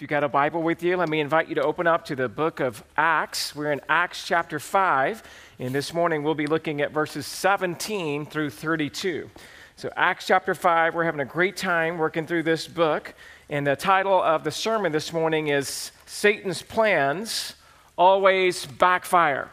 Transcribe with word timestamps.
If 0.00 0.02
you 0.02 0.08
got 0.08 0.24
a 0.24 0.28
Bible 0.28 0.62
with 0.62 0.82
you, 0.82 0.96
let 0.96 1.10
me 1.10 1.20
invite 1.20 1.50
you 1.50 1.54
to 1.56 1.62
open 1.62 1.86
up 1.86 2.06
to 2.06 2.16
the 2.16 2.26
book 2.26 2.60
of 2.60 2.82
Acts. 2.96 3.54
We're 3.54 3.70
in 3.70 3.82
Acts 3.86 4.26
chapter 4.26 4.58
5, 4.58 5.22
and 5.58 5.74
this 5.74 5.92
morning 5.92 6.22
we'll 6.22 6.34
be 6.34 6.46
looking 6.46 6.80
at 6.80 6.90
verses 6.90 7.26
17 7.26 8.24
through 8.24 8.48
32. 8.48 9.28
So, 9.76 9.90
Acts 9.98 10.26
chapter 10.26 10.54
5, 10.54 10.94
we're 10.94 11.04
having 11.04 11.20
a 11.20 11.26
great 11.26 11.54
time 11.54 11.98
working 11.98 12.26
through 12.26 12.44
this 12.44 12.66
book, 12.66 13.12
and 13.50 13.66
the 13.66 13.76
title 13.76 14.22
of 14.22 14.42
the 14.42 14.50
sermon 14.50 14.90
this 14.90 15.12
morning 15.12 15.48
is 15.48 15.92
Satan's 16.06 16.62
Plans 16.62 17.52
Always 17.98 18.64
Backfire. 18.64 19.50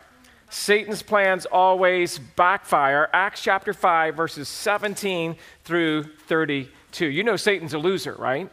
Satan's 0.50 1.04
plans 1.04 1.46
always 1.46 2.20
backfire. 2.20 3.10
Acts 3.12 3.44
chapter 3.44 3.74
5, 3.74 4.16
verses 4.16 4.48
17 4.48 5.36
through 5.66 6.04
32. 6.04 7.06
You 7.06 7.24
know 7.26 7.36
Satan's 7.36 7.74
a 7.74 7.78
loser, 7.78 8.16
right? 8.18 8.50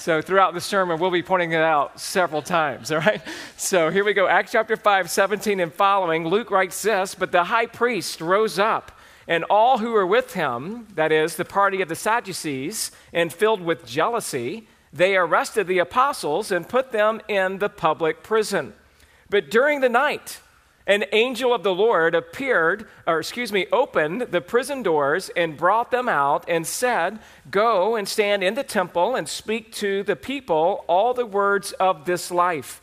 So 0.00 0.22
throughout 0.22 0.54
the 0.54 0.62
sermon, 0.62 0.98
we'll 0.98 1.10
be 1.10 1.22
pointing 1.22 1.52
it 1.52 1.60
out 1.60 2.00
several 2.00 2.40
times, 2.40 2.90
all 2.90 3.00
right? 3.00 3.20
So 3.58 3.90
here 3.90 4.02
we 4.02 4.14
go. 4.14 4.26
Acts 4.26 4.52
chapter 4.52 4.74
5, 4.74 5.10
17 5.10 5.60
and 5.60 5.70
following. 5.70 6.26
Luke 6.26 6.50
writes 6.50 6.80
this 6.80 7.14
But 7.14 7.32
the 7.32 7.44
high 7.44 7.66
priest 7.66 8.22
rose 8.22 8.58
up, 8.58 8.92
and 9.28 9.44
all 9.50 9.76
who 9.76 9.92
were 9.92 10.06
with 10.06 10.32
him, 10.32 10.86
that 10.94 11.12
is, 11.12 11.36
the 11.36 11.44
party 11.44 11.82
of 11.82 11.90
the 11.90 11.94
Sadducees, 11.94 12.92
and 13.12 13.30
filled 13.30 13.60
with 13.60 13.84
jealousy, 13.84 14.66
they 14.90 15.16
arrested 15.16 15.66
the 15.66 15.80
apostles 15.80 16.50
and 16.50 16.66
put 16.66 16.92
them 16.92 17.20
in 17.28 17.58
the 17.58 17.68
public 17.68 18.22
prison. 18.22 18.72
But 19.28 19.50
during 19.50 19.82
the 19.82 19.90
night, 19.90 20.40
an 20.90 21.04
angel 21.12 21.54
of 21.54 21.62
the 21.62 21.72
Lord 21.72 22.16
appeared, 22.16 22.88
or 23.06 23.20
excuse 23.20 23.52
me, 23.52 23.66
opened 23.70 24.22
the 24.22 24.40
prison 24.40 24.82
doors 24.82 25.30
and 25.36 25.56
brought 25.56 25.92
them 25.92 26.08
out 26.08 26.44
and 26.48 26.66
said, 26.66 27.20
Go 27.48 27.94
and 27.94 28.08
stand 28.08 28.42
in 28.42 28.54
the 28.54 28.64
temple 28.64 29.14
and 29.14 29.28
speak 29.28 29.72
to 29.74 30.02
the 30.02 30.16
people 30.16 30.84
all 30.88 31.14
the 31.14 31.24
words 31.24 31.70
of 31.74 32.06
this 32.06 32.32
life. 32.32 32.80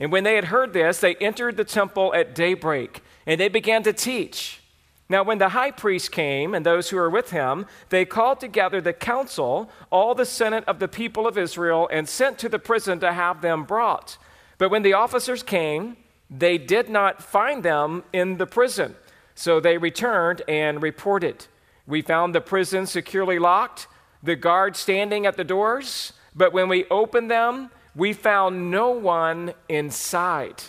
And 0.00 0.10
when 0.10 0.24
they 0.24 0.34
had 0.34 0.46
heard 0.46 0.72
this, 0.72 0.98
they 0.98 1.14
entered 1.14 1.56
the 1.56 1.64
temple 1.64 2.12
at 2.12 2.34
daybreak 2.34 3.04
and 3.24 3.40
they 3.40 3.48
began 3.48 3.84
to 3.84 3.92
teach. 3.92 4.60
Now, 5.08 5.22
when 5.22 5.38
the 5.38 5.50
high 5.50 5.70
priest 5.70 6.10
came 6.10 6.54
and 6.54 6.66
those 6.66 6.90
who 6.90 6.96
were 6.96 7.10
with 7.10 7.30
him, 7.30 7.66
they 7.90 8.04
called 8.04 8.40
together 8.40 8.80
the 8.80 8.92
council, 8.92 9.70
all 9.92 10.16
the 10.16 10.26
senate 10.26 10.64
of 10.66 10.80
the 10.80 10.88
people 10.88 11.28
of 11.28 11.38
Israel, 11.38 11.88
and 11.92 12.08
sent 12.08 12.36
to 12.38 12.48
the 12.48 12.58
prison 12.58 12.98
to 12.98 13.12
have 13.12 13.42
them 13.42 13.62
brought. 13.62 14.18
But 14.58 14.70
when 14.70 14.82
the 14.82 14.94
officers 14.94 15.44
came, 15.44 15.98
they 16.36 16.58
did 16.58 16.88
not 16.88 17.22
find 17.22 17.62
them 17.62 18.04
in 18.12 18.38
the 18.38 18.46
prison. 18.46 18.96
So 19.34 19.60
they 19.60 19.78
returned 19.78 20.42
and 20.48 20.82
reported. 20.82 21.46
We 21.86 22.02
found 22.02 22.34
the 22.34 22.40
prison 22.40 22.86
securely 22.86 23.38
locked, 23.38 23.86
the 24.22 24.36
guards 24.36 24.78
standing 24.78 25.26
at 25.26 25.36
the 25.36 25.44
doors, 25.44 26.12
but 26.34 26.52
when 26.52 26.68
we 26.68 26.86
opened 26.86 27.30
them, 27.30 27.70
we 27.94 28.12
found 28.12 28.70
no 28.70 28.90
one 28.90 29.54
inside. 29.68 30.62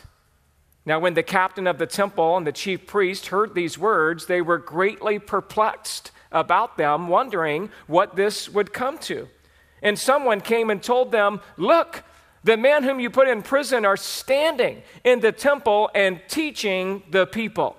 Now, 0.85 0.99
when 0.99 1.15
the 1.15 1.23
captain 1.23 1.65
of 1.65 1.79
the 1.79 1.87
temple 1.87 2.37
and 2.37 2.45
the 2.45 2.51
chief 2.51 2.85
priest 2.85 3.27
heard 3.27 3.55
these 3.55 3.77
words, 3.77 4.27
they 4.27 4.41
were 4.41 4.59
greatly 4.59 5.17
perplexed 5.17 6.11
about 6.31 6.77
them, 6.77 7.07
wondering 7.07 7.71
what 7.87 8.15
this 8.15 8.47
would 8.49 8.71
come 8.71 8.99
to. 8.99 9.27
And 9.81 9.97
someone 9.97 10.41
came 10.41 10.69
and 10.69 10.83
told 10.83 11.11
them, 11.11 11.41
Look, 11.57 12.03
the 12.45 12.55
men 12.55 12.83
whom 12.83 12.99
you 12.99 13.09
put 13.09 13.27
in 13.27 13.41
prison 13.41 13.85
are 13.85 13.97
standing 13.97 14.83
in 15.03 15.19
the 15.19 15.31
temple 15.31 15.89
and 15.95 16.21
teaching 16.27 17.01
the 17.09 17.25
people. 17.25 17.75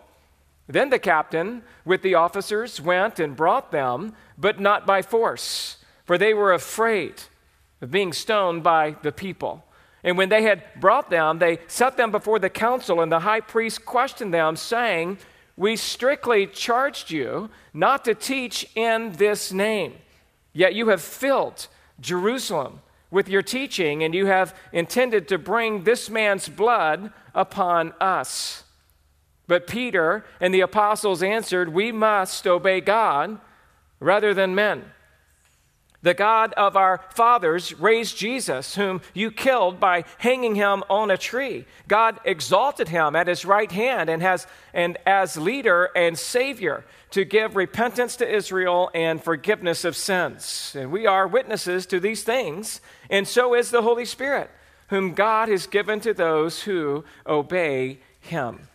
Then 0.66 0.90
the 0.90 0.98
captain, 0.98 1.62
with 1.84 2.02
the 2.02 2.16
officers, 2.16 2.80
went 2.80 3.20
and 3.20 3.36
brought 3.36 3.70
them, 3.70 4.14
but 4.36 4.58
not 4.58 4.84
by 4.84 5.02
force, 5.02 5.76
for 6.04 6.18
they 6.18 6.34
were 6.34 6.52
afraid 6.52 7.14
of 7.80 7.92
being 7.92 8.12
stoned 8.12 8.64
by 8.64 8.96
the 9.02 9.12
people. 9.12 9.64
And 10.02 10.18
when 10.18 10.30
they 10.30 10.42
had 10.42 10.64
brought 10.80 11.10
them, 11.10 11.38
they 11.38 11.60
set 11.68 11.96
them 11.96 12.10
before 12.10 12.40
the 12.40 12.50
council, 12.50 13.00
and 13.00 13.12
the 13.12 13.20
high 13.20 13.42
priest 13.42 13.86
questioned 13.86 14.34
them, 14.34 14.56
saying, 14.56 15.18
We 15.56 15.76
strictly 15.76 16.48
charged 16.48 17.12
you 17.12 17.50
not 17.72 18.04
to 18.04 18.16
teach 18.16 18.68
in 18.74 19.12
this 19.12 19.52
name, 19.52 19.94
yet 20.52 20.74
you 20.74 20.88
have 20.88 21.02
filled 21.02 21.68
Jerusalem 22.00 22.80
with 23.10 23.28
your 23.28 23.42
teaching, 23.42 24.02
and 24.02 24.14
you 24.14 24.26
have 24.26 24.56
intended 24.72 25.28
to 25.28 25.38
bring 25.38 25.84
this 25.84 26.10
man's 26.10 26.48
blood 26.48 27.12
upon 27.34 27.92
us. 28.00 28.64
But 29.46 29.66
Peter 29.66 30.24
and 30.40 30.52
the 30.52 30.60
apostles 30.60 31.22
answered, 31.22 31.68
We 31.68 31.92
must 31.92 32.46
obey 32.46 32.80
God 32.80 33.38
rather 34.00 34.34
than 34.34 34.54
men. 34.54 34.84
The 36.06 36.14
God 36.14 36.52
of 36.52 36.76
our 36.76 37.00
fathers 37.14 37.74
raised 37.80 38.16
Jesus, 38.16 38.76
whom 38.76 39.00
you 39.12 39.32
killed 39.32 39.80
by 39.80 40.04
hanging 40.18 40.54
him 40.54 40.84
on 40.88 41.10
a 41.10 41.18
tree. 41.18 41.64
God 41.88 42.20
exalted 42.24 42.88
him 42.88 43.16
at 43.16 43.26
his 43.26 43.44
right 43.44 43.72
hand 43.72 44.08
and, 44.08 44.22
has, 44.22 44.46
and 44.72 44.98
as 45.04 45.36
leader 45.36 45.90
and 45.96 46.16
savior 46.16 46.84
to 47.10 47.24
give 47.24 47.56
repentance 47.56 48.14
to 48.18 48.34
Israel 48.36 48.88
and 48.94 49.20
forgiveness 49.20 49.84
of 49.84 49.96
sins. 49.96 50.76
And 50.78 50.92
we 50.92 51.08
are 51.08 51.26
witnesses 51.26 51.86
to 51.86 51.98
these 51.98 52.22
things, 52.22 52.80
and 53.10 53.26
so 53.26 53.54
is 53.54 53.72
the 53.72 53.82
Holy 53.82 54.04
Spirit, 54.04 54.48
whom 54.90 55.12
God 55.12 55.48
has 55.48 55.66
given 55.66 55.98
to 56.02 56.14
those 56.14 56.62
who 56.62 57.04
obey 57.26 57.98
him. 58.20 58.68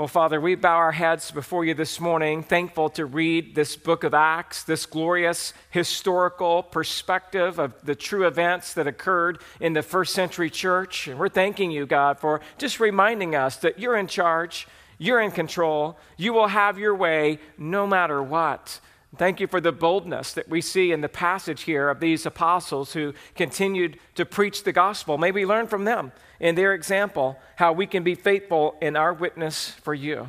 Well, 0.00 0.08
Father, 0.08 0.40
we 0.40 0.54
bow 0.54 0.76
our 0.76 0.92
heads 0.92 1.30
before 1.30 1.66
you 1.66 1.74
this 1.74 2.00
morning, 2.00 2.42
thankful 2.42 2.88
to 2.88 3.04
read 3.04 3.54
this 3.54 3.76
book 3.76 4.02
of 4.02 4.14
Acts, 4.14 4.62
this 4.62 4.86
glorious 4.86 5.52
historical 5.68 6.62
perspective 6.62 7.58
of 7.58 7.74
the 7.84 7.94
true 7.94 8.26
events 8.26 8.72
that 8.72 8.86
occurred 8.86 9.42
in 9.60 9.74
the 9.74 9.82
first 9.82 10.14
century 10.14 10.48
church. 10.48 11.06
And 11.06 11.18
we're 11.18 11.28
thanking 11.28 11.70
you, 11.70 11.84
God, 11.84 12.18
for 12.18 12.40
just 12.56 12.80
reminding 12.80 13.34
us 13.34 13.56
that 13.56 13.78
you're 13.78 13.94
in 13.94 14.06
charge, 14.06 14.66
you're 14.96 15.20
in 15.20 15.32
control, 15.32 15.98
you 16.16 16.32
will 16.32 16.48
have 16.48 16.78
your 16.78 16.94
way 16.94 17.38
no 17.58 17.86
matter 17.86 18.22
what. 18.22 18.80
Thank 19.16 19.40
you 19.40 19.48
for 19.48 19.60
the 19.60 19.72
boldness 19.72 20.32
that 20.34 20.48
we 20.48 20.60
see 20.60 20.92
in 20.92 21.00
the 21.00 21.08
passage 21.08 21.62
here 21.62 21.88
of 21.88 21.98
these 21.98 22.26
apostles 22.26 22.92
who 22.92 23.12
continued 23.34 23.98
to 24.14 24.24
preach 24.24 24.62
the 24.62 24.72
gospel. 24.72 25.18
May 25.18 25.32
we 25.32 25.44
learn 25.44 25.66
from 25.66 25.84
them 25.84 26.12
in 26.38 26.54
their 26.54 26.74
example 26.74 27.36
how 27.56 27.72
we 27.72 27.86
can 27.86 28.04
be 28.04 28.14
faithful 28.14 28.76
in 28.80 28.94
our 28.94 29.12
witness 29.12 29.70
for 29.70 29.94
you. 29.94 30.28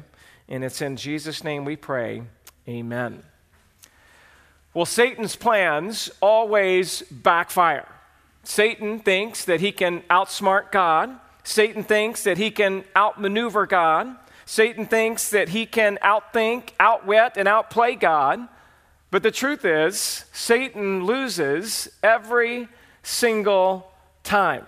And 0.49 0.63
it's 0.63 0.81
in 0.81 0.97
Jesus' 0.97 1.43
name 1.43 1.63
we 1.63 1.75
pray. 1.75 2.23
Amen. 2.67 3.23
Well, 4.73 4.85
Satan's 4.85 5.35
plans 5.35 6.09
always 6.19 7.03
backfire. 7.11 7.87
Satan 8.43 8.99
thinks 8.99 9.45
that 9.45 9.61
he 9.61 9.71
can 9.71 10.01
outsmart 10.09 10.71
God. 10.71 11.19
Satan 11.43 11.83
thinks 11.83 12.23
that 12.23 12.37
he 12.37 12.49
can 12.49 12.83
outmaneuver 12.95 13.67
God. 13.67 14.15
Satan 14.45 14.87
thinks 14.87 15.29
that 15.29 15.49
he 15.49 15.65
can 15.65 15.99
outthink, 16.03 16.69
outwit, 16.79 17.33
and 17.35 17.47
outplay 17.47 17.95
God. 17.95 18.47
But 19.11 19.23
the 19.23 19.31
truth 19.31 19.65
is, 19.65 20.23
Satan 20.31 21.03
loses 21.05 21.89
every 22.01 22.69
single 23.03 23.91
time. 24.23 24.65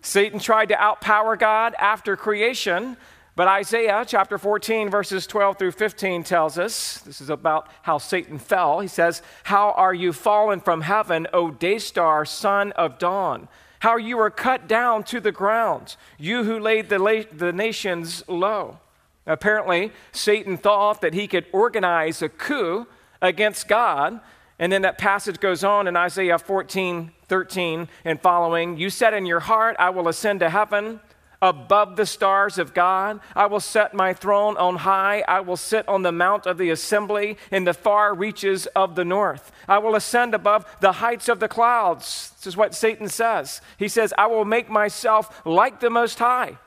Satan 0.00 0.38
tried 0.38 0.70
to 0.70 0.74
outpower 0.74 1.38
God 1.38 1.74
after 1.78 2.16
creation, 2.16 2.96
but 3.36 3.48
Isaiah 3.48 4.04
chapter 4.06 4.38
14, 4.38 4.90
verses 4.90 5.26
12 5.26 5.58
through 5.58 5.72
15 5.72 6.24
tells 6.24 6.58
us 6.58 6.98
this 6.98 7.20
is 7.20 7.30
about 7.30 7.68
how 7.82 7.98
Satan 7.98 8.38
fell. 8.38 8.80
He 8.80 8.88
says, 8.88 9.22
How 9.44 9.72
are 9.72 9.94
you 9.94 10.12
fallen 10.12 10.60
from 10.60 10.80
heaven, 10.80 11.26
O 11.32 11.50
day 11.50 11.78
star, 11.78 12.24
son 12.24 12.72
of 12.72 12.98
dawn? 12.98 13.48
How 13.80 13.96
you 13.96 14.16
were 14.16 14.30
cut 14.30 14.66
down 14.66 15.02
to 15.04 15.20
the 15.20 15.32
ground, 15.32 15.96
you 16.18 16.44
who 16.44 16.58
laid 16.58 16.88
the, 16.88 16.98
la- 16.98 17.24
the 17.30 17.52
nations 17.52 18.22
low. 18.28 18.78
Apparently, 19.26 19.92
Satan 20.10 20.56
thought 20.56 21.00
that 21.00 21.14
he 21.14 21.26
could 21.26 21.46
organize 21.52 22.22
a 22.22 22.28
coup 22.28 22.86
against 23.22 23.68
God. 23.68 24.20
And 24.58 24.70
then 24.70 24.82
that 24.82 24.98
passage 24.98 25.40
goes 25.40 25.64
on 25.64 25.88
in 25.88 25.96
Isaiah 25.96 26.38
14, 26.38 27.12
13 27.26 27.88
and 28.04 28.20
following. 28.20 28.76
You 28.76 28.90
said 28.90 29.14
in 29.14 29.24
your 29.24 29.40
heart, 29.40 29.76
I 29.78 29.90
will 29.90 30.08
ascend 30.08 30.40
to 30.40 30.50
heaven 30.50 31.00
above 31.40 31.96
the 31.96 32.06
stars 32.06 32.56
of 32.56 32.72
God. 32.72 33.18
I 33.34 33.46
will 33.46 33.60
set 33.60 33.92
my 33.92 34.12
throne 34.14 34.56
on 34.56 34.76
high. 34.76 35.24
I 35.26 35.40
will 35.40 35.56
sit 35.56 35.86
on 35.88 36.02
the 36.02 36.12
mount 36.12 36.46
of 36.46 36.56
the 36.56 36.70
assembly 36.70 37.36
in 37.50 37.64
the 37.64 37.74
far 37.74 38.14
reaches 38.14 38.66
of 38.68 38.94
the 38.94 39.04
north. 39.04 39.50
I 39.66 39.78
will 39.78 39.96
ascend 39.96 40.34
above 40.34 40.64
the 40.80 40.92
heights 40.92 41.28
of 41.28 41.40
the 41.40 41.48
clouds. 41.48 42.32
This 42.38 42.46
is 42.46 42.56
what 42.56 42.74
Satan 42.74 43.08
says. 43.08 43.60
He 43.76 43.88
says, 43.88 44.14
I 44.16 44.26
will 44.28 44.44
make 44.44 44.70
myself 44.70 45.42
like 45.44 45.80
the 45.80 45.90
Most 45.90 46.20
High. 46.20 46.58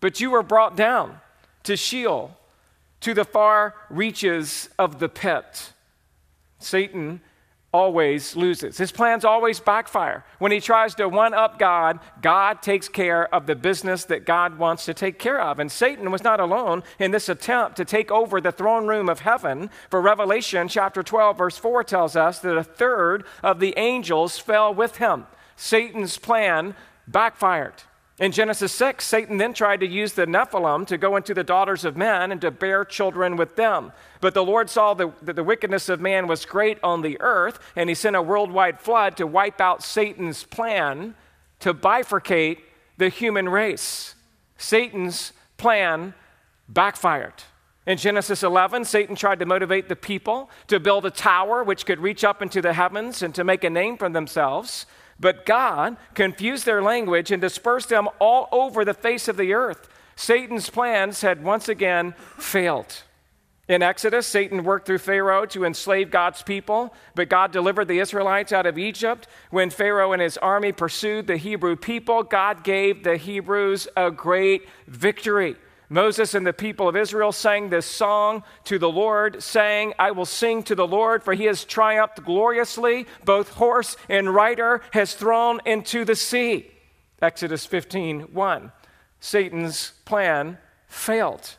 But 0.00 0.20
you 0.20 0.30
were 0.30 0.42
brought 0.42 0.76
down 0.76 1.20
to 1.62 1.76
Sheol 1.76 2.35
to 3.06 3.14
the 3.14 3.24
far 3.24 3.72
reaches 3.88 4.68
of 4.80 4.98
the 4.98 5.08
pit. 5.08 5.72
Satan 6.58 7.20
always 7.72 8.34
loses. 8.34 8.78
His 8.78 8.90
plans 8.90 9.24
always 9.24 9.60
backfire. 9.60 10.24
When 10.40 10.50
he 10.50 10.60
tries 10.60 10.96
to 10.96 11.08
one 11.08 11.32
up 11.32 11.56
God, 11.56 12.00
God 12.20 12.62
takes 12.62 12.88
care 12.88 13.32
of 13.32 13.46
the 13.46 13.54
business 13.54 14.06
that 14.06 14.26
God 14.26 14.58
wants 14.58 14.86
to 14.86 14.94
take 14.94 15.20
care 15.20 15.40
of. 15.40 15.60
And 15.60 15.70
Satan 15.70 16.10
was 16.10 16.24
not 16.24 16.40
alone 16.40 16.82
in 16.98 17.12
this 17.12 17.28
attempt 17.28 17.76
to 17.76 17.84
take 17.84 18.10
over 18.10 18.40
the 18.40 18.50
throne 18.50 18.88
room 18.88 19.08
of 19.08 19.20
heaven. 19.20 19.70
For 19.88 20.02
Revelation 20.02 20.66
chapter 20.66 21.04
12, 21.04 21.38
verse 21.38 21.56
4 21.56 21.84
tells 21.84 22.16
us 22.16 22.40
that 22.40 22.58
a 22.58 22.64
third 22.64 23.24
of 23.40 23.60
the 23.60 23.74
angels 23.76 24.36
fell 24.36 24.74
with 24.74 24.96
him. 24.96 25.28
Satan's 25.54 26.18
plan 26.18 26.74
backfired. 27.06 27.84
In 28.18 28.32
Genesis 28.32 28.72
6, 28.72 29.04
Satan 29.04 29.36
then 29.36 29.52
tried 29.52 29.80
to 29.80 29.86
use 29.86 30.14
the 30.14 30.26
Nephilim 30.26 30.86
to 30.86 30.96
go 30.96 31.16
into 31.16 31.34
the 31.34 31.44
daughters 31.44 31.84
of 31.84 31.98
men 31.98 32.32
and 32.32 32.40
to 32.40 32.50
bear 32.50 32.82
children 32.82 33.36
with 33.36 33.56
them. 33.56 33.92
But 34.22 34.32
the 34.32 34.44
Lord 34.44 34.70
saw 34.70 34.94
that 34.94 35.36
the 35.36 35.44
wickedness 35.44 35.90
of 35.90 36.00
man 36.00 36.26
was 36.26 36.46
great 36.46 36.78
on 36.82 37.02
the 37.02 37.20
earth, 37.20 37.58
and 37.76 37.90
he 37.90 37.94
sent 37.94 38.16
a 38.16 38.22
worldwide 38.22 38.80
flood 38.80 39.18
to 39.18 39.26
wipe 39.26 39.60
out 39.60 39.82
Satan's 39.82 40.44
plan 40.44 41.14
to 41.60 41.74
bifurcate 41.74 42.60
the 42.96 43.10
human 43.10 43.50
race. 43.50 44.14
Satan's 44.56 45.34
plan 45.58 46.14
backfired. 46.70 47.34
In 47.86 47.98
Genesis 47.98 48.42
11, 48.42 48.86
Satan 48.86 49.14
tried 49.14 49.40
to 49.40 49.46
motivate 49.46 49.90
the 49.90 49.94
people 49.94 50.50
to 50.68 50.80
build 50.80 51.04
a 51.04 51.10
tower 51.10 51.62
which 51.62 51.84
could 51.84 52.00
reach 52.00 52.24
up 52.24 52.40
into 52.40 52.62
the 52.62 52.72
heavens 52.72 53.22
and 53.22 53.34
to 53.34 53.44
make 53.44 53.62
a 53.62 53.70
name 53.70 53.98
for 53.98 54.08
themselves. 54.08 54.86
But 55.18 55.46
God 55.46 55.96
confused 56.14 56.66
their 56.66 56.82
language 56.82 57.30
and 57.30 57.40
dispersed 57.40 57.88
them 57.88 58.08
all 58.18 58.48
over 58.52 58.84
the 58.84 58.94
face 58.94 59.28
of 59.28 59.36
the 59.36 59.54
earth. 59.54 59.88
Satan's 60.14 60.70
plans 60.70 61.22
had 61.22 61.44
once 61.44 61.68
again 61.68 62.14
failed. 62.38 63.02
In 63.68 63.82
Exodus, 63.82 64.28
Satan 64.28 64.62
worked 64.62 64.86
through 64.86 64.98
Pharaoh 64.98 65.44
to 65.46 65.64
enslave 65.64 66.10
God's 66.10 66.42
people, 66.42 66.94
but 67.16 67.28
God 67.28 67.50
delivered 67.50 67.88
the 67.88 67.98
Israelites 67.98 68.52
out 68.52 68.64
of 68.64 68.78
Egypt. 68.78 69.26
When 69.50 69.70
Pharaoh 69.70 70.12
and 70.12 70.22
his 70.22 70.38
army 70.38 70.70
pursued 70.70 71.26
the 71.26 71.36
Hebrew 71.36 71.74
people, 71.74 72.22
God 72.22 72.62
gave 72.62 73.02
the 73.02 73.16
Hebrews 73.16 73.88
a 73.96 74.12
great 74.12 74.68
victory. 74.86 75.56
Moses 75.88 76.34
and 76.34 76.46
the 76.46 76.52
people 76.52 76.88
of 76.88 76.96
Israel 76.96 77.32
sang 77.32 77.68
this 77.68 77.86
song 77.86 78.42
to 78.64 78.78
the 78.78 78.90
Lord, 78.90 79.42
saying, 79.42 79.94
I 79.98 80.10
will 80.10 80.26
sing 80.26 80.62
to 80.64 80.74
the 80.74 80.86
Lord, 80.86 81.22
for 81.22 81.34
he 81.34 81.44
has 81.44 81.64
triumphed 81.64 82.24
gloriously. 82.24 83.06
Both 83.24 83.50
horse 83.50 83.96
and 84.08 84.34
rider 84.34 84.82
has 84.92 85.14
thrown 85.14 85.60
into 85.64 86.04
the 86.04 86.16
sea. 86.16 86.70
Exodus 87.22 87.66
15 87.66 88.32
1. 88.32 88.72
Satan's 89.20 89.92
plan 90.04 90.58
failed. 90.88 91.56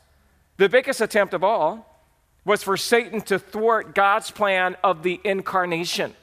The 0.58 0.70
biggest 0.70 1.02
attempt 1.02 1.34
of 1.34 1.44
all 1.44 2.02
was 2.44 2.64
for 2.64 2.78
Satan 2.78 3.22
to 3.22 3.40
thwart 3.40 3.94
God's 3.94 4.32
plan 4.32 4.76
of 4.84 5.04
the 5.04 5.20
incarnation. 5.24 6.16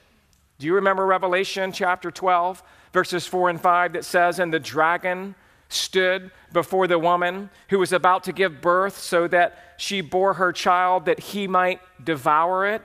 Do 0.59 0.67
you 0.67 0.75
remember 0.75 1.05
Revelation 1.05 1.73
chapter 1.73 2.11
12, 2.11 2.63
verses 2.93 3.27
4 3.27 3.51
and 3.51 3.61
5 3.61 3.93
that 3.95 4.05
says, 4.05 4.39
And 4.39 4.53
the 4.53 4.61
dragon 4.61 5.35
stood 5.75 6.31
before 6.53 6.87
the 6.87 6.99
woman 6.99 7.51
who 7.69 7.79
was 7.79 7.93
about 7.93 8.25
to 8.25 8.33
give 8.33 8.61
birth 8.61 8.99
so 8.99 9.29
that 9.29 9.75
she 9.77 10.01
bore 10.01 10.35
her 10.35 10.53
child 10.53 11.07
that 11.07 11.21
he 11.21 11.47
might 11.47 11.81
devour 12.03 12.67
it. 12.67 12.83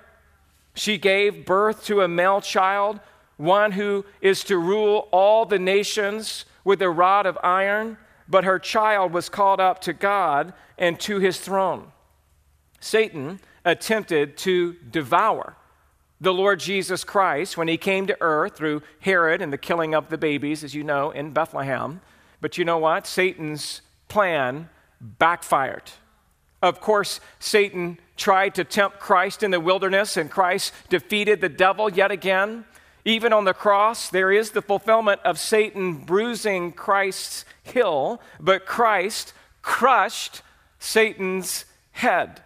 She 0.73 0.97
gave 0.97 1.45
birth 1.45 1.85
to 1.85 2.01
a 2.01 2.07
male 2.07 2.41
child, 2.41 2.99
one 3.37 3.73
who 3.73 4.05
is 4.21 4.43
to 4.45 4.57
rule 4.57 5.07
all 5.11 5.45
the 5.45 5.59
nations 5.59 6.45
with 6.63 6.81
a 6.81 6.89
rod 6.89 7.25
of 7.25 7.37
iron, 7.43 7.97
but 8.27 8.43
her 8.43 8.59
child 8.59 9.11
was 9.11 9.29
called 9.29 9.59
up 9.59 9.79
to 9.81 9.93
God 9.93 10.53
and 10.77 10.99
to 11.01 11.19
his 11.19 11.39
throne. 11.39 11.91
Satan 12.79 13.39
attempted 13.65 14.37
to 14.37 14.73
devour 14.89 15.55
the 16.21 16.33
Lord 16.33 16.59
Jesus 16.59 17.03
Christ 17.03 17.57
when 17.57 17.67
he 17.67 17.77
came 17.77 18.07
to 18.07 18.17
earth 18.19 18.57
through 18.57 18.81
Herod 18.99 19.41
and 19.41 19.53
the 19.53 19.57
killing 19.57 19.95
of 19.95 20.09
the 20.09 20.17
babies, 20.17 20.63
as 20.63 20.75
you 20.75 20.83
know, 20.83 21.11
in 21.11 21.31
Bethlehem. 21.31 22.01
But 22.41 22.57
you 22.57 22.65
know 22.65 22.77
what? 22.77 23.05
Satan's 23.07 23.81
plan 24.07 24.69
backfired. 25.01 25.91
Of 26.61 26.81
course, 26.81 27.21
Satan 27.39 27.99
tried 28.17 28.55
to 28.55 28.63
tempt 28.63 28.99
Christ 28.99 29.43
in 29.43 29.51
the 29.51 29.59
wilderness, 29.59 30.17
and 30.17 30.29
Christ 30.29 30.73
defeated 30.89 31.39
the 31.39 31.49
devil 31.49 31.89
yet 31.89 32.11
again. 32.11 32.65
Even 33.05 33.31
on 33.31 33.45
the 33.45 33.53
cross, 33.53 34.09
there 34.09 34.31
is 34.31 34.51
the 34.51 34.61
fulfillment 34.61 35.21
of 35.23 35.39
Satan 35.39 35.93
bruising 35.93 36.73
Christ's 36.73 37.45
heel, 37.63 38.21
but 38.39 38.65
Christ 38.65 39.33
crushed 39.61 40.41
Satan's 40.79 41.65
head. 41.91 42.41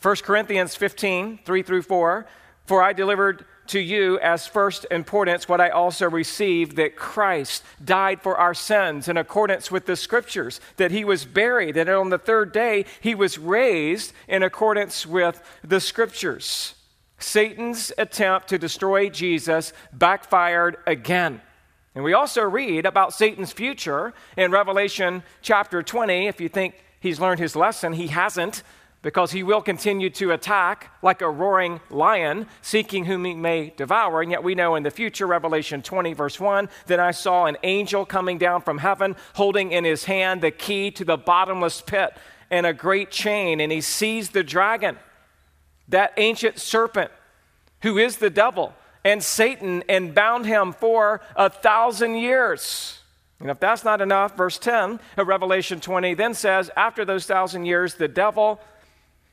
1 0.00 0.16
Corinthians 0.16 0.74
15, 0.74 1.40
3 1.44 1.62
through 1.62 1.82
4. 1.82 2.26
For 2.64 2.82
I 2.82 2.92
delivered 2.92 3.44
to 3.68 3.80
you 3.80 4.18
as 4.20 4.46
first 4.46 4.86
importance 4.90 5.48
what 5.48 5.60
I 5.60 5.70
also 5.70 6.08
received 6.08 6.76
that 6.76 6.96
Christ 6.96 7.62
died 7.84 8.22
for 8.22 8.36
our 8.36 8.54
sins 8.54 9.08
in 9.08 9.16
accordance 9.16 9.70
with 9.70 9.86
the 9.86 9.96
scriptures, 9.96 10.60
that 10.76 10.90
he 10.90 11.04
was 11.04 11.24
buried, 11.24 11.76
and 11.76 11.88
on 11.88 12.10
the 12.10 12.18
third 12.18 12.52
day 12.52 12.84
he 13.00 13.14
was 13.14 13.38
raised 13.38 14.12
in 14.28 14.42
accordance 14.42 15.06
with 15.06 15.42
the 15.62 15.80
scriptures. 15.80 16.74
Satan's 17.18 17.92
attempt 17.96 18.48
to 18.48 18.58
destroy 18.58 19.08
Jesus 19.08 19.72
backfired 19.92 20.76
again. 20.86 21.40
And 21.94 22.04
we 22.04 22.12
also 22.12 22.42
read 22.42 22.84
about 22.84 23.14
Satan's 23.14 23.52
future 23.52 24.12
in 24.36 24.50
Revelation 24.50 25.22
chapter 25.40 25.82
20. 25.82 26.26
If 26.26 26.42
you 26.42 26.50
think 26.50 26.74
he's 27.00 27.18
learned 27.18 27.40
his 27.40 27.56
lesson, 27.56 27.94
he 27.94 28.08
hasn't 28.08 28.62
because 29.06 29.30
he 29.30 29.44
will 29.44 29.62
continue 29.62 30.10
to 30.10 30.32
attack 30.32 30.90
like 31.00 31.22
a 31.22 31.30
roaring 31.30 31.78
lion, 31.90 32.44
seeking 32.60 33.04
whom 33.04 33.24
he 33.24 33.34
may 33.34 33.72
devour. 33.76 34.20
And 34.20 34.32
yet 34.32 34.42
we 34.42 34.56
know 34.56 34.74
in 34.74 34.82
the 34.82 34.90
future, 34.90 35.28
Revelation 35.28 35.80
20, 35.80 36.12
verse 36.12 36.40
1, 36.40 36.68
that 36.88 36.98
I 36.98 37.12
saw 37.12 37.44
an 37.44 37.56
angel 37.62 38.04
coming 38.04 38.36
down 38.36 38.62
from 38.62 38.78
heaven, 38.78 39.14
holding 39.34 39.70
in 39.70 39.84
his 39.84 40.06
hand 40.06 40.40
the 40.40 40.50
key 40.50 40.90
to 40.90 41.04
the 41.04 41.16
bottomless 41.16 41.82
pit 41.82 42.16
and 42.50 42.66
a 42.66 42.72
great 42.72 43.12
chain. 43.12 43.60
And 43.60 43.70
he 43.70 43.80
seized 43.80 44.32
the 44.32 44.42
dragon, 44.42 44.98
that 45.86 46.12
ancient 46.16 46.58
serpent, 46.58 47.12
who 47.82 47.98
is 47.98 48.16
the 48.16 48.28
devil 48.28 48.74
and 49.04 49.22
Satan, 49.22 49.84
and 49.88 50.16
bound 50.16 50.46
him 50.46 50.72
for 50.72 51.20
a 51.36 51.48
thousand 51.48 52.16
years. 52.16 52.98
And 53.38 53.50
if 53.50 53.60
that's 53.60 53.84
not 53.84 54.00
enough, 54.00 54.36
verse 54.36 54.58
10 54.58 54.98
of 55.16 55.28
Revelation 55.28 55.78
20 55.78 56.14
then 56.14 56.34
says, 56.34 56.72
After 56.76 57.04
those 57.04 57.24
thousand 57.24 57.66
years, 57.66 57.94
the 57.94 58.08
devil 58.08 58.60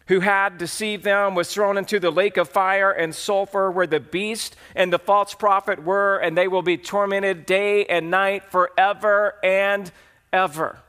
who 0.08 0.20
had 0.20 0.58
deceived 0.58 1.04
them 1.04 1.36
was 1.36 1.54
thrown 1.54 1.78
into 1.78 2.00
the 2.00 2.12
lake 2.12 2.38
of 2.38 2.50
fire 2.50 2.92
and 2.92 3.16
sulfur 3.16 3.72
where 3.72 3.88
the 3.88 4.00
beast 4.00 4.56
and 4.76 4.92
the 4.92 5.00
false 5.00 5.34
prophet 5.34 5.84
were, 5.84 6.18
and 6.18 6.38
they 6.38 6.48
will 6.48 6.62
be 6.62 6.78
tormented 6.78 7.46
day 7.46 7.86
and 7.86 8.12
night 8.12 8.52
forever 8.52 9.36
and 9.44 9.92
ever. 10.32 10.80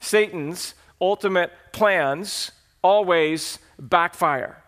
Satan's 0.00 0.74
ultimate 1.00 1.52
plans 1.72 2.52
always 2.82 3.58
backfire. 3.78 4.62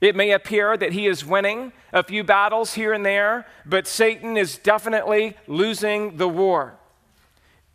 It 0.00 0.14
may 0.14 0.32
appear 0.32 0.76
that 0.76 0.92
he 0.92 1.06
is 1.06 1.24
winning 1.24 1.72
a 1.92 2.02
few 2.02 2.24
battles 2.24 2.74
here 2.74 2.92
and 2.92 3.06
there, 3.06 3.46
but 3.64 3.86
Satan 3.86 4.36
is 4.36 4.58
definitely 4.58 5.36
losing 5.46 6.18
the 6.18 6.28
war. 6.28 6.74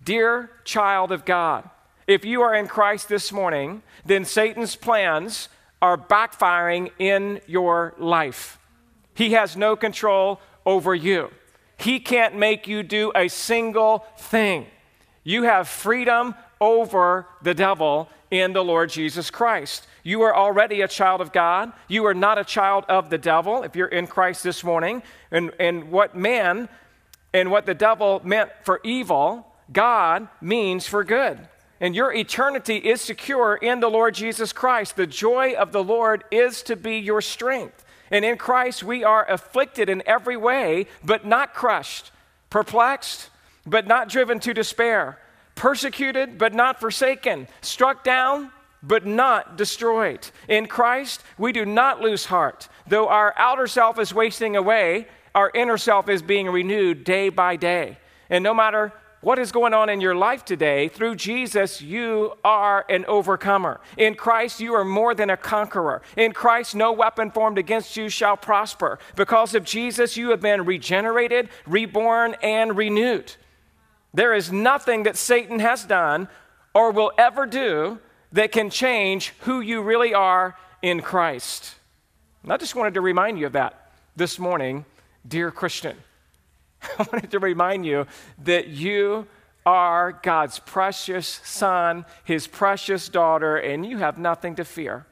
Dear 0.03 0.51
child 0.63 1.11
of 1.11 1.25
God, 1.25 1.69
if 2.09 2.25
you 2.25 2.41
are 2.41 2.55
in 2.55 2.67
Christ 2.67 3.07
this 3.07 3.31
morning, 3.31 3.83
then 4.03 4.25
Satan's 4.25 4.75
plans 4.75 5.47
are 5.79 5.95
backfiring 5.95 6.89
in 6.97 7.39
your 7.45 7.93
life. 7.99 8.57
He 9.13 9.33
has 9.33 9.55
no 9.55 9.75
control 9.75 10.41
over 10.65 10.95
you. 10.95 11.29
He 11.77 11.99
can't 11.99 12.35
make 12.35 12.67
you 12.67 12.81
do 12.81 13.11
a 13.15 13.27
single 13.27 14.05
thing. 14.17 14.65
You 15.23 15.43
have 15.43 15.67
freedom 15.67 16.33
over 16.59 17.27
the 17.43 17.53
devil 17.53 18.09
in 18.31 18.53
the 18.53 18.63
Lord 18.63 18.89
Jesus 18.89 19.29
Christ. 19.29 19.85
You 20.01 20.23
are 20.23 20.35
already 20.35 20.81
a 20.81 20.87
child 20.87 21.21
of 21.21 21.31
God. 21.31 21.71
You 21.87 22.07
are 22.07 22.15
not 22.15 22.39
a 22.39 22.43
child 22.43 22.85
of 22.89 23.11
the 23.11 23.19
devil 23.19 23.61
if 23.61 23.75
you're 23.75 23.87
in 23.87 24.07
Christ 24.07 24.43
this 24.43 24.63
morning. 24.63 25.03
And, 25.29 25.51
and 25.59 25.91
what 25.91 26.15
man 26.15 26.69
and 27.35 27.51
what 27.51 27.67
the 27.67 27.75
devil 27.75 28.19
meant 28.23 28.49
for 28.63 28.81
evil, 28.83 29.45
God 29.71 30.27
means 30.41 30.87
for 30.87 31.03
good 31.03 31.47
and 31.79 31.95
your 31.95 32.13
eternity 32.13 32.77
is 32.77 33.01
secure 33.01 33.55
in 33.55 33.79
the 33.79 33.89
Lord 33.89 34.13
Jesus 34.13 34.51
Christ. 34.51 34.95
The 34.95 35.07
joy 35.07 35.53
of 35.53 35.71
the 35.71 35.83
Lord 35.83 36.23
is 36.31 36.61
to 36.63 36.75
be 36.75 36.97
your 36.97 37.21
strength. 37.21 37.85
And 38.11 38.25
in 38.25 38.37
Christ, 38.37 38.83
we 38.83 39.03
are 39.03 39.29
afflicted 39.29 39.87
in 39.87 40.03
every 40.05 40.35
way, 40.35 40.87
but 41.03 41.25
not 41.25 41.53
crushed, 41.53 42.11
perplexed, 42.49 43.29
but 43.65 43.87
not 43.87 44.09
driven 44.09 44.39
to 44.41 44.53
despair, 44.53 45.19
persecuted, 45.55 46.37
but 46.37 46.53
not 46.53 46.79
forsaken, 46.79 47.47
struck 47.61 48.03
down, 48.03 48.51
but 48.81 49.05
not 49.05 49.57
destroyed. 49.57 50.27
In 50.47 50.65
Christ, 50.65 51.21
we 51.37 51.51
do 51.51 51.65
not 51.65 52.01
lose 52.01 52.25
heart. 52.25 52.67
Though 52.87 53.07
our 53.07 53.33
outer 53.37 53.67
self 53.67 53.99
is 53.99 54.13
wasting 54.13 54.55
away, 54.55 55.07
our 55.35 55.51
inner 55.53 55.77
self 55.77 56.09
is 56.09 56.21
being 56.21 56.49
renewed 56.49 57.03
day 57.03 57.29
by 57.29 57.55
day. 57.55 57.99
And 58.29 58.43
no 58.43 58.53
matter 58.53 58.93
what 59.21 59.37
is 59.37 59.51
going 59.51 59.73
on 59.73 59.89
in 59.89 59.99
your 59.99 60.15
life 60.15 60.45
today, 60.45 60.87
through 60.87 61.15
Jesus, 61.15 61.81
you 61.81 62.33
are 62.43 62.85
an 62.89 63.03
overcomer. 63.05 63.81
In 63.97 64.15
Christ, 64.15 64.61
you 64.61 64.73
are 64.73 64.85
more 64.85 65.13
than 65.13 65.29
a 65.29 65.35
conqueror. 65.35 66.01
In 66.15 66.31
Christ, 66.31 66.73
no 66.73 66.93
weapon 66.93 67.29
formed 67.29 67.57
against 67.57 67.97
you 67.97 68.07
shall 68.07 68.37
prosper. 68.37 68.97
Because 69.15 69.55
of 69.55 69.65
Jesus, 69.65 70.15
you 70.15 70.29
have 70.29 70.39
been 70.39 70.63
regenerated, 70.63 71.49
reborn, 71.67 72.35
and 72.41 72.77
renewed. 72.77 73.35
There 74.13 74.33
is 74.33 74.51
nothing 74.51 75.03
that 75.03 75.17
Satan 75.17 75.59
has 75.59 75.83
done 75.83 76.29
or 76.73 76.91
will 76.91 77.11
ever 77.17 77.45
do 77.45 77.99
that 78.31 78.51
can 78.51 78.69
change 78.69 79.33
who 79.39 79.59
you 79.59 79.81
really 79.81 80.13
are 80.13 80.55
in 80.81 81.01
Christ. 81.01 81.75
And 82.43 82.53
I 82.53 82.57
just 82.57 82.75
wanted 82.75 82.93
to 82.93 83.01
remind 83.01 83.37
you 83.37 83.47
of 83.47 83.53
that 83.53 83.91
this 84.15 84.39
morning, 84.39 84.85
dear 85.27 85.51
Christian. 85.51 85.97
I 86.99 87.07
wanted 87.11 87.31
to 87.31 87.39
remind 87.39 87.85
you 87.85 88.07
that 88.43 88.67
you 88.67 89.27
are 89.65 90.19
God's 90.23 90.59
precious 90.59 91.41
son, 91.43 92.05
his 92.23 92.47
precious 92.47 93.09
daughter, 93.09 93.57
and 93.57 93.85
you 93.85 93.97
have 93.97 94.17
nothing 94.17 94.55
to 94.55 94.65
fear. 94.65 95.05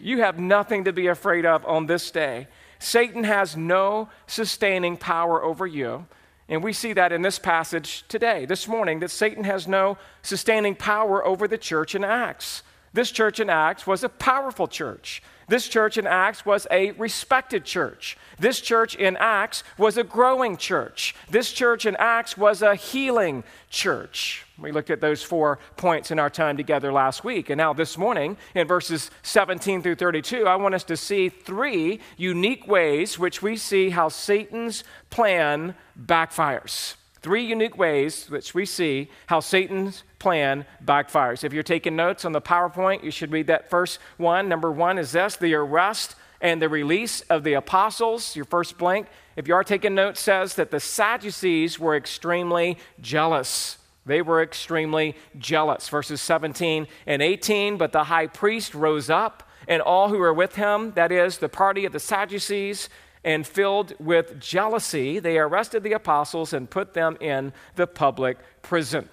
You 0.00 0.20
have 0.22 0.38
nothing 0.38 0.84
to 0.84 0.92
be 0.92 1.06
afraid 1.06 1.46
of 1.46 1.64
on 1.66 1.86
this 1.86 2.10
day. 2.10 2.48
Satan 2.78 3.22
has 3.24 3.56
no 3.56 4.08
sustaining 4.26 4.96
power 4.96 5.42
over 5.42 5.66
you. 5.66 6.06
And 6.48 6.62
we 6.62 6.72
see 6.72 6.92
that 6.94 7.12
in 7.12 7.22
this 7.22 7.38
passage 7.38 8.04
today, 8.08 8.44
this 8.44 8.66
morning, 8.66 8.98
that 9.00 9.10
Satan 9.10 9.44
has 9.44 9.68
no 9.68 9.96
sustaining 10.22 10.74
power 10.74 11.24
over 11.24 11.46
the 11.46 11.56
church 11.56 11.94
in 11.94 12.02
Acts. 12.02 12.62
This 12.92 13.10
church 13.10 13.40
in 13.40 13.48
Acts 13.48 13.86
was 13.86 14.02
a 14.02 14.08
powerful 14.08 14.66
church. 14.66 15.22
This 15.52 15.68
church 15.68 15.98
in 15.98 16.06
Acts 16.06 16.46
was 16.46 16.66
a 16.70 16.92
respected 16.92 17.66
church. 17.66 18.16
This 18.38 18.58
church 18.58 18.96
in 18.96 19.18
Acts 19.18 19.64
was 19.76 19.98
a 19.98 20.02
growing 20.02 20.56
church. 20.56 21.14
This 21.28 21.52
church 21.52 21.84
in 21.84 21.94
Acts 21.96 22.38
was 22.38 22.62
a 22.62 22.74
healing 22.74 23.44
church. 23.68 24.46
We 24.56 24.72
looked 24.72 24.88
at 24.88 25.02
those 25.02 25.22
four 25.22 25.58
points 25.76 26.10
in 26.10 26.18
our 26.18 26.30
time 26.30 26.56
together 26.56 26.90
last 26.90 27.22
week. 27.22 27.50
And 27.50 27.58
now, 27.58 27.74
this 27.74 27.98
morning, 27.98 28.38
in 28.54 28.66
verses 28.66 29.10
17 29.24 29.82
through 29.82 29.96
32, 29.96 30.46
I 30.46 30.56
want 30.56 30.74
us 30.74 30.84
to 30.84 30.96
see 30.96 31.28
three 31.28 32.00
unique 32.16 32.66
ways 32.66 33.18
which 33.18 33.42
we 33.42 33.58
see 33.58 33.90
how 33.90 34.08
Satan's 34.08 34.84
plan 35.10 35.74
backfires. 36.02 36.94
Three 37.22 37.44
unique 37.44 37.78
ways 37.78 38.28
which 38.28 38.52
we 38.52 38.66
see 38.66 39.08
how 39.26 39.38
Satan's 39.38 40.02
plan 40.18 40.66
backfires. 40.84 41.44
If 41.44 41.52
you're 41.52 41.62
taking 41.62 41.94
notes 41.94 42.24
on 42.24 42.32
the 42.32 42.40
PowerPoint, 42.40 43.04
you 43.04 43.12
should 43.12 43.30
read 43.30 43.46
that 43.46 43.70
first 43.70 44.00
one. 44.16 44.48
Number 44.48 44.72
one 44.72 44.98
is 44.98 45.12
this 45.12 45.36
the 45.36 45.54
arrest 45.54 46.16
and 46.40 46.60
the 46.60 46.68
release 46.68 47.20
of 47.22 47.44
the 47.44 47.54
apostles. 47.54 48.34
Your 48.34 48.44
first 48.44 48.76
blank, 48.76 49.06
if 49.36 49.46
you 49.46 49.54
are 49.54 49.62
taking 49.62 49.94
notes, 49.94 50.20
says 50.20 50.56
that 50.56 50.72
the 50.72 50.80
Sadducees 50.80 51.78
were 51.78 51.96
extremely 51.96 52.76
jealous. 53.00 53.78
They 54.04 54.20
were 54.20 54.42
extremely 54.42 55.14
jealous. 55.38 55.88
Verses 55.88 56.20
17 56.20 56.88
and 57.06 57.22
18. 57.22 57.76
But 57.76 57.92
the 57.92 58.04
high 58.04 58.26
priest 58.26 58.74
rose 58.74 59.08
up, 59.08 59.48
and 59.68 59.80
all 59.80 60.08
who 60.08 60.18
were 60.18 60.34
with 60.34 60.56
him, 60.56 60.90
that 60.96 61.12
is, 61.12 61.38
the 61.38 61.48
party 61.48 61.84
of 61.84 61.92
the 61.92 62.00
Sadducees, 62.00 62.88
and 63.24 63.46
filled 63.46 63.94
with 63.98 64.40
jealousy, 64.40 65.18
they 65.18 65.38
arrested 65.38 65.82
the 65.82 65.92
apostles 65.92 66.52
and 66.52 66.68
put 66.68 66.94
them 66.94 67.16
in 67.20 67.52
the 67.76 67.86
public 67.86 68.38
prison. 68.62 69.08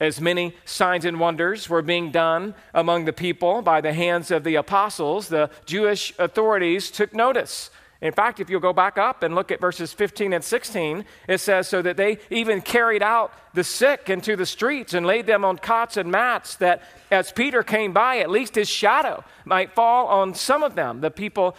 As 0.00 0.20
many 0.20 0.54
signs 0.64 1.04
and 1.04 1.18
wonders 1.18 1.68
were 1.68 1.82
being 1.82 2.12
done 2.12 2.54
among 2.72 3.04
the 3.04 3.12
people 3.12 3.62
by 3.62 3.80
the 3.80 3.92
hands 3.92 4.30
of 4.30 4.44
the 4.44 4.54
apostles, 4.54 5.28
the 5.28 5.50
Jewish 5.66 6.14
authorities 6.18 6.90
took 6.90 7.12
notice. 7.12 7.70
In 8.00 8.12
fact, 8.12 8.38
if 8.38 8.48
you'll 8.48 8.60
go 8.60 8.72
back 8.72 8.96
up 8.96 9.24
and 9.24 9.34
look 9.34 9.50
at 9.50 9.60
verses 9.60 9.92
15 9.92 10.32
and 10.32 10.44
16, 10.44 11.04
it 11.26 11.38
says, 11.38 11.66
So 11.66 11.82
that 11.82 11.96
they 11.96 12.18
even 12.30 12.60
carried 12.60 13.02
out 13.02 13.32
the 13.54 13.64
sick 13.64 14.08
into 14.08 14.36
the 14.36 14.46
streets 14.46 14.94
and 14.94 15.04
laid 15.04 15.26
them 15.26 15.44
on 15.44 15.58
cots 15.58 15.96
and 15.96 16.08
mats, 16.08 16.54
that 16.56 16.82
as 17.10 17.32
Peter 17.32 17.64
came 17.64 17.92
by, 17.92 18.18
at 18.18 18.30
least 18.30 18.54
his 18.54 18.68
shadow 18.68 19.24
might 19.44 19.74
fall 19.74 20.06
on 20.06 20.34
some 20.34 20.62
of 20.62 20.76
them. 20.76 21.00
The 21.00 21.10
people 21.10 21.56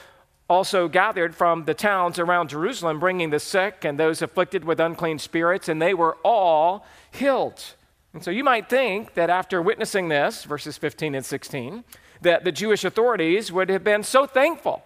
also 0.49 0.87
gathered 0.87 1.35
from 1.35 1.65
the 1.65 1.73
towns 1.73 2.17
around 2.17 2.49
Jerusalem, 2.49 2.99
bringing 2.99 3.29
the 3.29 3.39
sick 3.39 3.85
and 3.85 3.99
those 3.99 4.21
afflicted 4.21 4.63
with 4.65 4.79
unclean 4.79 5.19
spirits, 5.19 5.69
and 5.69 5.81
they 5.81 5.93
were 5.93 6.17
all 6.23 6.85
healed. 7.11 7.63
And 8.13 8.23
so 8.23 8.31
you 8.31 8.43
might 8.43 8.69
think 8.69 9.13
that 9.13 9.29
after 9.29 9.61
witnessing 9.61 10.09
this, 10.09 10.43
verses 10.43 10.77
15 10.77 11.15
and 11.15 11.25
16, 11.25 11.83
that 12.21 12.43
the 12.43 12.51
Jewish 12.51 12.83
authorities 12.83 13.51
would 13.51 13.69
have 13.69 13.83
been 13.83 14.03
so 14.03 14.25
thankful 14.25 14.81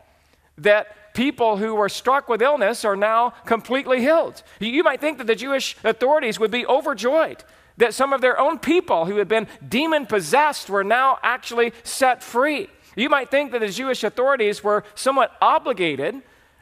that 0.58 1.14
people 1.14 1.58
who 1.58 1.74
were 1.74 1.90
struck 1.90 2.28
with 2.28 2.42
illness 2.42 2.84
are 2.84 2.96
now 2.96 3.30
completely 3.46 4.02
healed. 4.02 4.44
You 4.60 4.84
might 4.84 5.00
think 5.00 5.18
that 5.20 5.28
the 5.28 5.36
Jewish 5.36 5.78
authorities 5.84 6.40
would 6.40 6.52
be 6.52 6.66
overjoyed 6.66 7.44
that 7.78 7.94
some 7.94 8.14
of 8.14 8.22
their 8.22 8.40
own 8.40 8.60
people 8.60 9.06
who 9.06 9.18
had 9.18 9.28
been 9.28 9.48
demon 9.68 10.06
possessed 10.06 10.70
were 10.70 10.84
now 10.84 11.20
actually 11.24 11.74
set 11.84 12.24
free. 12.24 12.70
You 12.96 13.10
might 13.10 13.32
think 13.32 13.52
that 13.52 13.60
the 13.60 13.70
Jewish 13.70 14.04
authorities 14.04 14.64
were 14.64 14.84
somewhat 14.96 15.32
obligated 15.42 16.22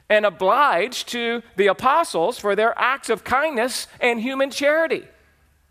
and 0.10 0.26
obliged 0.26 1.10
to 1.10 1.42
the 1.56 1.68
apostles 1.68 2.38
for 2.38 2.56
their 2.56 2.78
acts 2.78 3.10
of 3.10 3.24
kindness 3.24 3.88
and 4.00 4.20
human 4.20 4.52
charity. 4.52 5.08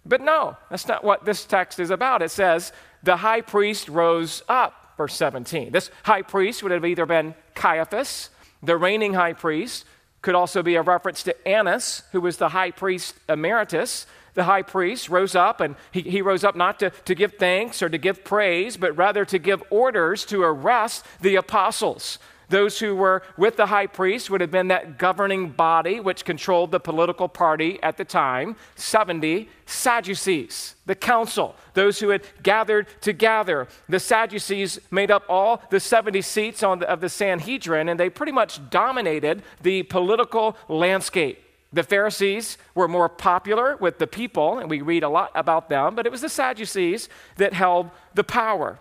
But 0.06 0.22
no, 0.22 0.56
that's 0.70 0.88
not 0.88 1.04
what 1.04 1.24
this 1.24 1.44
text 1.44 1.78
is 1.78 1.90
about. 1.90 2.22
It 2.22 2.30
says, 2.30 2.72
the 3.02 3.18
high 3.18 3.42
priest 3.42 3.88
rose 3.88 4.42
up, 4.48 4.94
verse 4.96 5.14
17. 5.14 5.72
This 5.72 5.90
high 6.04 6.22
priest 6.22 6.62
would 6.62 6.72
have 6.72 6.84
either 6.84 7.06
been 7.06 7.34
Caiaphas, 7.54 8.30
the 8.62 8.76
reigning 8.76 9.14
high 9.14 9.34
priest, 9.34 9.84
could 10.22 10.34
also 10.34 10.62
be 10.62 10.74
a 10.74 10.82
reference 10.82 11.22
to 11.22 11.48
Annas, 11.48 12.02
who 12.12 12.20
was 12.20 12.36
the 12.36 12.50
high 12.50 12.70
priest 12.70 13.14
emeritus 13.28 14.06
the 14.34 14.44
high 14.44 14.62
priest 14.62 15.08
rose 15.08 15.34
up, 15.34 15.60
and 15.60 15.76
he, 15.92 16.02
he 16.02 16.22
rose 16.22 16.44
up 16.44 16.56
not 16.56 16.78
to, 16.80 16.90
to 16.90 17.14
give 17.14 17.34
thanks 17.34 17.82
or 17.82 17.88
to 17.88 17.98
give 17.98 18.24
praise, 18.24 18.76
but 18.76 18.96
rather 18.96 19.24
to 19.24 19.38
give 19.38 19.62
orders 19.70 20.24
to 20.26 20.42
arrest 20.42 21.04
the 21.20 21.36
apostles. 21.36 22.18
Those 22.50 22.80
who 22.80 22.96
were 22.96 23.22
with 23.36 23.56
the 23.56 23.66
high 23.66 23.86
priest 23.86 24.28
would 24.28 24.40
have 24.40 24.50
been 24.50 24.68
that 24.68 24.98
governing 24.98 25.50
body 25.50 26.00
which 26.00 26.24
controlled 26.24 26.72
the 26.72 26.80
political 26.80 27.28
party 27.28 27.80
at 27.80 27.96
the 27.96 28.04
time 28.04 28.56
70 28.74 29.48
Sadducees, 29.66 30.74
the 30.84 30.96
council, 30.96 31.54
those 31.74 32.00
who 32.00 32.08
had 32.08 32.22
gathered 32.42 32.88
together. 33.00 33.68
The 33.88 34.00
Sadducees 34.00 34.80
made 34.90 35.12
up 35.12 35.22
all 35.28 35.62
the 35.70 35.78
70 35.78 36.20
seats 36.22 36.60
the, 36.60 36.66
of 36.66 37.00
the 37.00 37.08
Sanhedrin, 37.08 37.88
and 37.88 38.00
they 38.00 38.10
pretty 38.10 38.32
much 38.32 38.68
dominated 38.68 39.44
the 39.62 39.84
political 39.84 40.56
landscape. 40.68 41.44
The 41.72 41.82
Pharisees 41.84 42.58
were 42.74 42.88
more 42.88 43.08
popular 43.08 43.76
with 43.76 43.98
the 43.98 44.06
people, 44.06 44.58
and 44.58 44.68
we 44.68 44.80
read 44.80 45.04
a 45.04 45.08
lot 45.08 45.30
about 45.34 45.68
them, 45.68 45.94
but 45.94 46.04
it 46.04 46.12
was 46.12 46.20
the 46.20 46.28
Sadducees 46.28 47.08
that 47.36 47.52
held 47.52 47.90
the 48.14 48.24
power. 48.24 48.78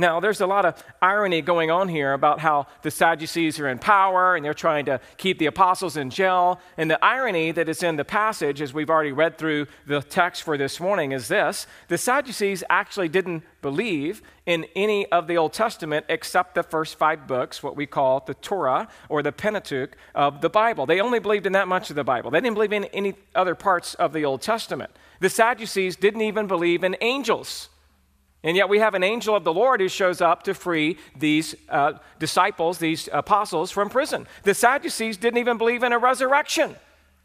Now, 0.00 0.18
there's 0.18 0.40
a 0.40 0.46
lot 0.46 0.64
of 0.64 0.82
irony 1.02 1.42
going 1.42 1.70
on 1.70 1.86
here 1.86 2.14
about 2.14 2.40
how 2.40 2.68
the 2.80 2.90
Sadducees 2.90 3.60
are 3.60 3.68
in 3.68 3.78
power 3.78 4.34
and 4.34 4.42
they're 4.42 4.54
trying 4.54 4.86
to 4.86 4.98
keep 5.18 5.38
the 5.38 5.44
apostles 5.44 5.98
in 5.98 6.08
jail. 6.08 6.58
And 6.78 6.90
the 6.90 7.04
irony 7.04 7.52
that 7.52 7.68
is 7.68 7.82
in 7.82 7.96
the 7.96 8.04
passage, 8.04 8.62
as 8.62 8.72
we've 8.72 8.88
already 8.88 9.12
read 9.12 9.36
through 9.36 9.66
the 9.86 10.00
text 10.00 10.42
for 10.42 10.56
this 10.56 10.80
morning, 10.80 11.12
is 11.12 11.28
this 11.28 11.66
the 11.88 11.98
Sadducees 11.98 12.64
actually 12.70 13.10
didn't 13.10 13.42
believe 13.60 14.22
in 14.46 14.64
any 14.74 15.04
of 15.12 15.26
the 15.26 15.36
Old 15.36 15.52
Testament 15.52 16.06
except 16.08 16.54
the 16.54 16.62
first 16.62 16.96
five 16.96 17.26
books, 17.26 17.62
what 17.62 17.76
we 17.76 17.84
call 17.84 18.24
the 18.26 18.32
Torah 18.32 18.88
or 19.10 19.22
the 19.22 19.32
Pentateuch 19.32 19.94
of 20.14 20.40
the 20.40 20.48
Bible. 20.48 20.86
They 20.86 21.02
only 21.02 21.18
believed 21.18 21.44
in 21.44 21.52
that 21.52 21.68
much 21.68 21.90
of 21.90 21.96
the 21.96 22.04
Bible, 22.04 22.30
they 22.30 22.40
didn't 22.40 22.54
believe 22.54 22.72
in 22.72 22.84
any 22.86 23.16
other 23.34 23.54
parts 23.54 23.92
of 23.96 24.14
the 24.14 24.24
Old 24.24 24.40
Testament. 24.40 24.92
The 25.20 25.28
Sadducees 25.28 25.96
didn't 25.96 26.22
even 26.22 26.46
believe 26.46 26.84
in 26.84 26.96
angels. 27.02 27.68
And 28.42 28.56
yet 28.56 28.68
we 28.68 28.78
have 28.78 28.94
an 28.94 29.02
angel 29.02 29.36
of 29.36 29.44
the 29.44 29.52
Lord 29.52 29.80
who 29.80 29.88
shows 29.88 30.20
up 30.20 30.44
to 30.44 30.54
free 30.54 30.96
these 31.16 31.54
uh, 31.68 31.94
disciples, 32.18 32.78
these 32.78 33.08
apostles 33.12 33.70
from 33.70 33.90
prison. 33.90 34.26
The 34.44 34.54
Sadducees 34.54 35.18
didn't 35.18 35.38
even 35.38 35.58
believe 35.58 35.82
in 35.82 35.92
a 35.92 35.98
resurrection. 35.98 36.76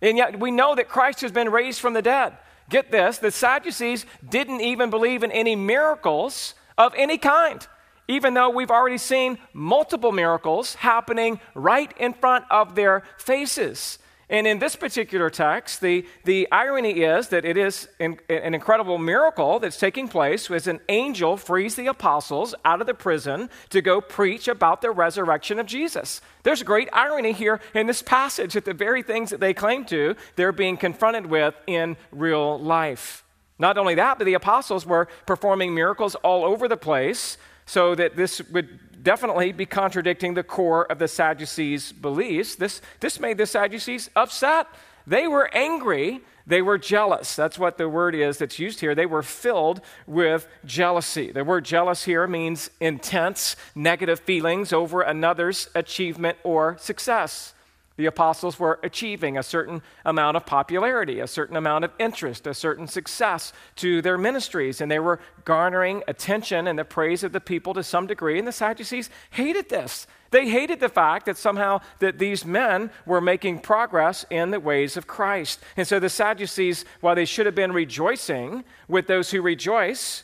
And 0.01 0.17
yet 0.17 0.39
we 0.39 0.51
know 0.51 0.75
that 0.75 0.89
Christ 0.89 1.22
has 1.22 1.31
been 1.31 1.50
raised 1.50 1.79
from 1.79 1.93
the 1.93 2.01
dead. 2.01 2.38
Get 2.69 2.91
this 2.91 3.17
the 3.19 3.31
Sadducees 3.31 4.05
didn't 4.27 4.62
even 4.62 4.89
believe 4.89 5.24
in 5.24 5.31
any 5.31 5.55
miracles 5.55 6.53
of 6.77 6.93
any 6.98 7.17
kind, 7.17 7.65
even 8.07 8.34
though 8.34 8.50
we've 8.50 8.72
already 8.72 8.98
seen 8.98 9.38
multiple 9.53 10.12
miracles 10.12 10.75
happening 10.75 11.39
right 11.53 11.93
in 11.98 12.13
front 12.13 12.45
of 12.50 12.75
their 12.75 13.03
faces. 13.17 14.00
And 14.29 14.48
in 14.48 14.58
this 14.58 14.75
particular 14.75 15.29
text, 15.29 15.82
the, 15.82 16.05
the 16.24 16.48
irony 16.51 17.03
is 17.03 17.27
that 17.27 17.46
it 17.46 17.58
is 17.58 17.88
an, 18.00 18.17
an, 18.27 18.55
incredible 18.55 18.98
miracle 18.98 19.60
that's 19.60 19.77
taking 19.77 20.08
place 20.08 20.50
as 20.50 20.65
an 20.65 20.79
angel 20.89 21.38
frees 21.38 21.75
the 21.75 21.86
apostles 21.86 22.55
out 22.65 22.82
of 22.82 22.88
the 22.88 22.96
prison 22.96 23.51
to 23.70 23.82
go 23.82 24.01
preach 24.01 24.48
about 24.48 24.82
the 24.82 24.89
resurrection 24.89 25.60
of 25.60 25.67
Jesus. 25.67 26.22
There's 26.41 26.63
great 26.63 26.89
irony 26.91 27.34
here 27.34 27.62
in 27.75 27.86
this 27.86 28.01
passage 28.01 28.53
that 28.53 28.65
the 28.65 28.74
very 28.74 29.03
things 29.03 29.29
that 29.29 29.39
they 29.39 29.53
claim 29.53 29.86
to, 29.86 30.15
they're 30.36 30.51
being 30.51 30.77
confronted 30.77 31.27
with 31.27 31.53
in 31.67 31.96
real 32.12 32.60
life. 32.60 33.24
Not 33.60 33.77
only 33.77 33.96
that, 33.96 34.17
but 34.17 34.25
the 34.25 34.34
apostles 34.34 34.86
were 34.88 35.08
performing 35.27 35.75
miracles 35.75 36.15
all 36.15 36.44
over 36.44 36.67
the 36.67 36.77
place 36.77 37.38
so 37.65 37.96
that 37.96 38.15
this 38.15 38.41
would 38.50 38.79
definitely 39.06 39.54
be 39.54 39.66
contradicting 39.66 40.34
the 40.34 40.44
core 40.44 40.92
of 40.92 41.00
the 41.00 41.08
Sadducees' 41.08 41.94
beliefs. 41.94 42.56
This, 42.56 42.82
this 43.00 43.20
made 43.20 43.38
the 43.38 43.46
Sadducees 43.46 44.10
upset. 44.16 44.68
They 45.08 45.28
were 45.28 45.50
angry. 45.54 46.20
They 46.48 46.62
were 46.62 46.78
jealous. 46.78 47.36
That's 47.36 47.58
what 47.58 47.78
the 47.78 47.88
word 47.88 48.16
is 48.16 48.40
that's 48.40 48.60
used 48.60 48.82
here. 48.82 48.94
They 48.94 49.06
were 49.06 49.24
filled 49.24 49.82
with 50.06 50.48
jealousy. 50.66 51.32
The 51.32 51.44
word 51.44 51.64
jealous 51.64 52.04
here 52.04 52.28
means 52.28 52.70
intense 52.82 53.56
negative 53.74 54.20
feelings 54.20 54.74
over 54.74 55.02
another's 55.02 55.70
achievement 55.74 56.38
or 56.44 56.78
success 56.80 57.55
the 57.98 58.06
apostles 58.06 58.60
were 58.60 58.80
achieving 58.84 59.38
a 59.38 59.44
certain 59.44 59.82
amount 60.04 60.36
of 60.36 60.46
popularity, 60.46 61.20
a 61.20 61.28
certain 61.28 61.56
amount 61.56 61.86
of 61.86 61.92
interest, 61.98 62.46
a 62.46 62.54
certain 62.54 62.88
success 62.88 63.54
to 63.78 64.02
their 64.02 64.18
ministries, 64.18 64.82
and 64.82 64.92
they 64.92 65.00
were 65.00 65.20
garnering 65.46 66.04
attention 66.08 66.68
and 66.68 66.78
the 66.78 66.84
praise 66.84 67.24
of 67.24 67.32
the 67.32 67.40
people 67.40 67.74
to 67.74 67.84
some 67.84 68.06
degree. 68.06 68.38
And 68.38 68.48
the 68.48 68.52
Sadducees 68.52 69.10
hated 69.32 69.70
this. 69.70 70.08
They 70.32 70.50
hated 70.50 70.82
the 70.82 70.90
fact 70.90 71.28
that 71.28 71.38
somehow 71.38 71.80
that 72.00 72.20
these 72.20 72.46
men 72.46 72.92
were 73.06 73.22
making 73.22 73.60
progress 73.60 74.25
in 74.30 74.52
the 74.52 74.60
ways 74.60 74.98
of 74.98 75.08
Christ. 75.08 75.62
And 75.78 75.88
so 75.88 75.98
the 75.98 76.10
Sadducees, 76.10 76.84
while 77.00 77.16
they 77.16 77.24
should 77.24 77.46
have 77.46 77.56
been 77.56 77.72
rejoicing 77.72 78.66
with 78.90 79.08
those 79.08 79.32
who 79.32 79.42
rejoice, 79.42 80.24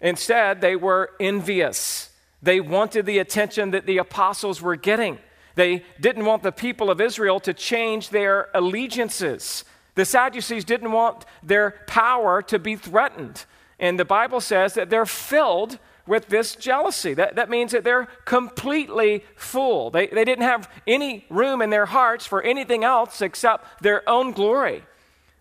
instead 0.00 0.60
they 0.60 0.76
were 0.76 1.10
envious. 1.18 2.12
They 2.40 2.60
wanted 2.60 3.06
the 3.06 3.18
attention 3.18 3.72
that 3.72 3.86
the 3.86 3.98
apostles 3.98 4.62
were 4.62 4.76
getting. 4.76 5.18
They 5.58 5.82
didn't 5.98 6.24
want 6.24 6.44
the 6.44 6.52
people 6.52 6.88
of 6.88 7.00
Israel 7.00 7.40
to 7.40 7.52
change 7.52 8.10
their 8.10 8.48
allegiances. 8.54 9.64
The 9.96 10.04
Sadducees 10.04 10.64
didn't 10.64 10.92
want 10.92 11.24
their 11.42 11.82
power 11.88 12.42
to 12.42 12.60
be 12.60 12.76
threatened. 12.76 13.44
And 13.80 13.98
the 13.98 14.04
Bible 14.04 14.40
says 14.40 14.74
that 14.74 14.88
they're 14.88 15.04
filled 15.04 15.80
with 16.06 16.28
this 16.28 16.54
jealousy. 16.54 17.12
That, 17.12 17.34
that 17.34 17.50
means 17.50 17.72
that 17.72 17.82
they're 17.82 18.06
completely 18.24 19.24
full. 19.34 19.90
They, 19.90 20.06
they 20.06 20.24
didn't 20.24 20.44
have 20.44 20.70
any 20.86 21.26
room 21.28 21.60
in 21.60 21.70
their 21.70 21.86
hearts 21.86 22.24
for 22.24 22.40
anything 22.40 22.84
else 22.84 23.20
except 23.20 23.82
their 23.82 24.08
own 24.08 24.30
glory. 24.30 24.84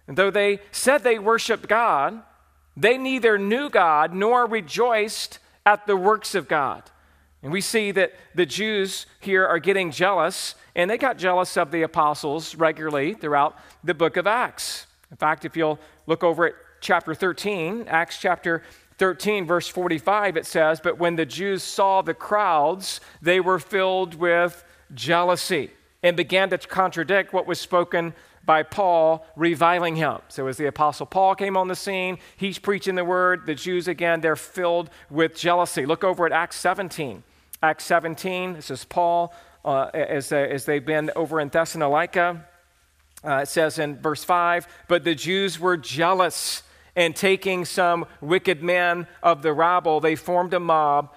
And 0.07 0.17
though 0.17 0.31
they 0.31 0.61
said 0.71 1.03
they 1.03 1.19
worshiped 1.19 1.69
God, 1.69 2.23
they 2.75 2.97
neither 2.97 3.37
knew 3.37 3.69
God 3.69 4.15
nor 4.15 4.47
rejoiced 4.47 5.37
at 5.63 5.85
the 5.85 5.95
works 5.95 6.33
of 6.33 6.47
God. 6.47 6.89
And 7.43 7.51
we 7.51 7.61
see 7.61 7.91
that 7.91 8.13
the 8.33 8.45
Jews 8.45 9.05
here 9.19 9.45
are 9.45 9.59
getting 9.59 9.91
jealous, 9.91 10.55
and 10.75 10.89
they 10.89 10.97
got 10.97 11.17
jealous 11.17 11.55
of 11.55 11.71
the 11.71 11.83
apostles 11.83 12.55
regularly 12.55 13.13
throughout 13.13 13.57
the 13.83 13.93
book 13.93 14.17
of 14.17 14.25
Acts. 14.25 14.87
In 15.11 15.17
fact, 15.17 15.45
if 15.45 15.55
you'll 15.55 15.79
look 16.07 16.23
over 16.23 16.47
at 16.47 16.53
chapter 16.81 17.13
13, 17.13 17.85
Acts 17.87 18.17
chapter 18.17 18.63
13, 18.97 19.45
verse 19.45 19.67
45, 19.67 20.37
it 20.37 20.45
says, 20.45 20.79
But 20.81 20.97
when 20.97 21.15
the 21.15 21.25
Jews 21.25 21.61
saw 21.61 22.01
the 22.01 22.13
crowds, 22.13 22.99
they 23.21 23.39
were 23.39 23.59
filled 23.59 24.15
with 24.15 24.63
jealousy 24.93 25.71
and 26.01 26.17
began 26.17 26.49
to 26.49 26.57
contradict 26.57 27.33
what 27.33 27.47
was 27.47 27.59
spoken 27.59 28.13
by 28.47 28.63
Paul, 28.63 29.27
reviling 29.35 29.97
him. 29.97 30.17
So, 30.29 30.47
as 30.47 30.57
the 30.57 30.65
Apostle 30.65 31.05
Paul 31.05 31.35
came 31.35 31.55
on 31.55 31.67
the 31.67 31.75
scene, 31.75 32.17
he's 32.35 32.57
preaching 32.57 32.95
the 32.95 33.05
word. 33.05 33.45
The 33.45 33.53
Jews, 33.53 33.87
again, 33.87 34.21
they're 34.21 34.35
filled 34.35 34.89
with 35.11 35.35
jealousy. 35.35 35.85
Look 35.85 36.03
over 36.03 36.25
at 36.25 36.31
Acts 36.31 36.55
17. 36.55 37.21
Acts 37.61 37.85
17, 37.85 38.53
this 38.53 38.71
is 38.71 38.83
Paul 38.85 39.33
uh, 39.65 39.89
as, 39.93 40.29
they, 40.29 40.49
as 40.49 40.65
they've 40.65 40.85
been 40.85 41.11
over 41.15 41.39
in 41.39 41.49
Thessalonica. 41.49 42.45
Uh, 43.23 43.41
it 43.43 43.47
says 43.47 43.77
in 43.77 43.97
verse 43.97 44.23
5 44.23 44.67
But 44.87 45.03
the 45.03 45.13
Jews 45.13 45.59
were 45.59 45.77
jealous 45.77 46.63
and 46.95 47.15
taking 47.15 47.65
some 47.65 48.05
wicked 48.21 48.63
men 48.63 49.07
of 49.21 49.43
the 49.43 49.53
rabble, 49.53 49.99
they 49.99 50.15
formed 50.15 50.53
a 50.53 50.59
mob, 50.59 51.13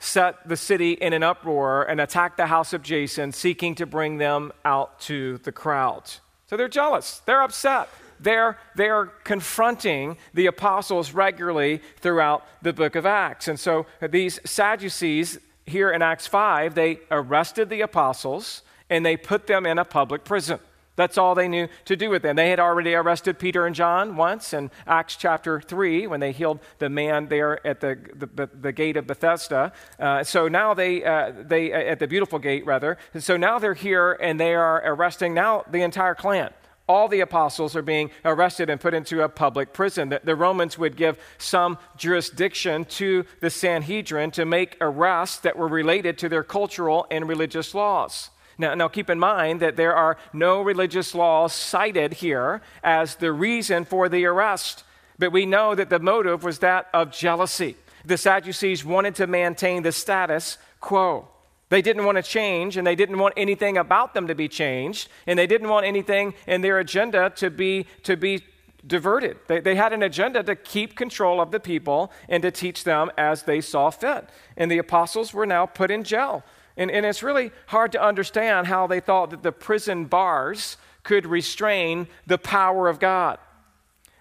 set 0.00 0.48
the 0.48 0.56
city 0.56 0.92
in 0.92 1.12
an 1.12 1.22
uproar, 1.22 1.84
and 1.84 2.00
attacked 2.00 2.36
the 2.36 2.46
house 2.46 2.72
of 2.72 2.82
Jason, 2.82 3.30
seeking 3.30 3.76
to 3.76 3.86
bring 3.86 4.18
them 4.18 4.52
out 4.64 4.98
to 5.00 5.38
the 5.38 5.52
crowds. 5.52 6.20
So 6.54 6.56
they're 6.56 6.68
jealous, 6.68 7.20
they're 7.26 7.42
upset. 7.42 7.88
They're, 8.20 8.56
they're 8.76 9.06
confronting 9.24 10.18
the 10.34 10.46
apostles 10.46 11.10
regularly 11.10 11.80
throughout 11.98 12.46
the 12.62 12.72
book 12.72 12.94
of 12.94 13.04
Acts. 13.04 13.48
And 13.48 13.58
so 13.58 13.86
these 14.00 14.38
Sadducees 14.44 15.40
here 15.66 15.90
in 15.90 16.00
Acts 16.00 16.28
5, 16.28 16.76
they 16.76 17.00
arrested 17.10 17.70
the 17.70 17.80
apostles 17.80 18.62
and 18.88 19.04
they 19.04 19.16
put 19.16 19.48
them 19.48 19.66
in 19.66 19.80
a 19.80 19.84
public 19.84 20.22
prison. 20.22 20.60
That's 20.96 21.18
all 21.18 21.34
they 21.34 21.48
knew 21.48 21.68
to 21.86 21.96
do 21.96 22.08
with 22.08 22.22
them. 22.22 22.36
They 22.36 22.50
had 22.50 22.60
already 22.60 22.94
arrested 22.94 23.38
Peter 23.38 23.66
and 23.66 23.74
John 23.74 24.16
once 24.16 24.52
in 24.52 24.70
Acts 24.86 25.16
chapter 25.16 25.60
3 25.60 26.06
when 26.06 26.20
they 26.20 26.30
healed 26.30 26.60
the 26.78 26.88
man 26.88 27.26
there 27.26 27.64
at 27.66 27.80
the, 27.80 27.98
the, 28.14 28.48
the 28.52 28.72
gate 28.72 28.96
of 28.96 29.06
Bethesda. 29.06 29.72
Uh, 29.98 30.22
so 30.22 30.46
now 30.46 30.72
they, 30.72 31.04
uh, 31.04 31.32
they 31.36 31.72
uh, 31.72 31.78
at 31.78 31.98
the 31.98 32.06
beautiful 32.06 32.38
gate, 32.38 32.64
rather. 32.64 32.96
So 33.18 33.36
now 33.36 33.58
they're 33.58 33.74
here 33.74 34.12
and 34.12 34.38
they 34.38 34.54
are 34.54 34.82
arresting 34.84 35.34
now 35.34 35.64
the 35.68 35.82
entire 35.82 36.14
clan. 36.14 36.52
All 36.86 37.08
the 37.08 37.20
apostles 37.20 37.74
are 37.74 37.82
being 37.82 38.10
arrested 38.24 38.68
and 38.68 38.78
put 38.80 38.92
into 38.92 39.22
a 39.22 39.28
public 39.28 39.72
prison. 39.72 40.10
The, 40.10 40.20
the 40.22 40.36
Romans 40.36 40.78
would 40.78 40.96
give 40.96 41.18
some 41.38 41.78
jurisdiction 41.96 42.84
to 42.84 43.24
the 43.40 43.48
Sanhedrin 43.50 44.30
to 44.32 44.44
make 44.44 44.76
arrests 44.80 45.38
that 45.38 45.56
were 45.56 45.66
related 45.66 46.18
to 46.18 46.28
their 46.28 46.44
cultural 46.44 47.06
and 47.10 47.26
religious 47.26 47.74
laws. 47.74 48.30
Now, 48.58 48.74
now, 48.74 48.88
keep 48.88 49.10
in 49.10 49.18
mind 49.18 49.60
that 49.60 49.76
there 49.76 49.94
are 49.94 50.16
no 50.32 50.62
religious 50.62 51.14
laws 51.14 51.52
cited 51.52 52.14
here 52.14 52.62
as 52.82 53.16
the 53.16 53.32
reason 53.32 53.84
for 53.84 54.08
the 54.08 54.24
arrest, 54.26 54.84
but 55.18 55.32
we 55.32 55.46
know 55.46 55.74
that 55.74 55.90
the 55.90 55.98
motive 55.98 56.44
was 56.44 56.60
that 56.60 56.88
of 56.94 57.10
jealousy. 57.10 57.76
The 58.04 58.16
Sadducees 58.16 58.84
wanted 58.84 59.14
to 59.16 59.26
maintain 59.26 59.82
the 59.82 59.92
status 59.92 60.58
quo. 60.80 61.28
They 61.70 61.82
didn't 61.82 62.04
want 62.04 62.16
to 62.16 62.22
change, 62.22 62.76
and 62.76 62.86
they 62.86 62.94
didn't 62.94 63.18
want 63.18 63.34
anything 63.36 63.78
about 63.78 64.14
them 64.14 64.28
to 64.28 64.34
be 64.34 64.48
changed, 64.48 65.08
and 65.26 65.38
they 65.38 65.46
didn't 65.46 65.68
want 65.68 65.86
anything 65.86 66.34
in 66.46 66.60
their 66.60 66.78
agenda 66.78 67.32
to 67.36 67.50
be, 67.50 67.86
to 68.02 68.16
be 68.16 68.44
diverted. 68.86 69.38
They, 69.48 69.60
they 69.60 69.74
had 69.74 69.92
an 69.92 70.02
agenda 70.02 70.42
to 70.42 70.54
keep 70.54 70.94
control 70.94 71.40
of 71.40 71.50
the 71.50 71.60
people 71.60 72.12
and 72.28 72.42
to 72.42 72.50
teach 72.50 72.84
them 72.84 73.10
as 73.16 73.42
they 73.42 73.60
saw 73.60 73.90
fit. 73.90 74.28
And 74.56 74.70
the 74.70 74.78
apostles 74.78 75.32
were 75.32 75.46
now 75.46 75.66
put 75.66 75.90
in 75.90 76.04
jail 76.04 76.44
and, 76.76 76.90
and 76.90 77.06
it's 77.06 77.22
really 77.22 77.52
hard 77.66 77.92
to 77.92 78.02
understand 78.02 78.66
how 78.66 78.86
they 78.86 79.00
thought 79.00 79.30
that 79.30 79.42
the 79.42 79.52
prison 79.52 80.06
bars 80.06 80.76
could 81.02 81.26
restrain 81.26 82.08
the 82.26 82.38
power 82.38 82.88
of 82.88 82.98
God. 82.98 83.38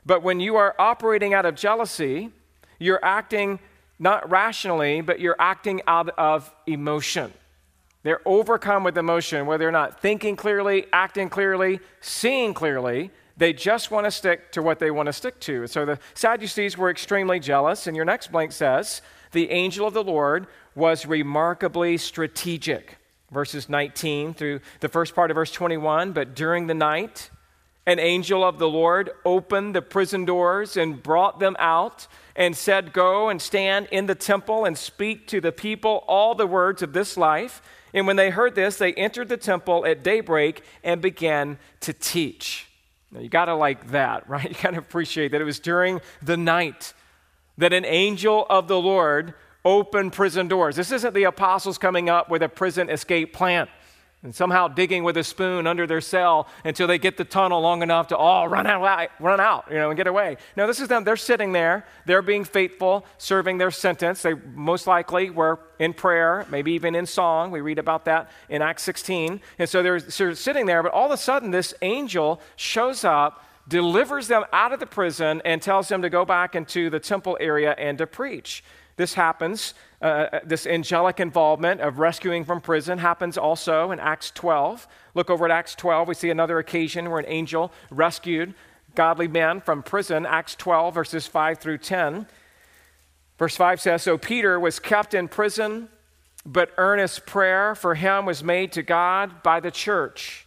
But 0.06 0.22
when 0.22 0.40
you 0.40 0.58
are 0.58 0.76
operating 0.78 1.34
out 1.34 1.46
of 1.46 1.56
jealousy, 1.56 2.32
you're 2.78 3.04
acting 3.04 3.60
not 4.00 4.30
rationally, 4.30 5.02
but 5.02 5.20
you're 5.20 5.38
acting 5.40 5.82
out 5.88 6.10
of 6.10 6.54
emotion. 6.68 7.34
They're 8.04 8.22
overcome 8.26 8.84
with 8.84 8.98
emotion, 8.98 9.46
where 9.46 9.58
they're 9.58 9.72
not 9.72 10.02
thinking 10.02 10.36
clearly, 10.36 10.86
acting 10.92 11.30
clearly, 11.30 11.80
seeing 12.02 12.54
clearly. 12.54 13.12
They 13.38 13.54
just 13.54 13.92
want 13.92 14.06
to 14.06 14.12
stick 14.12 14.52
to 14.52 14.62
what 14.62 14.80
they 14.80 14.92
want 14.92 15.08
to 15.08 15.14
stick 15.14 15.40
to. 15.42 15.62
And 15.62 15.70
So 15.70 15.86
the 15.86 16.00
Sadducees 16.14 16.78
were 16.78 16.90
extremely 16.90 17.40
jealous, 17.40 17.88
and 17.88 17.96
your 17.96 18.06
next 18.06 18.32
blank 18.32 18.52
says, 18.52 19.02
The 19.32 19.50
angel 19.52 19.88
of 19.88 19.94
the 19.94 20.04
Lord 20.04 20.48
was 20.76 21.06
remarkably 21.06 21.98
strategic. 21.98 22.98
Verses 23.32 23.68
19 23.68 24.36
through 24.36 24.60
the 24.80 24.90
first 24.90 25.16
part 25.16 25.32
of 25.32 25.36
verse 25.36 25.52
21. 25.52 26.12
But 26.12 26.36
during 26.36 26.68
the 26.68 26.76
night, 26.76 27.32
an 27.86 28.00
angel 28.00 28.44
of 28.44 28.60
the 28.60 28.70
Lord 28.70 29.12
opened 29.26 29.76
the 29.76 29.82
prison 29.82 30.24
doors 30.24 30.78
and 30.78 31.02
brought 31.02 31.40
them 31.40 31.56
out 31.60 32.08
and 32.36 32.56
said, 32.56 32.94
Go 32.94 33.30
and 33.30 33.42
stand 33.42 33.88
in 33.92 34.06
the 34.06 34.16
temple 34.16 34.66
and 34.66 34.78
speak 34.78 35.28
to 35.28 35.42
the 35.42 35.52
people 35.52 36.04
all 36.08 36.36
the 36.36 36.48
words 36.48 36.82
of 36.82 36.94
this 36.94 37.18
life. 37.18 37.62
And 37.94 38.08
when 38.08 38.16
they 38.16 38.30
heard 38.30 38.56
this, 38.56 38.78
they 38.78 38.94
entered 38.94 39.30
the 39.30 39.38
temple 39.38 39.86
at 39.86 40.04
daybreak 40.04 40.64
and 40.84 41.02
began 41.02 41.60
to 41.82 41.94
teach. 41.94 42.68
Now, 43.12 43.20
you 43.20 43.30
got 43.30 43.46
to 43.46 43.56
like 43.56 43.92
that, 43.92 44.30
right? 44.30 44.50
You 44.50 44.56
got 44.62 44.72
to 44.72 44.80
appreciate 44.80 45.32
that 45.32 45.42
it 45.42 45.46
was 45.46 45.60
during 45.60 46.02
the 46.22 46.38
night 46.38 46.94
that 47.58 47.74
an 47.74 47.86
angel 47.86 48.48
of 48.50 48.68
the 48.68 48.80
Lord 48.80 49.34
open 49.66 50.12
prison 50.12 50.48
doors. 50.48 50.76
This 50.76 50.92
isn't 50.92 51.14
the 51.14 51.24
apostles 51.24 51.78
coming 51.78 52.10
up 52.10 52.30
with 52.30 52.44
a 52.44 52.50
prison 52.50 52.90
escape 52.90 53.34
plan 53.34 53.68
and 54.24 54.34
somehow 54.34 54.70
digging 54.70 55.04
with 55.04 55.18
a 55.18 55.24
spoon 55.24 55.68
under 55.68 55.86
their 55.86 56.00
cell 56.00 56.48
until 56.64 56.88
they 56.88 56.98
get 56.98 57.18
the 57.18 57.26
tunnel 57.26 57.60
long 57.62 57.84
enough 57.84 58.08
to 58.08 58.18
all 58.18 58.48
run 58.48 58.66
out, 58.66 59.10
run 59.20 59.40
out, 59.40 59.66
you 59.70 59.76
know, 59.76 59.90
and 59.90 59.98
get 59.98 60.08
away. 60.08 60.38
No, 60.56 60.66
this 60.66 60.80
is 60.80 60.88
them. 60.88 61.04
They're 61.04 61.18
sitting 61.18 61.52
there. 61.52 61.86
They're 62.06 62.22
being 62.22 62.46
faithful, 62.46 63.06
serving 63.18 63.58
their 63.58 63.72
sentence. 63.72 64.22
They 64.22 64.34
most 64.34 64.88
likely 64.88 65.30
were 65.30 65.60
in 65.78 65.94
prayer, 65.94 66.46
maybe 66.50 66.72
even 66.72 66.96
in 66.96 67.06
song. 67.06 67.52
We 67.52 67.62
read 67.62 67.80
about 67.80 68.06
that 68.06 68.32
in 68.48 68.62
Acts 68.62 68.84
16. 68.84 69.42
And 69.60 69.70
so 69.70 69.84
they're, 69.84 70.00
they're 70.00 70.36
sitting 70.36 70.66
there, 70.66 70.82
but 70.82 70.94
all 70.94 71.06
of 71.06 71.12
a 71.12 71.18
sudden, 71.18 71.52
this 71.52 71.74
angel 71.82 72.42
shows 72.56 73.04
up 73.04 73.46
delivers 73.68 74.28
them 74.28 74.44
out 74.52 74.74
of 74.74 74.80
the 74.80 74.86
prison 74.86 75.42
and 75.46 75.62
tells 75.62 75.88
them 75.88 76.02
to 76.02 76.10
go 76.10 76.26
back 76.26 76.56
into 76.56 76.90
the 76.90 77.00
temple 77.00 77.38
area 77.40 77.74
and 77.78 77.98
to 77.98 78.08
preach. 78.08 78.64
This 78.96 79.16
happens, 79.16 79.74
uh, 80.02 80.06
uh, 80.06 80.40
this 80.46 80.68
angelic 80.68 81.20
involvement 81.20 81.82
of 81.82 81.98
rescuing 81.98 82.46
from 82.46 82.62
prison 82.62 83.00
happens 83.00 83.38
also 83.38 83.92
in 83.92 84.00
Acts 84.00 84.32
12. 84.32 84.88
Look 85.16 85.30
over 85.30 85.46
at 85.46 85.52
Acts 85.52 85.76
12. 85.76 86.08
We 86.08 86.14
see 86.14 86.30
another 86.30 86.60
occasion 86.60 87.10
where 87.10 87.20
an 87.20 87.26
angel 87.28 87.72
rescued 87.90 88.54
godly 88.96 89.28
men 89.28 89.62
from 89.62 89.82
prison. 89.82 90.26
Acts 90.26 90.56
12, 90.56 90.94
verses 90.94 91.28
5 91.28 91.58
through 91.58 91.80
10. 91.80 92.28
Verse 93.38 93.56
5 93.56 93.82
says 93.82 94.04
So 94.04 94.18
Peter 94.18 94.60
was 94.60 94.80
kept 94.80 95.14
in 95.14 95.28
prison, 95.28 95.90
but 96.46 96.72
earnest 96.78 97.26
prayer 97.26 97.74
for 97.74 97.96
him 97.96 98.26
was 98.26 98.44
made 98.44 98.72
to 98.74 98.84
God 98.84 99.42
by 99.42 99.60
the 99.60 99.72
church. 99.72 100.46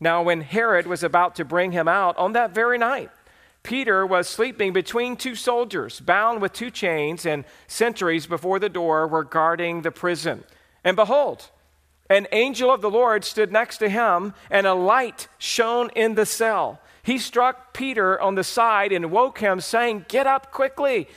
Now, 0.00 0.22
when 0.22 0.40
Herod 0.40 0.86
was 0.86 1.02
about 1.02 1.36
to 1.36 1.44
bring 1.44 1.72
him 1.72 1.86
out 1.86 2.16
on 2.16 2.32
that 2.32 2.52
very 2.52 2.78
night, 2.78 3.10
Peter 3.62 4.06
was 4.06 4.26
sleeping 4.26 4.72
between 4.72 5.16
two 5.16 5.34
soldiers, 5.34 6.00
bound 6.00 6.40
with 6.40 6.52
two 6.52 6.70
chains, 6.70 7.26
and 7.26 7.44
sentries 7.66 8.26
before 8.26 8.58
the 8.58 8.68
door 8.68 9.06
were 9.06 9.24
guarding 9.24 9.82
the 9.82 9.90
prison. 9.90 10.44
And 10.82 10.96
behold, 10.96 11.50
an 12.08 12.26
angel 12.32 12.72
of 12.72 12.80
the 12.80 12.90
Lord 12.90 13.24
stood 13.24 13.52
next 13.52 13.78
to 13.78 13.88
him, 13.88 14.34
and 14.50 14.66
a 14.66 14.74
light 14.74 15.28
shone 15.38 15.90
in 15.94 16.14
the 16.14 16.26
cell. 16.26 16.80
He 17.02 17.18
struck 17.18 17.72
Peter 17.72 18.20
on 18.20 18.34
the 18.34 18.44
side 18.44 18.92
and 18.92 19.10
woke 19.10 19.38
him, 19.38 19.60
saying, 19.60 20.06
Get 20.08 20.26
up 20.26 20.50
quickly. 20.50 21.08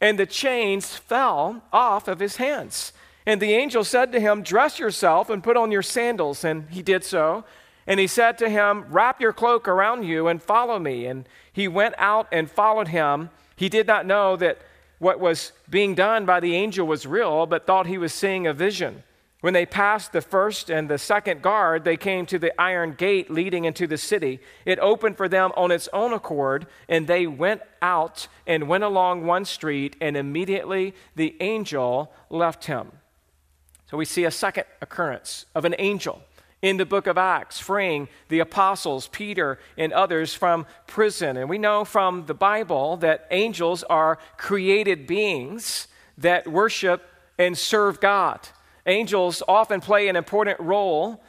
And 0.00 0.18
the 0.18 0.26
chains 0.26 0.96
fell 0.96 1.62
off 1.72 2.08
of 2.08 2.20
his 2.20 2.36
hands. 2.36 2.92
And 3.26 3.40
the 3.40 3.52
angel 3.52 3.84
said 3.84 4.12
to 4.12 4.20
him, 4.20 4.42
Dress 4.42 4.78
yourself 4.78 5.30
and 5.30 5.44
put 5.44 5.56
on 5.56 5.70
your 5.70 5.82
sandals. 5.82 6.42
And 6.42 6.68
he 6.70 6.82
did 6.82 7.04
so. 7.04 7.44
And 7.86 7.98
he 7.98 8.06
said 8.06 8.38
to 8.38 8.48
him, 8.48 8.84
Wrap 8.88 9.20
your 9.20 9.32
cloak 9.32 9.66
around 9.66 10.04
you 10.04 10.28
and 10.28 10.42
follow 10.42 10.78
me. 10.78 11.06
And 11.06 11.28
he 11.52 11.68
went 11.68 11.94
out 11.98 12.28
and 12.30 12.50
followed 12.50 12.88
him. 12.88 13.30
He 13.56 13.68
did 13.68 13.86
not 13.86 14.06
know 14.06 14.36
that 14.36 14.58
what 14.98 15.18
was 15.18 15.52
being 15.68 15.94
done 15.94 16.26
by 16.26 16.40
the 16.40 16.54
angel 16.54 16.86
was 16.86 17.06
real, 17.06 17.46
but 17.46 17.66
thought 17.66 17.86
he 17.86 17.98
was 17.98 18.12
seeing 18.12 18.46
a 18.46 18.52
vision. 18.52 19.02
When 19.40 19.54
they 19.54 19.64
passed 19.64 20.12
the 20.12 20.20
first 20.20 20.68
and 20.68 20.88
the 20.88 20.98
second 20.98 21.40
guard, 21.40 21.84
they 21.84 21.96
came 21.96 22.26
to 22.26 22.38
the 22.38 22.58
iron 22.60 22.92
gate 22.92 23.30
leading 23.30 23.64
into 23.64 23.86
the 23.86 23.96
city. 23.96 24.40
It 24.66 24.78
opened 24.78 25.16
for 25.16 25.28
them 25.28 25.50
on 25.56 25.70
its 25.70 25.88
own 25.94 26.12
accord, 26.12 26.66
and 26.88 27.06
they 27.06 27.26
went 27.26 27.62
out 27.80 28.28
and 28.46 28.68
went 28.68 28.84
along 28.84 29.24
one 29.24 29.46
street, 29.46 29.96
and 29.98 30.14
immediately 30.14 30.94
the 31.16 31.36
angel 31.40 32.12
left 32.28 32.66
him. 32.66 32.92
So 33.90 33.96
we 33.96 34.04
see 34.04 34.24
a 34.24 34.30
second 34.30 34.64
occurrence 34.82 35.46
of 35.54 35.64
an 35.64 35.74
angel 35.78 36.22
in 36.62 36.76
the 36.76 36.86
book 36.86 37.06
of 37.06 37.16
Acts, 37.16 37.58
freeing 37.58 38.08
the 38.28 38.40
apostles, 38.40 39.08
Peter, 39.08 39.58
and 39.78 39.92
others 39.92 40.34
from 40.34 40.66
prison. 40.86 41.36
And 41.36 41.48
we 41.48 41.58
know 41.58 41.84
from 41.84 42.26
the 42.26 42.34
Bible 42.34 42.96
that 42.98 43.26
angels 43.30 43.82
are 43.84 44.18
created 44.36 45.06
beings 45.06 45.88
that 46.18 46.46
worship 46.46 47.08
and 47.38 47.56
serve 47.56 48.00
God. 48.00 48.40
Angels 48.86 49.42
often 49.48 49.80
play 49.80 50.08
an 50.08 50.16
important 50.16 50.60
role 50.60 51.22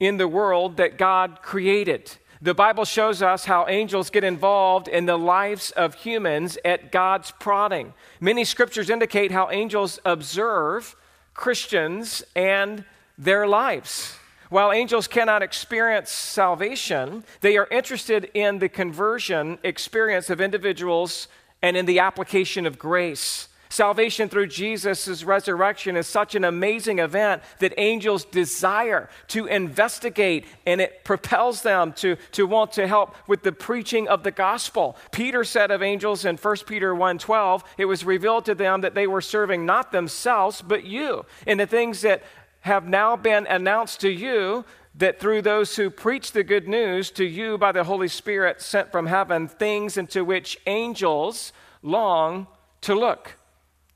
in 0.00 0.16
the 0.16 0.28
world 0.28 0.76
that 0.78 0.98
God 0.98 1.42
created. 1.42 2.10
The 2.40 2.54
Bible 2.54 2.84
shows 2.84 3.22
us 3.22 3.44
how 3.44 3.68
angels 3.68 4.10
get 4.10 4.24
involved 4.24 4.88
in 4.88 5.06
the 5.06 5.16
lives 5.16 5.70
of 5.70 5.94
humans 5.94 6.58
at 6.64 6.90
God's 6.90 7.30
prodding. 7.30 7.94
Many 8.20 8.44
scriptures 8.44 8.90
indicate 8.90 9.30
how 9.30 9.48
angels 9.50 10.00
observe 10.04 10.96
Christians 11.34 12.24
and 12.34 12.84
their 13.16 13.46
lives. 13.46 14.16
While 14.52 14.70
angels 14.70 15.08
cannot 15.08 15.42
experience 15.42 16.10
salvation, 16.10 17.24
they 17.40 17.56
are 17.56 17.66
interested 17.70 18.30
in 18.34 18.58
the 18.58 18.68
conversion 18.68 19.56
experience 19.62 20.28
of 20.28 20.42
individuals 20.42 21.28
and 21.62 21.74
in 21.74 21.86
the 21.86 22.00
application 22.00 22.66
of 22.66 22.78
grace. 22.78 23.48
Salvation 23.70 24.28
through 24.28 24.48
Jesus' 24.48 25.24
resurrection 25.24 25.96
is 25.96 26.06
such 26.06 26.34
an 26.34 26.44
amazing 26.44 26.98
event 26.98 27.42
that 27.60 27.72
angels 27.78 28.26
desire 28.26 29.08
to 29.28 29.46
investigate 29.46 30.44
and 30.66 30.82
it 30.82 31.02
propels 31.02 31.62
them 31.62 31.94
to, 31.94 32.16
to 32.32 32.46
want 32.46 32.72
to 32.72 32.86
help 32.86 33.14
with 33.26 33.44
the 33.44 33.52
preaching 33.52 34.06
of 34.06 34.22
the 34.22 34.30
gospel. 34.30 34.98
Peter 35.12 35.44
said 35.44 35.70
of 35.70 35.82
angels 35.82 36.26
in 36.26 36.36
1 36.36 36.56
Peter 36.66 36.94
1:12, 36.94 37.62
it 37.78 37.86
was 37.86 38.04
revealed 38.04 38.44
to 38.44 38.54
them 38.54 38.82
that 38.82 38.94
they 38.94 39.06
were 39.06 39.22
serving 39.22 39.64
not 39.64 39.92
themselves 39.92 40.60
but 40.60 40.84
you. 40.84 41.24
And 41.46 41.58
the 41.58 41.66
things 41.66 42.02
that 42.02 42.22
have 42.62 42.86
now 42.86 43.16
been 43.16 43.46
announced 43.46 44.00
to 44.00 44.08
you 44.08 44.64
that 44.94 45.18
through 45.18 45.42
those 45.42 45.76
who 45.76 45.90
preach 45.90 46.32
the 46.32 46.44
good 46.44 46.68
news 46.68 47.10
to 47.10 47.24
you 47.24 47.58
by 47.58 47.72
the 47.72 47.84
Holy 47.84 48.08
Spirit 48.08 48.60
sent 48.60 48.92
from 48.92 49.06
heaven, 49.06 49.48
things 49.48 49.96
into 49.96 50.24
which 50.24 50.58
angels 50.66 51.52
long 51.82 52.46
to 52.82 52.94
look. 52.94 53.36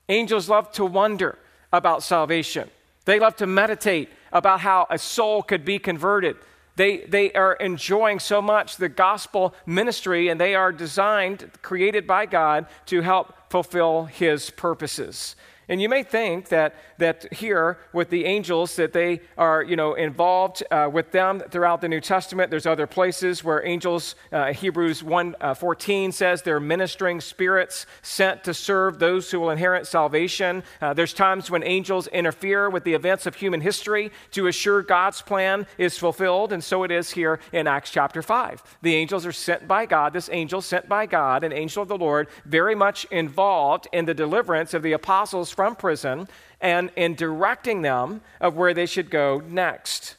Angels 0.09 0.49
love 0.49 0.73
to 0.73 0.85
wonder 0.85 1.39
about 1.73 2.03
salvation, 2.03 2.71
they 3.05 3.19
love 3.19 3.37
to 3.37 3.47
meditate 3.47 4.09
about 4.33 4.61
how 4.61 4.87
a 4.91 4.99
soul 4.99 5.43
could 5.43 5.65
be 5.65 5.79
converted. 5.79 6.37
They, 6.77 6.99
they 6.99 7.33
are 7.33 7.55
enjoying 7.55 8.19
so 8.19 8.43
much 8.43 8.77
the 8.77 8.91
gospel 8.91 9.55
ministry, 9.65 10.29
and 10.29 10.39
they 10.39 10.55
are 10.55 10.73
designed, 10.73 11.51
created 11.63 12.07
by 12.07 12.27
God, 12.27 12.67
to 12.87 13.01
help 13.01 13.35
fulfill 13.49 14.05
his 14.05 14.51
purposes. 14.51 15.37
And 15.69 15.83
you 15.83 15.89
may 15.89 16.05
think 16.05 16.49
that, 16.51 16.77
that 16.99 17.33
here 17.33 17.79
with 17.93 18.09
the 18.11 18.25
angels 18.25 18.77
that 18.77 18.93
they 18.93 19.21
are 19.37 19.65
you 19.65 19.75
know, 19.75 19.95
involved 19.95 20.63
uh, 20.71 20.89
with 20.93 21.11
them 21.11 21.43
throughout 21.51 21.81
the 21.81 21.89
New 21.89 22.01
Testament. 22.01 22.51
There's 22.51 22.67
other 22.67 22.87
places 22.87 23.43
where 23.43 23.67
angels, 23.67 24.15
uh, 24.33 24.53
Hebrews 24.53 25.03
1 25.03 25.35
uh, 25.41 25.55
14 25.55 26.13
says 26.13 26.43
they're 26.43 26.61
ministering 26.61 27.21
spirits 27.21 27.87
sent 28.03 28.45
to 28.45 28.55
serve 28.55 29.01
those 29.01 29.31
who 29.31 29.41
will 29.41 29.51
inherit 29.51 29.89
salvation. 29.89 30.63
Uh, 30.81 30.95
there's 30.95 31.13
times 31.13 31.51
when 31.51 31.65
angels 31.65 32.07
interfere 32.09 32.71
with 32.71 32.85
the 32.85 32.95
events 32.95 33.27
of 33.27 33.35
human 33.35 33.61
history 33.61 34.13
to 34.31 34.47
assure 34.47 34.83
God's 34.83 35.21
plan 35.21 35.67
is 35.79 35.99
fulfilled. 35.99 36.53
And 36.53 36.63
so 36.63 36.85
it 36.85 36.93
is 36.93 37.11
here 37.11 37.41
in 37.53 37.67
Acts 37.67 37.91
chapter 37.91 38.23
5. 38.23 38.63
The 38.83 38.95
angels 38.95 39.27
are 39.27 39.33
sent 39.33 39.67
by 39.67 39.87
God, 39.87 40.13
this 40.13 40.31
angel 40.31 40.63
sent 40.63 40.89
by 40.89 41.07
God, 41.07 41.43
an 41.43 41.53
angel 41.53 41.83
of 41.83 41.89
the 41.89 41.99
Lord, 41.99 42.29
very 42.45 42.77
much 42.77 43.05
involved 43.07 43.89
in 43.93 44.05
the 44.05 44.15
deliverance 44.15 44.73
of 44.73 44.83
the 44.83 44.93
apostles 44.93 45.56
from 45.57 45.75
prison 45.75 46.29
and 46.61 46.91
in 46.95 47.15
directing 47.15 47.83
them 47.83 48.21
of 48.41 48.55
where 48.55 48.75
they 48.75 48.87
should 48.87 49.11
go 49.11 49.43
next. 49.49 50.17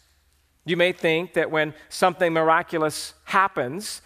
You 0.66 0.76
may 0.76 0.92
think 0.92 1.34
that 1.34 1.50
when 1.50 1.74
something 1.88 2.34
miraculous 2.34 3.14
happens, 3.26 4.02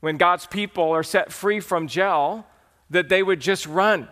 when 0.00 0.16
God's 0.16 0.46
people 0.46 0.90
are 0.92 1.02
set 1.02 1.32
free 1.32 1.58
from 1.58 1.88
jail, 1.88 2.46
that 2.90 3.08
they 3.08 3.22
would 3.22 3.40
just 3.40 3.66
run. 3.66 4.08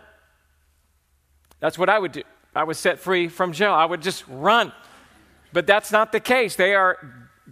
That's 1.59 1.77
what 1.77 1.87
I 1.87 1.99
would 1.99 2.11
do. 2.11 2.23
I 2.55 2.65
was 2.65 2.77
set 2.77 2.99
free 2.99 3.27
from 3.27 3.53
jail. 3.53 3.73
I 3.73 3.85
would 3.85 4.01
just 4.01 4.25
run. 4.27 4.73
But 5.53 5.65
that's 5.65 5.91
not 5.91 6.11
the 6.11 6.19
case. 6.19 6.55
They 6.55 6.75
are 6.75 6.97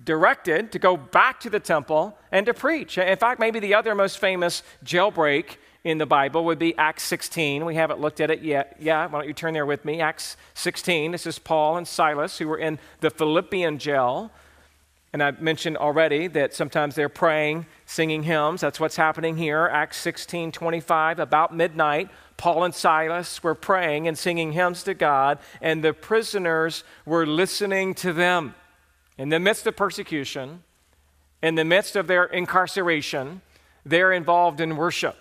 directed 0.04 0.72
to 0.72 0.80
go 0.80 0.98
back 0.98 1.40
to 1.42 1.50
the 1.50 1.60
temple 1.60 2.18
and 2.32 2.46
to 2.46 2.54
preach. 2.54 2.98
In 2.98 3.18
fact, 3.18 3.40
maybe 3.40 3.60
the 3.60 3.74
other 3.74 3.96
most 3.96 4.20
famous 4.20 4.64
jailbreak 4.84 5.58
in 5.84 5.98
the 5.98 6.06
Bible 6.06 6.46
would 6.46 6.60
be 6.60 6.78
Acts 6.78 7.04
16. 7.04 7.66
We 7.66 7.76
haven't 7.76 8.00
looked 8.00 8.20
at 8.20 8.30
it 8.30 8.42
yet. 8.42 8.76
Yeah, 8.80 9.08
why 9.08 9.20
don't 9.20 9.28
you 9.28 9.34
turn 9.34 9.54
there 9.54 9.66
with 9.66 9.84
me? 9.84 10.00
Acts 10.00 10.38
16. 10.54 11.12
This 11.12 11.26
is 11.26 11.40
Paul 11.40 11.78
and 11.78 11.88
Silas 11.88 12.38
who 12.38 12.48
were 12.48 12.58
in 12.58 12.80
the 13.00 13.10
Philippian 13.10 13.80
jail. 13.80 14.32
And 15.14 15.22
I've 15.22 15.42
mentioned 15.42 15.76
already 15.78 16.28
that 16.28 16.54
sometimes 16.54 16.96
they're 16.96 17.10
praying, 17.10 17.66
singing 17.86 18.24
hymns. 18.24 18.62
That's 18.62 18.80
what's 18.80 18.96
happening 18.96 19.36
here. 19.38 19.68
Acts 19.72 19.98
16 19.98 20.52
25, 20.52 21.20
about 21.20 21.54
midnight, 21.54 22.10
Paul 22.38 22.64
and 22.64 22.74
Silas 22.74 23.44
were 23.44 23.56
praying 23.56 24.08
and 24.08 24.18
singing 24.18 24.54
hymns 24.54 24.84
to 24.84 24.94
God, 24.94 25.40
and 25.62 25.84
the 25.84 25.94
prisoners 25.94 26.84
were 27.06 27.26
listening 27.26 27.94
to 27.96 28.14
them. 28.14 28.56
In 29.18 29.30
the 29.30 29.40
midst 29.40 29.68
of 29.68 29.76
persecution, 29.76 30.64
in 31.44 31.56
the 31.56 31.66
midst 31.66 31.96
of 31.96 32.08
their 32.08 32.24
incarceration, 32.26 33.42
they're 33.86 34.14
involved 34.14 34.62
in 34.62 34.78
worship. 34.78 35.18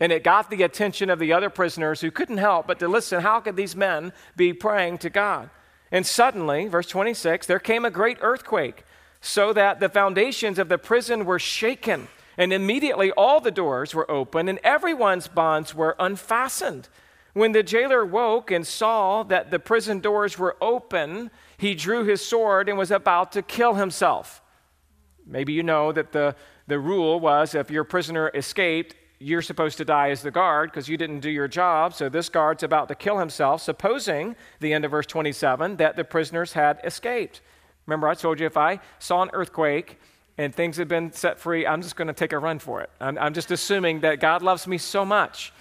And 0.00 0.10
it 0.10 0.24
got 0.24 0.48
the 0.48 0.62
attention 0.62 1.10
of 1.10 1.18
the 1.18 1.32
other 1.32 1.50
prisoners 1.50 2.00
who 2.00 2.10
couldn't 2.10 2.38
help 2.38 2.66
but 2.66 2.78
to 2.78 2.88
listen. 2.88 3.20
How 3.20 3.38
could 3.40 3.56
these 3.56 3.76
men 3.76 4.14
be 4.34 4.54
praying 4.54 4.98
to 4.98 5.10
God? 5.10 5.50
And 5.92 6.06
suddenly, 6.06 6.66
verse 6.68 6.86
26, 6.86 7.46
there 7.46 7.58
came 7.58 7.84
a 7.84 7.90
great 7.90 8.16
earthquake, 8.22 8.84
so 9.20 9.52
that 9.52 9.80
the 9.80 9.88
foundations 9.88 10.58
of 10.58 10.70
the 10.70 10.78
prison 10.78 11.26
were 11.26 11.38
shaken. 11.38 12.08
And 12.38 12.52
immediately 12.52 13.10
all 13.10 13.40
the 13.40 13.50
doors 13.50 13.94
were 13.94 14.10
open, 14.10 14.48
and 14.48 14.58
everyone's 14.64 15.28
bonds 15.28 15.74
were 15.74 15.94
unfastened. 15.98 16.88
When 17.34 17.52
the 17.52 17.62
jailer 17.62 18.04
woke 18.04 18.50
and 18.50 18.66
saw 18.66 19.22
that 19.24 19.50
the 19.50 19.58
prison 19.58 20.00
doors 20.00 20.38
were 20.38 20.56
open, 20.60 21.30
he 21.58 21.74
drew 21.74 22.04
his 22.04 22.24
sword 22.24 22.68
and 22.68 22.78
was 22.78 22.90
about 22.90 23.32
to 23.32 23.42
kill 23.42 23.74
himself. 23.74 24.40
Maybe 25.26 25.52
you 25.52 25.62
know 25.62 25.92
that 25.92 26.12
the, 26.12 26.34
the 26.66 26.78
rule 26.78 27.20
was 27.20 27.54
if 27.54 27.70
your 27.70 27.84
prisoner 27.84 28.30
escaped, 28.34 28.96
you're 29.20 29.42
supposed 29.42 29.76
to 29.76 29.84
die 29.84 30.10
as 30.10 30.22
the 30.22 30.30
guard 30.30 30.70
because 30.70 30.88
you 30.88 30.96
didn't 30.96 31.20
do 31.20 31.28
your 31.28 31.46
job. 31.46 31.92
So 31.94 32.08
this 32.08 32.30
guard's 32.30 32.62
about 32.62 32.88
to 32.88 32.94
kill 32.94 33.18
himself, 33.18 33.60
supposing, 33.60 34.34
the 34.60 34.72
end 34.72 34.86
of 34.86 34.90
verse 34.90 35.06
27, 35.06 35.76
that 35.76 35.94
the 35.94 36.04
prisoners 36.04 36.54
had 36.54 36.80
escaped. 36.82 37.42
Remember, 37.86 38.08
I 38.08 38.14
told 38.14 38.40
you 38.40 38.46
if 38.46 38.56
I 38.56 38.80
saw 38.98 39.22
an 39.22 39.30
earthquake 39.34 39.98
and 40.38 40.54
things 40.54 40.78
had 40.78 40.88
been 40.88 41.12
set 41.12 41.38
free, 41.38 41.66
I'm 41.66 41.82
just 41.82 41.96
going 41.96 42.08
to 42.08 42.14
take 42.14 42.32
a 42.32 42.38
run 42.38 42.58
for 42.58 42.80
it. 42.80 42.88
I'm, 42.98 43.18
I'm 43.18 43.34
just 43.34 43.50
assuming 43.50 44.00
that 44.00 44.20
God 44.20 44.40
loves 44.40 44.66
me 44.66 44.78
so 44.78 45.04
much 45.04 45.52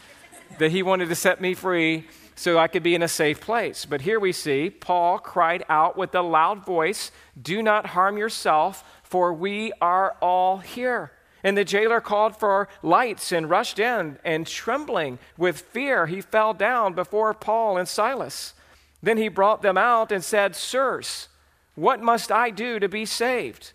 that 0.58 0.72
he 0.72 0.82
wanted 0.82 1.10
to 1.10 1.15
set 1.15 1.41
me 1.41 1.54
free 1.54 2.08
so 2.36 2.58
I 2.58 2.69
could 2.69 2.84
be 2.84 2.95
in 2.95 3.04
a 3.04 3.10
safe 3.10 3.41
place. 3.41 3.84
But 3.84 4.02
here 4.02 4.22
we 4.22 4.32
see 4.32 4.69
Paul 4.69 5.19
cried 5.19 5.65
out 5.67 5.98
with 5.98 6.15
a 6.15 6.22
loud 6.22 6.65
voice, 6.65 7.12
Do 7.39 7.62
not 7.62 7.88
harm 7.88 8.17
yourself, 8.17 8.86
for 9.04 9.34
we 9.34 9.74
are 9.82 10.15
all 10.22 10.60
here. 10.60 11.12
And 11.43 11.58
the 11.58 11.63
jailer 11.63 12.02
called 12.02 12.36
for 12.36 12.67
lights 12.84 13.32
and 13.32 13.49
rushed 13.49 13.80
in, 13.80 14.19
and 14.23 14.45
trembling 14.45 15.19
with 15.38 15.62
fear, 15.62 16.06
he 16.08 16.21
fell 16.21 16.54
down 16.54 16.93
before 16.93 17.34
Paul 17.34 17.78
and 17.78 17.88
Silas. 17.88 18.54
Then 19.02 19.17
he 19.17 19.30
brought 19.30 19.62
them 19.62 19.78
out 19.78 20.12
and 20.12 20.23
said, 20.23 20.56
Sirs, 20.56 21.30
what 21.75 22.02
must 22.02 22.32
I 22.32 22.49
do 22.49 22.80
to 22.80 22.89
be 22.89 23.06
saved? 23.06 23.71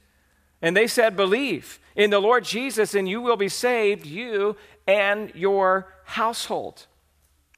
And 0.60 0.76
they 0.76 0.86
said, 0.86 1.16
Believe 1.16 1.78
in 1.96 2.10
the 2.10 2.20
Lord 2.20 2.44
Jesus, 2.44 2.94
and 2.94 3.08
you 3.08 3.20
will 3.20 3.36
be 3.36 3.48
saved, 3.48 4.04
you 4.04 4.56
and 4.86 5.34
your 5.34 5.92
household. 6.04 6.86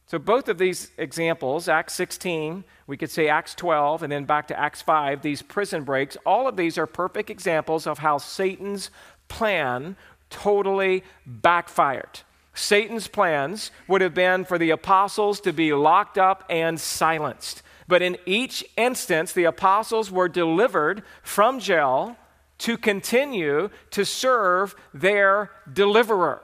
So, 0.09 0.21
both 0.21 0.49
of 0.49 0.59
these 0.59 0.93
examples, 0.99 1.69
Acts 1.69 1.95
16, 1.95 2.63
we 2.87 2.97
could 2.97 3.11
say 3.11 3.29
Acts 3.29 3.57
12, 3.57 4.05
and 4.05 4.13
then 4.13 4.25
back 4.25 4.47
to 4.49 4.59
Acts 4.59 4.81
5, 4.81 5.21
these 5.21 5.43
prison 5.43 5.83
breaks, 5.83 6.17
all 6.25 6.47
of 6.47 6.57
these 6.57 6.79
are 6.79 6.87
perfect 6.87 7.29
examples 7.29 7.89
of 7.89 7.99
how 7.99 8.19
Satan's 8.19 8.91
plan 9.29 9.97
totally 10.31 11.05
backfired. 11.27 12.21
Satan's 12.55 13.07
plans 13.07 13.71
would 13.87 14.01
have 14.01 14.15
been 14.15 14.45
for 14.45 14.59
the 14.59 14.71
apostles 14.71 15.41
to 15.43 15.53
be 15.53 15.73
locked 15.73 16.17
up 16.17 16.45
and 16.49 16.81
silenced. 16.81 17.63
But 17.87 18.03
in 18.03 18.17
each 18.27 18.65
instance, 18.77 19.33
the 19.33 19.45
apostles 19.45 20.11
were 20.11 20.29
delivered 20.29 21.03
from 21.23 21.61
jail 21.61 22.17
to 22.59 22.79
continue 22.79 23.69
to 23.91 24.05
serve 24.05 24.75
their 24.95 25.51
deliverer. 25.71 26.43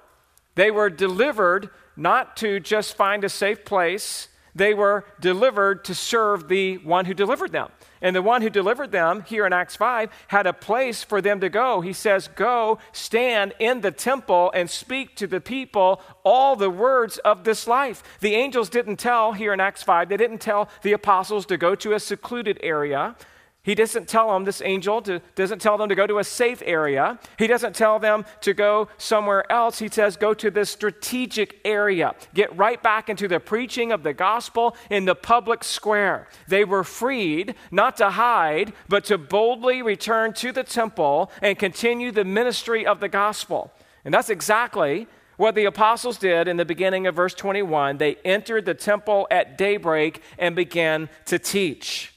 They 0.55 0.71
were 0.71 0.91
delivered 0.91 1.71
not 1.97 2.37
to 2.39 2.61
just 2.61 2.97
find 2.97 3.25
a 3.25 3.29
safe 3.29 3.65
place, 3.65 4.29
they 4.55 4.75
were 4.75 5.05
delivered 5.21 5.85
to 5.85 5.95
serve 5.95 6.49
the 6.49 6.77
one 6.79 7.07
who 7.07 7.15
delivered 7.15 7.53
them. 7.53 7.71
And 8.03 8.15
the 8.15 8.23
one 8.23 8.43
who 8.43 8.51
delivered 8.51 8.93
them 8.93 9.23
here 9.23 9.47
in 9.47 9.53
Acts 9.53 9.77
5 9.77 10.11
had 10.29 10.47
a 10.47 10.53
place 10.53 11.03
for 11.03 11.21
them 11.21 11.41
to 11.41 11.49
go. 11.49 11.81
He 11.81 11.93
says, 11.93 12.29
Go, 12.29 12.79
stand 12.93 13.55
in 13.59 13.81
the 13.81 13.93
temple 13.93 14.51
and 14.55 14.69
speak 14.69 15.17
to 15.17 15.27
the 15.27 15.41
people 15.41 16.03
all 16.25 16.57
the 16.57 16.71
words 16.71 17.19
of 17.19 17.45
this 17.45 17.67
life. 17.67 18.03
The 18.21 18.35
angels 18.35 18.69
didn't 18.69 18.97
tell 18.97 19.33
here 19.33 19.53
in 19.53 19.61
Acts 19.61 19.83
5, 19.83 20.09
they 20.09 20.17
didn't 20.17 20.41
tell 20.41 20.69
the 20.83 20.93
apostles 20.93 21.47
to 21.47 21.57
go 21.57 21.75
to 21.77 21.95
a 21.95 22.01
secluded 22.01 22.59
area. 22.63 23.17
He 23.65 23.77
doesn't 23.77 24.09
tell 24.09 24.33
them, 24.33 24.45
this 24.45 24.61
angel 24.61 25.01
to, 25.03 25.21
doesn't 25.37 25.61
tell 25.61 25.79
them 25.79 25.89
to 25.89 25.95
go 25.95 26.05
to 26.05 26.19
a 26.19 26.25
safe 26.25 26.65
area. 26.67 27.21
He 27.39 27.47
doesn't 27.47 27.77
tell 27.77 28.01
them 28.01 28.25
to 28.41 28.55
go 28.55 28.89
somewhere 28.99 29.51
else. 29.53 29.79
He 29.79 29.87
says, 29.87 30.17
go 30.17 30.35
to 30.35 30.51
this 30.51 30.69
strategic 30.69 31.61
area. 31.65 32.17
Get 32.35 32.57
right 32.57 32.83
back 32.83 33.09
into 33.09 33.29
the 33.29 33.39
preaching 33.39 33.93
of 33.93 34.03
the 34.03 34.15
gospel 34.15 34.77
in 34.91 35.05
the 35.05 35.15
public 35.15 35.63
square. 35.63 36.27
They 36.49 36.65
were 36.65 36.83
freed 36.83 37.55
not 37.71 37.97
to 37.99 38.11
hide, 38.11 38.73
but 38.89 39.05
to 39.05 39.17
boldly 39.17 39.81
return 39.81 40.33
to 40.35 40.51
the 40.51 40.65
temple 40.65 41.31
and 41.41 41.57
continue 41.57 42.11
the 42.11 42.25
ministry 42.25 42.85
of 42.85 42.99
the 42.99 43.09
gospel. 43.09 43.73
And 44.05 44.13
that's 44.13 44.31
exactly 44.31 45.07
what 45.37 45.55
the 45.55 45.67
apostles 45.67 46.19
did 46.19 46.49
in 46.49 46.57
the 46.57 46.65
beginning 46.65 47.07
of 47.07 47.15
verse 47.15 47.35
21. 47.35 47.99
They 47.99 48.17
entered 48.25 48.65
the 48.65 48.75
temple 48.75 49.29
at 49.31 49.57
daybreak 49.57 50.21
and 50.37 50.57
began 50.57 51.09
to 51.27 51.39
teach. 51.39 52.12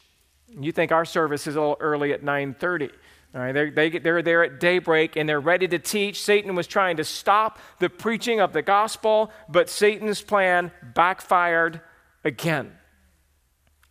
You 0.59 0.71
think 0.71 0.91
our 0.91 1.05
service 1.05 1.47
is 1.47 1.55
a 1.55 1.59
little 1.59 1.77
early 1.79 2.13
at 2.13 2.23
9:30. 2.23 2.91
All 3.33 3.41
right, 3.41 3.51
they're, 3.51 3.69
they, 3.69 3.89
they're 3.89 4.21
there 4.21 4.43
at 4.45 4.61
daybreak 4.61 5.17
and 5.17 5.27
they're 5.27 5.41
ready 5.41 5.67
to 5.67 5.77
teach. 5.77 6.21
Satan 6.21 6.55
was 6.55 6.67
trying 6.67 6.95
to 6.97 7.03
stop 7.03 7.59
the 7.79 7.89
preaching 7.89 8.39
of 8.39 8.53
the 8.53 8.61
gospel, 8.61 9.29
but 9.49 9.69
Satan's 9.69 10.21
plan 10.21 10.71
backfired 10.81 11.81
again. 12.23 12.71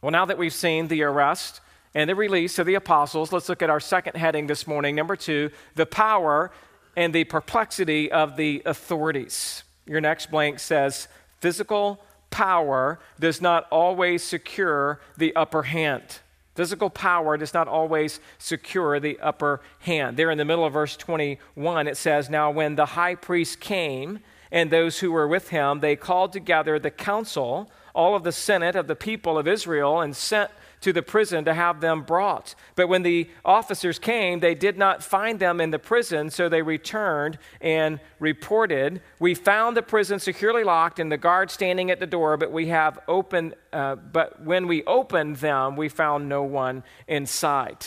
Well, 0.00 0.12
now 0.12 0.24
that 0.24 0.38
we've 0.38 0.52
seen 0.52 0.88
the 0.88 1.02
arrest 1.02 1.60
and 1.94 2.08
the 2.08 2.14
release 2.14 2.58
of 2.58 2.64
the 2.64 2.74
apostles, 2.74 3.32
let's 3.32 3.50
look 3.50 3.60
at 3.60 3.68
our 3.68 3.80
second 3.80 4.16
heading 4.16 4.46
this 4.46 4.66
morning. 4.66 4.94
Number 4.94 5.14
two, 5.14 5.50
the 5.74 5.84
power 5.84 6.50
and 6.96 7.14
the 7.14 7.24
perplexity 7.24 8.10
of 8.10 8.36
the 8.36 8.62
authorities. 8.64 9.62
Your 9.86 10.00
next 10.00 10.30
blank 10.30 10.58
says 10.58 11.06
physical 11.40 12.00
power 12.30 12.98
does 13.20 13.42
not 13.42 13.66
always 13.70 14.22
secure 14.22 15.00
the 15.18 15.36
upper 15.36 15.64
hand. 15.64 16.20
Physical 16.54 16.88
power 16.88 17.36
does 17.36 17.52
not 17.52 17.66
always 17.66 18.20
secure 18.38 19.00
the 19.00 19.18
upper 19.20 19.60
hand. 19.80 20.16
There 20.16 20.30
in 20.30 20.38
the 20.38 20.44
middle 20.44 20.64
of 20.64 20.72
verse 20.72 20.96
21, 20.96 21.88
it 21.88 21.96
says, 21.96 22.30
Now 22.30 22.50
when 22.50 22.76
the 22.76 22.86
high 22.86 23.16
priest 23.16 23.58
came 23.58 24.20
and 24.52 24.70
those 24.70 25.00
who 25.00 25.10
were 25.10 25.26
with 25.26 25.48
him, 25.48 25.80
they 25.80 25.96
called 25.96 26.32
together 26.32 26.78
the 26.78 26.92
council, 26.92 27.70
all 27.92 28.14
of 28.14 28.22
the 28.22 28.30
senate 28.30 28.76
of 28.76 28.86
the 28.86 28.94
people 28.94 29.36
of 29.36 29.48
Israel, 29.48 30.00
and 30.00 30.14
sent 30.14 30.50
to 30.84 30.92
the 30.92 31.02
prison 31.02 31.46
to 31.46 31.54
have 31.54 31.80
them 31.80 32.02
brought. 32.02 32.54
But 32.76 32.88
when 32.88 33.02
the 33.02 33.30
officers 33.42 33.98
came, 33.98 34.40
they 34.40 34.54
did 34.54 34.76
not 34.76 35.02
find 35.02 35.40
them 35.40 35.58
in 35.58 35.70
the 35.70 35.78
prison, 35.78 36.28
so 36.28 36.50
they 36.50 36.60
returned 36.60 37.38
and 37.62 38.00
reported, 38.20 39.00
We 39.18 39.34
found 39.34 39.78
the 39.78 39.82
prison 39.82 40.18
securely 40.18 40.62
locked 40.62 40.98
and 40.98 41.10
the 41.10 41.16
guard 41.16 41.50
standing 41.50 41.90
at 41.90 42.00
the 42.00 42.06
door, 42.06 42.36
but 42.36 42.52
we 42.52 42.66
have 42.66 42.98
opened, 43.08 43.54
uh, 43.72 43.96
but 43.96 44.42
when 44.44 44.66
we 44.66 44.84
opened 44.84 45.36
them, 45.36 45.74
we 45.74 45.88
found 45.88 46.28
no 46.28 46.42
one 46.42 46.84
inside. 47.08 47.86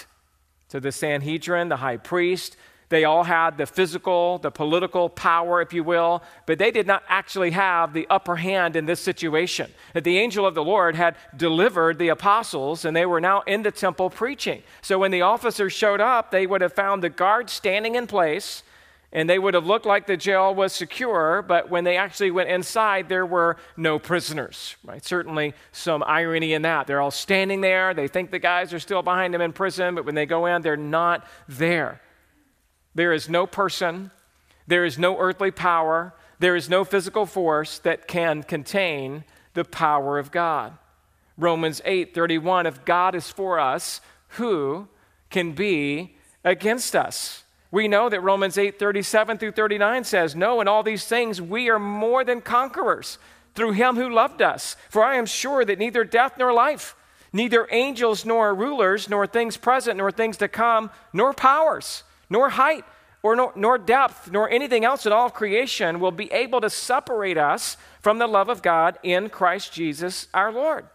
So 0.68 0.80
the 0.80 0.92
Sanhedrin, 0.92 1.70
the 1.70 1.78
high 1.78 1.98
priest, 1.98 2.58
they 2.90 3.04
all 3.04 3.26
had 3.26 3.58
the 3.58 3.66
physical, 3.66 4.38
the 4.38 4.52
political 4.52 5.10
power, 5.10 5.62
if 5.62 5.74
you 5.74 5.84
will, 5.84 6.24
but 6.46 6.58
they 6.58 6.72
did 6.72 6.88
not 6.88 7.04
actually 7.10 7.52
have 7.52 7.94
the 7.94 8.08
upper 8.10 8.38
hand 8.38 8.78
in 8.78 8.86
this 8.86 9.02
situation. 9.02 9.72
That 9.94 10.06
the 10.06 10.18
angel 10.18 10.46
of 10.46 10.56
the 10.56 10.64
Lord 10.64 10.96
had 10.96 11.18
delivered 11.36 12.00
the 12.00 12.08
apostles, 12.10 12.86
and 12.86 12.96
they 12.96 13.06
were 13.06 13.20
now 13.20 13.42
in 13.42 13.64
the 13.64 13.72
temple 13.72 14.10
preaching. 14.10 14.64
So 14.82 15.00
when 15.00 15.12
the 15.12 15.22
officers 15.22 15.74
showed 15.74 16.00
up, 16.00 16.32
they 16.32 16.48
would 16.48 16.62
have 16.62 16.74
found 16.74 17.04
the 17.04 17.10
guards 17.10 17.52
standing 17.52 17.96
in 17.96 18.08
place, 18.08 18.64
and 19.12 19.30
they 19.30 19.40
would 19.40 19.54
have 19.54 19.66
looked 19.66 19.86
like 19.86 20.08
the 20.08 20.18
jail 20.18 20.56
was 20.56 20.72
secure, 20.72 21.42
but 21.42 21.70
when 21.70 21.84
they 21.84 21.98
actually 21.98 22.32
went 22.32 22.50
inside, 22.50 23.10
there 23.10 23.26
were 23.26 23.58
no 23.76 24.00
prisoners. 24.00 24.76
Right? 24.84 25.04
Certainly 25.04 25.56
some 25.74 26.04
irony 26.04 26.54
in 26.54 26.62
that. 26.62 26.88
They're 26.88 27.02
all 27.02 27.12
standing 27.12 27.60
there. 27.60 27.94
They 27.94 28.08
think 28.08 28.32
the 28.32 28.40
guys 28.40 28.74
are 28.74 28.80
still 28.80 29.02
behind 29.02 29.34
them 29.34 29.42
in 29.42 29.52
prison, 29.52 29.96
but 29.96 30.06
when 30.06 30.16
they 30.16 30.26
go 30.26 30.46
in, 30.46 30.62
they're 30.62 30.78
not 30.78 31.26
there. 31.50 32.02
There 32.98 33.14
is 33.14 33.30
no 33.30 33.46
person, 33.46 34.10
there 34.66 34.84
is 34.84 34.98
no 34.98 35.20
earthly 35.20 35.52
power, 35.52 36.16
there 36.40 36.56
is 36.56 36.68
no 36.68 36.84
physical 36.84 37.28
force 37.28 37.78
that 37.80 38.08
can 38.08 38.42
contain 38.42 39.24
the 39.54 39.64
power 39.64 40.18
of 40.18 40.32
God. 40.32 40.76
Romans 41.38 41.80
8:31 41.86 42.66
if 42.66 42.84
God 42.86 43.14
is 43.14 43.30
for 43.30 43.60
us, 43.60 44.02
who 44.30 44.88
can 45.30 45.52
be 45.52 46.18
against 46.44 46.96
us? 46.96 47.44
We 47.70 47.88
know 47.88 48.10
that 48.10 48.22
Romans 48.22 48.58
8:37 48.58 49.38
through 49.38 49.52
39 49.52 50.04
says, 50.04 50.36
"No, 50.36 50.60
in 50.60 50.68
all 50.68 50.82
these 50.82 51.06
things 51.06 51.40
we 51.40 51.70
are 51.70 51.78
more 51.78 52.24
than 52.24 52.42
conquerors 52.42 53.20
through 53.54 53.74
him 53.74 53.96
who 53.96 54.10
loved 54.10 54.42
us. 54.42 54.76
For 54.90 55.04
I 55.04 55.18
am 55.18 55.28
sure 55.28 55.64
that 55.66 55.78
neither 55.78 56.04
death 56.04 56.34
nor 56.40 56.52
life, 56.52 56.96
neither 57.32 57.68
angels 57.70 58.26
nor 58.26 58.56
rulers, 58.56 59.08
nor 59.08 59.28
things 59.28 59.56
present 59.56 59.98
nor 59.98 60.12
things 60.12 60.38
to 60.38 60.48
come, 60.48 60.90
nor 61.14 61.32
powers, 61.32 62.04
nor 62.30 62.50
height, 62.50 62.84
or 63.24 63.36
nor, 63.36 63.52
nor 63.56 63.78
depth, 63.78 64.32
nor 64.32 64.50
anything 64.50 64.86
else 64.86 65.06
in 65.06 65.12
all 65.12 65.26
of 65.26 65.34
creation 65.34 66.00
will 66.00 66.12
be 66.12 66.32
able 66.32 66.62
to 66.62 66.70
separate 66.70 67.38
us 67.38 67.78
from 68.00 68.20
the 68.20 68.28
love 68.28 68.50
of 68.50 68.62
God 68.62 68.98
in 69.04 69.30
Christ 69.30 69.74
Jesus 69.74 70.28
our 70.34 70.52
Lord. 70.52 70.86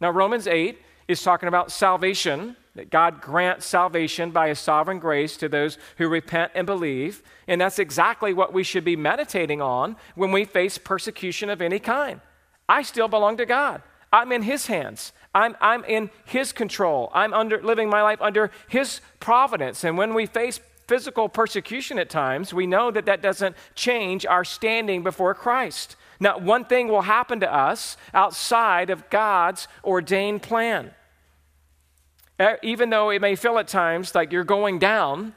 Now, 0.00 0.10
Romans 0.10 0.46
8 0.46 0.78
is 1.08 1.22
talking 1.22 1.48
about 1.48 1.70
salvation, 1.70 2.56
that 2.74 2.90
God 2.90 3.20
grants 3.20 3.66
salvation 3.66 4.30
by 4.30 4.48
his 4.48 4.58
sovereign 4.58 4.98
grace 4.98 5.36
to 5.36 5.48
those 5.48 5.78
who 5.98 6.08
repent 6.08 6.52
and 6.54 6.66
believe. 6.66 7.22
And 7.46 7.60
that's 7.60 7.78
exactly 7.78 8.32
what 8.32 8.52
we 8.52 8.64
should 8.64 8.84
be 8.84 8.96
meditating 8.96 9.60
on 9.60 9.96
when 10.14 10.32
we 10.32 10.44
face 10.44 10.78
persecution 10.78 11.50
of 11.50 11.60
any 11.60 11.78
kind. 11.78 12.20
I 12.68 12.82
still 12.82 13.08
belong 13.08 13.36
to 13.36 13.46
God. 13.46 13.82
I'm 14.12 14.30
in 14.32 14.42
his 14.42 14.66
hands. 14.66 15.12
I'm, 15.34 15.56
I'm 15.60 15.84
in 15.84 16.10
his 16.26 16.52
control. 16.52 17.10
I'm 17.14 17.32
under, 17.32 17.62
living 17.62 17.88
my 17.88 18.02
life 18.02 18.20
under 18.20 18.50
his 18.68 19.00
providence. 19.18 19.82
And 19.84 19.96
when 19.96 20.12
we 20.12 20.26
face 20.26 20.60
physical 20.86 21.28
persecution 21.28 21.98
at 21.98 22.10
times, 22.10 22.52
we 22.52 22.66
know 22.66 22.90
that 22.90 23.06
that 23.06 23.22
doesn't 23.22 23.56
change 23.74 24.26
our 24.26 24.44
standing 24.44 25.02
before 25.02 25.34
Christ. 25.34 25.96
Not 26.20 26.42
one 26.42 26.66
thing 26.66 26.88
will 26.88 27.02
happen 27.02 27.40
to 27.40 27.52
us 27.52 27.96
outside 28.12 28.90
of 28.90 29.08
God's 29.08 29.68
ordained 29.82 30.42
plan. 30.42 30.92
Even 32.62 32.90
though 32.90 33.10
it 33.10 33.20
may 33.20 33.36
feel 33.36 33.58
at 33.58 33.68
times 33.68 34.14
like 34.14 34.32
you're 34.32 34.44
going 34.44 34.78
down, 34.78 35.32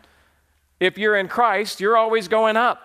if 0.79 0.97
you're 0.97 1.15
in 1.15 1.27
Christ, 1.27 1.79
you're 1.79 1.95
always 1.95 2.27
going 2.27 2.57
up. 2.57 2.84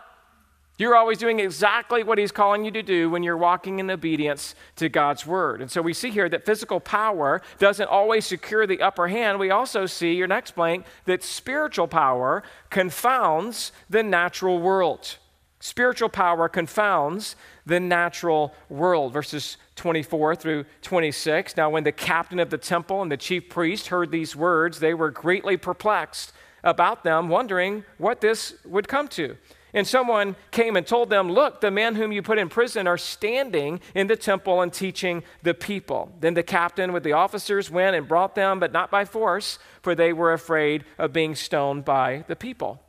You're 0.80 0.96
always 0.96 1.18
doing 1.18 1.40
exactly 1.40 2.02
what 2.02 2.16
He's 2.16 2.32
calling 2.32 2.64
you 2.64 2.70
to 2.70 2.82
do 2.82 3.10
when 3.10 3.22
you're 3.22 3.36
walking 3.36 3.80
in 3.80 3.90
obedience 3.90 4.54
to 4.76 4.88
God's 4.88 5.26
word. 5.26 5.60
And 5.60 5.70
so 5.70 5.82
we 5.82 5.92
see 5.92 6.08
here 6.08 6.26
that 6.30 6.46
physical 6.46 6.80
power 6.80 7.42
doesn't 7.58 7.90
always 7.90 8.24
secure 8.24 8.66
the 8.66 8.80
upper 8.80 9.06
hand. 9.06 9.38
We 9.38 9.50
also 9.50 9.84
see, 9.84 10.14
your 10.14 10.26
next 10.26 10.54
blank, 10.54 10.86
that 11.04 11.22
spiritual 11.22 11.86
power 11.86 12.42
confounds 12.70 13.72
the 13.90 14.02
natural 14.02 14.58
world. 14.58 15.18
Spiritual 15.58 16.08
power 16.08 16.48
confounds 16.48 17.36
the 17.66 17.78
natural 17.78 18.54
world. 18.70 19.12
Verses 19.12 19.58
24 19.76 20.34
through 20.34 20.64
26. 20.80 21.58
Now, 21.58 21.68
when 21.68 21.84
the 21.84 21.92
captain 21.92 22.38
of 22.38 22.48
the 22.48 22.56
temple 22.56 23.02
and 23.02 23.12
the 23.12 23.18
chief 23.18 23.50
priest 23.50 23.88
heard 23.88 24.10
these 24.10 24.34
words, 24.34 24.78
they 24.78 24.94
were 24.94 25.10
greatly 25.10 25.58
perplexed 25.58 26.32
about 26.64 27.04
them, 27.04 27.28
wondering 27.28 27.84
what 27.98 28.22
this 28.22 28.54
would 28.64 28.88
come 28.88 29.08
to. 29.08 29.36
And 29.72 29.86
someone 29.86 30.36
came 30.50 30.76
and 30.76 30.86
told 30.86 31.10
them, 31.10 31.30
Look, 31.30 31.60
the 31.60 31.70
men 31.70 31.94
whom 31.94 32.12
you 32.12 32.22
put 32.22 32.38
in 32.38 32.48
prison 32.48 32.86
are 32.86 32.98
standing 32.98 33.80
in 33.94 34.06
the 34.06 34.16
temple 34.16 34.60
and 34.60 34.72
teaching 34.72 35.22
the 35.42 35.54
people. 35.54 36.12
Then 36.20 36.34
the 36.34 36.42
captain 36.42 36.92
with 36.92 37.04
the 37.04 37.12
officers 37.12 37.70
went 37.70 37.96
and 37.96 38.08
brought 38.08 38.34
them, 38.34 38.58
but 38.58 38.72
not 38.72 38.90
by 38.90 39.04
force, 39.04 39.58
for 39.82 39.94
they 39.94 40.12
were 40.12 40.32
afraid 40.32 40.84
of 40.98 41.12
being 41.12 41.34
stoned 41.34 41.84
by 41.84 42.24
the 42.26 42.36
people. 42.36 42.80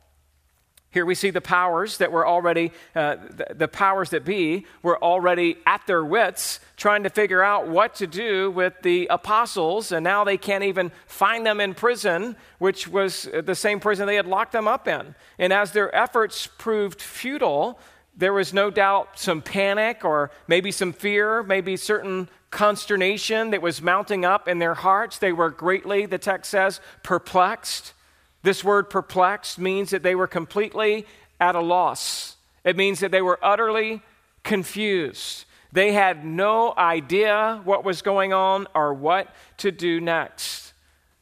Here 0.92 1.06
we 1.06 1.14
see 1.14 1.30
the 1.30 1.40
powers 1.40 1.96
that 1.98 2.12
were 2.12 2.26
already, 2.26 2.70
uh, 2.94 3.16
the, 3.16 3.54
the, 3.54 3.68
powers 3.68 4.10
that 4.10 4.26
be 4.26 4.66
were 4.82 5.02
already 5.02 5.56
at 5.64 5.86
their 5.86 6.04
wits 6.04 6.60
trying 6.76 7.04
to 7.04 7.10
figure 7.10 7.42
out 7.42 7.66
what 7.66 7.94
to 7.96 8.06
do 8.06 8.50
with 8.50 8.74
the 8.82 9.06
apostles, 9.08 9.90
and 9.90 10.04
now 10.04 10.22
they 10.22 10.36
can't 10.36 10.64
even 10.64 10.92
find 11.06 11.46
them 11.46 11.60
in 11.60 11.72
prison, 11.72 12.36
which 12.58 12.86
was 12.86 13.26
the 13.32 13.54
same 13.54 13.80
prison 13.80 14.06
they 14.06 14.16
had 14.16 14.26
locked 14.26 14.52
them 14.52 14.68
up 14.68 14.86
in. 14.86 15.14
And 15.38 15.50
as 15.50 15.72
their 15.72 15.94
efforts 15.96 16.46
proved 16.46 17.00
futile, 17.00 17.78
there 18.14 18.34
was 18.34 18.52
no 18.52 18.70
doubt 18.70 19.18
some 19.18 19.40
panic 19.40 20.04
or 20.04 20.30
maybe 20.46 20.70
some 20.70 20.92
fear, 20.92 21.42
maybe 21.42 21.78
certain 21.78 22.28
consternation 22.50 23.50
that 23.50 23.62
was 23.62 23.80
mounting 23.80 24.26
up 24.26 24.46
in 24.46 24.58
their 24.58 24.74
hearts. 24.74 25.16
They 25.16 25.32
were 25.32 25.48
greatly, 25.48 26.04
the 26.04 26.18
text 26.18 26.50
says, 26.50 26.80
perplexed. 27.02 27.94
This 28.42 28.64
word 28.64 28.90
perplexed 28.90 29.58
means 29.58 29.90
that 29.90 30.02
they 30.02 30.14
were 30.14 30.26
completely 30.26 31.06
at 31.40 31.54
a 31.54 31.60
loss. 31.60 32.36
It 32.64 32.76
means 32.76 33.00
that 33.00 33.10
they 33.10 33.22
were 33.22 33.38
utterly 33.42 34.02
confused. 34.42 35.44
They 35.72 35.92
had 35.92 36.24
no 36.24 36.74
idea 36.76 37.60
what 37.64 37.84
was 37.84 38.02
going 38.02 38.32
on 38.32 38.66
or 38.74 38.92
what 38.92 39.34
to 39.58 39.70
do 39.70 40.00
next. 40.00 40.72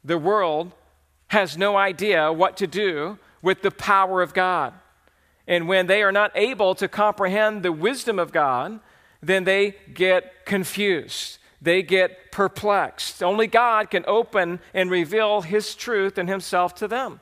The 0.05 0.19
world 0.19 0.73
has 1.29 1.57
no 1.57 1.77
idea 1.77 2.33
what 2.33 2.57
to 2.57 2.67
do 2.67 3.19
with 3.43 3.63
the 3.63 3.71
power 3.71 4.23
of 4.23 4.35
God. 4.35 4.75
And 5.47 5.69
when 5.69 5.87
they 5.87 6.03
are 6.03 6.13
not 6.13 6.33
able 6.35 6.75
to 6.77 6.89
comprehend 6.89 7.63
the 7.63 7.73
wisdom 7.73 8.19
of 8.19 8.33
God, 8.33 8.81
then 9.23 9.45
they 9.45 9.77
get 9.93 10.47
confused. 10.47 11.39
They 11.63 11.83
get 11.83 12.33
perplexed. 12.33 13.23
Only 13.23 13.47
God 13.47 13.91
can 13.91 14.05
open 14.07 14.61
and 14.73 14.91
reveal 14.91 15.43
His 15.43 15.75
truth 15.75 16.19
and 16.19 16.29
Himself 16.29 16.75
to 16.77 16.89
them. 16.89 17.21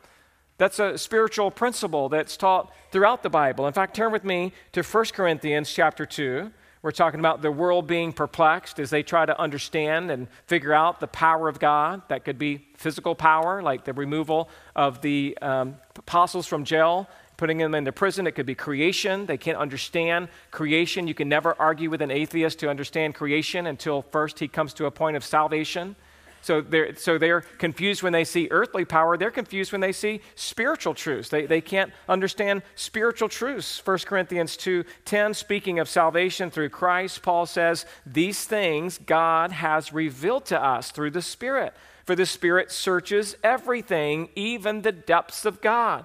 That's 0.58 0.78
a 0.80 0.98
spiritual 0.98 1.50
principle 1.50 2.08
that's 2.08 2.36
taught 2.36 2.72
throughout 2.90 3.22
the 3.22 3.30
Bible. 3.30 3.66
In 3.66 3.72
fact, 3.72 3.94
turn 3.94 4.10
with 4.10 4.24
me 4.24 4.52
to 4.72 4.82
1 4.82 5.04
Corinthians 5.14 5.72
chapter 5.72 6.04
2. 6.04 6.50
We're 6.82 6.90
talking 6.92 7.20
about 7.20 7.42
the 7.42 7.50
world 7.50 7.86
being 7.86 8.12
perplexed 8.12 8.78
as 8.78 8.90
they 8.90 9.02
try 9.02 9.26
to 9.26 9.38
understand 9.40 10.10
and 10.10 10.28
figure 10.46 10.72
out 10.72 11.00
the 11.00 11.08
power 11.08 11.48
of 11.48 11.58
God. 11.58 12.02
That 12.08 12.24
could 12.24 12.38
be 12.38 12.66
physical 12.74 13.14
power, 13.14 13.62
like 13.62 13.84
the 13.84 13.92
removal 13.92 14.48
of 14.76 15.00
the 15.00 15.36
um, 15.42 15.76
apostles 15.96 16.46
from 16.46 16.64
jail, 16.64 17.08
putting 17.38 17.56
them 17.56 17.74
into 17.74 17.92
prison. 17.92 18.26
It 18.26 18.32
could 18.32 18.44
be 18.44 18.54
creation. 18.54 19.24
They 19.24 19.38
can't 19.38 19.56
understand 19.56 20.28
creation. 20.50 21.06
You 21.06 21.14
can 21.14 21.30
never 21.30 21.54
argue 21.58 21.88
with 21.88 22.02
an 22.02 22.10
atheist 22.10 22.58
to 22.58 22.68
understand 22.68 23.14
creation 23.14 23.66
until 23.66 24.02
first 24.02 24.38
he 24.40 24.48
comes 24.48 24.74
to 24.74 24.84
a 24.84 24.90
point 24.90 25.16
of 25.16 25.24
salvation. 25.24 25.96
So 26.42 26.60
they're, 26.60 26.94
so 26.96 27.16
they're 27.16 27.42
confused 27.58 28.02
when 28.02 28.12
they 28.12 28.24
see 28.24 28.48
earthly 28.50 28.84
power. 28.84 29.16
They're 29.16 29.30
confused 29.30 29.72
when 29.72 29.80
they 29.80 29.92
see 29.92 30.20
spiritual 30.34 30.94
truths. 30.94 31.28
They, 31.28 31.46
they 31.46 31.60
can't 31.60 31.92
understand 32.08 32.62
spiritual 32.74 33.28
truths. 33.28 33.84
1 33.84 33.98
Corinthians 33.98 34.56
2.10, 34.56 35.34
speaking 35.34 35.78
of 35.78 35.88
salvation 35.88 36.50
through 36.50 36.70
Christ, 36.70 37.22
Paul 37.22 37.46
says, 37.46 37.86
These 38.06 38.44
things 38.44 38.98
God 38.98 39.52
has 39.52 39.92
revealed 39.92 40.46
to 40.46 40.62
us 40.62 40.90
through 40.90 41.10
the 41.12 41.22
Spirit. 41.22 41.74
For 42.04 42.14
the 42.14 42.26
Spirit 42.26 42.72
searches 42.72 43.36
everything, 43.44 44.30
even 44.34 44.82
the 44.82 44.92
depths 44.92 45.44
of 45.44 45.60
God. 45.60 46.04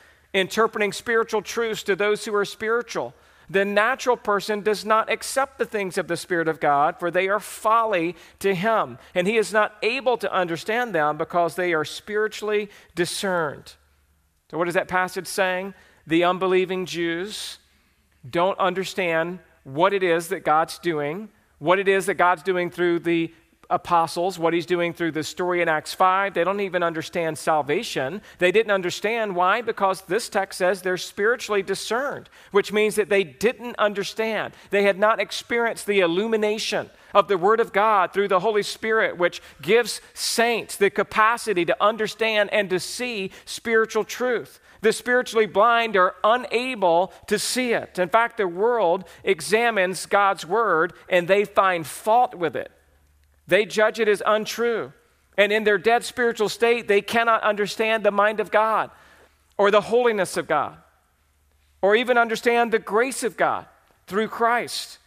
interpreting 0.33 0.93
spiritual 0.93 1.41
truths 1.41 1.83
to 1.83 1.95
those 1.95 2.25
who 2.25 2.35
are 2.35 2.45
spiritual. 2.45 3.13
The 3.49 3.65
natural 3.65 4.15
person 4.15 4.61
does 4.61 4.85
not 4.85 5.11
accept 5.11 5.57
the 5.57 5.65
things 5.65 5.97
of 5.97 6.07
the 6.07 6.15
Spirit 6.15 6.47
of 6.47 6.61
God, 6.61 6.97
for 6.99 7.11
they 7.11 7.27
are 7.27 7.39
folly 7.39 8.15
to 8.39 8.55
him, 8.55 8.97
and 9.13 9.27
he 9.27 9.35
is 9.35 9.51
not 9.51 9.75
able 9.83 10.17
to 10.17 10.33
understand 10.33 10.95
them 10.95 11.17
because 11.17 11.55
they 11.55 11.73
are 11.73 11.83
spiritually 11.83 12.69
discerned. 12.95 13.73
So, 14.49 14.57
what 14.57 14.69
is 14.69 14.73
that 14.75 14.87
passage 14.87 15.27
saying? 15.27 15.73
The 16.07 16.23
unbelieving 16.23 16.85
Jews 16.85 17.57
don't 18.29 18.57
understand 18.57 19.39
what 19.63 19.93
it 19.93 20.03
is 20.03 20.29
that 20.29 20.45
God's 20.45 20.79
doing, 20.79 21.27
what 21.59 21.77
it 21.77 21.87
is 21.87 22.05
that 22.05 22.15
God's 22.15 22.43
doing 22.43 22.69
through 22.69 22.99
the 22.99 23.33
apostles, 23.71 24.37
what 24.37 24.53
he's 24.53 24.65
doing 24.65 24.93
through 24.93 25.13
the 25.13 25.23
story 25.23 25.61
in 25.61 25.69
Acts 25.69 25.93
5. 25.93 26.33
They 26.33 26.43
don't 26.43 26.59
even 26.59 26.83
understand 26.83 27.37
salvation. 27.37 28.21
They 28.37 28.51
didn't 28.51 28.71
understand 28.71 29.35
why? 29.35 29.61
Because 29.61 30.01
this 30.01 30.29
text 30.29 30.59
says 30.59 30.81
they're 30.81 30.97
spiritually 30.97 31.63
discerned, 31.63 32.29
which 32.51 32.71
means 32.71 32.95
that 32.95 33.09
they 33.09 33.23
didn't 33.23 33.75
understand. 33.79 34.53
They 34.69 34.83
had 34.83 34.99
not 34.99 35.19
experienced 35.19 35.87
the 35.87 36.01
illumination 36.01 36.91
of 37.13 37.27
the 37.27 37.37
Word 37.37 37.59
of 37.59 37.73
God 37.73 38.13
through 38.13 38.27
the 38.27 38.41
Holy 38.41 38.63
Spirit, 38.63 39.17
which 39.17 39.41
gives 39.61 40.01
saints 40.13 40.75
the 40.75 40.89
capacity 40.89 41.65
to 41.65 41.83
understand 41.83 42.49
and 42.53 42.69
to 42.69 42.79
see 42.79 43.31
spiritual 43.45 44.03
truth. 44.03 44.59
The 44.81 44.93
spiritually 44.93 45.45
blind 45.45 45.95
are 45.95 46.15
unable 46.23 47.13
to 47.27 47.37
see 47.37 47.73
it. 47.73 47.99
In 47.99 48.09
fact, 48.09 48.37
the 48.37 48.47
world 48.47 49.05
examines 49.23 50.05
God's 50.07 50.45
Word 50.45 50.93
and 51.07 51.27
they 51.27 51.45
find 51.45 51.85
fault 51.85 52.33
with 52.35 52.55
it. 52.55 52.71
They 53.51 53.65
judge 53.65 53.99
it 53.99 54.07
as 54.07 54.23
untrue. 54.25 54.93
And 55.37 55.51
in 55.51 55.65
their 55.65 55.77
dead 55.77 56.05
spiritual 56.05 56.47
state, 56.47 56.87
they 56.87 57.01
cannot 57.01 57.43
understand 57.43 58.05
the 58.05 58.09
mind 58.09 58.39
of 58.39 58.49
God 58.49 58.91
or 59.57 59.71
the 59.71 59.81
holiness 59.81 60.37
of 60.37 60.47
God 60.47 60.77
or 61.81 61.93
even 61.93 62.17
understand 62.17 62.71
the 62.71 62.79
grace 62.79 63.23
of 63.23 63.35
God 63.35 63.65
through 64.07 64.29
Christ. 64.29 64.99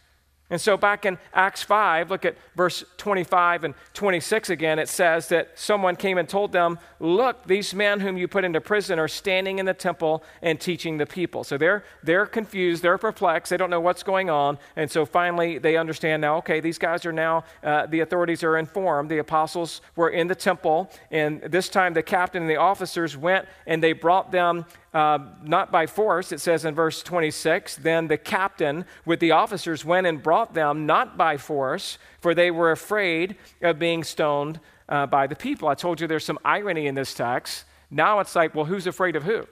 And 0.55 0.61
so, 0.61 0.77
back 0.77 1.05
in 1.05 1.17
Acts 1.33 1.63
5, 1.63 2.09
look 2.09 2.23
at 2.23 2.37
verse 2.55 2.85
25 2.95 3.65
and 3.65 3.73
26 3.93 4.49
again. 4.49 4.79
It 4.79 4.87
says 4.87 5.27
that 5.27 5.49
someone 5.59 5.97
came 5.97 6.17
and 6.17 6.29
told 6.29 6.53
them, 6.53 6.79
Look, 7.01 7.45
these 7.45 7.73
men 7.73 7.99
whom 7.99 8.17
you 8.17 8.29
put 8.29 8.45
into 8.45 8.61
prison 8.61 8.97
are 8.97 9.09
standing 9.09 9.59
in 9.59 9.65
the 9.65 9.73
temple 9.73 10.23
and 10.41 10.57
teaching 10.57 10.97
the 10.97 11.05
people. 11.05 11.43
So 11.43 11.57
they're, 11.57 11.83
they're 12.03 12.25
confused, 12.25 12.83
they're 12.83 12.97
perplexed, 12.97 13.49
they 13.49 13.57
don't 13.57 13.69
know 13.69 13.81
what's 13.81 14.01
going 14.01 14.29
on. 14.29 14.57
And 14.77 14.89
so 14.89 15.05
finally, 15.05 15.57
they 15.57 15.75
understand 15.75 16.21
now, 16.21 16.37
okay, 16.37 16.61
these 16.61 16.77
guys 16.77 17.05
are 17.05 17.11
now, 17.11 17.43
uh, 17.61 17.87
the 17.87 17.99
authorities 17.99 18.41
are 18.41 18.55
informed. 18.55 19.11
The 19.11 19.17
apostles 19.17 19.81
were 19.97 20.11
in 20.11 20.27
the 20.27 20.35
temple, 20.35 20.89
and 21.11 21.41
this 21.41 21.67
time 21.67 21.93
the 21.93 22.01
captain 22.01 22.43
and 22.43 22.49
the 22.49 22.55
officers 22.55 23.17
went 23.17 23.45
and 23.67 23.83
they 23.83 23.91
brought 23.91 24.31
them 24.31 24.63
uh, 24.95 25.19
not 25.43 25.73
by 25.73 25.85
force, 25.85 26.31
it 26.31 26.39
says 26.39 26.63
in 26.63 26.73
verse 26.73 27.03
26. 27.03 27.75
Then 27.75 28.07
the 28.07 28.17
captain 28.17 28.85
with 29.05 29.19
the 29.19 29.31
officers 29.31 29.83
went 29.83 30.07
and 30.07 30.23
brought 30.23 30.53
them 30.53 30.85
not 30.85 31.17
by 31.17 31.35
force, 31.35 31.97
for 32.21 32.33
they 32.33 32.49
were 32.49 32.71
afraid 32.71 33.35
of 33.61 33.77
being 33.77 34.05
stoned 34.05 34.61
uh, 34.87 35.05
by 35.05 35.27
the 35.27 35.35
people. 35.35 35.67
I 35.67 35.75
told 35.75 35.99
you 35.99 36.07
there's 36.07 36.23
some 36.23 36.39
irony 36.45 36.87
in 36.87 36.95
this 36.95 37.13
text. 37.13 37.65
Now 37.91 38.21
it's 38.21 38.33
like, 38.37 38.55
well, 38.55 38.63
who's 38.63 38.87
afraid 38.87 39.17
of 39.17 39.23
who? 39.23 39.45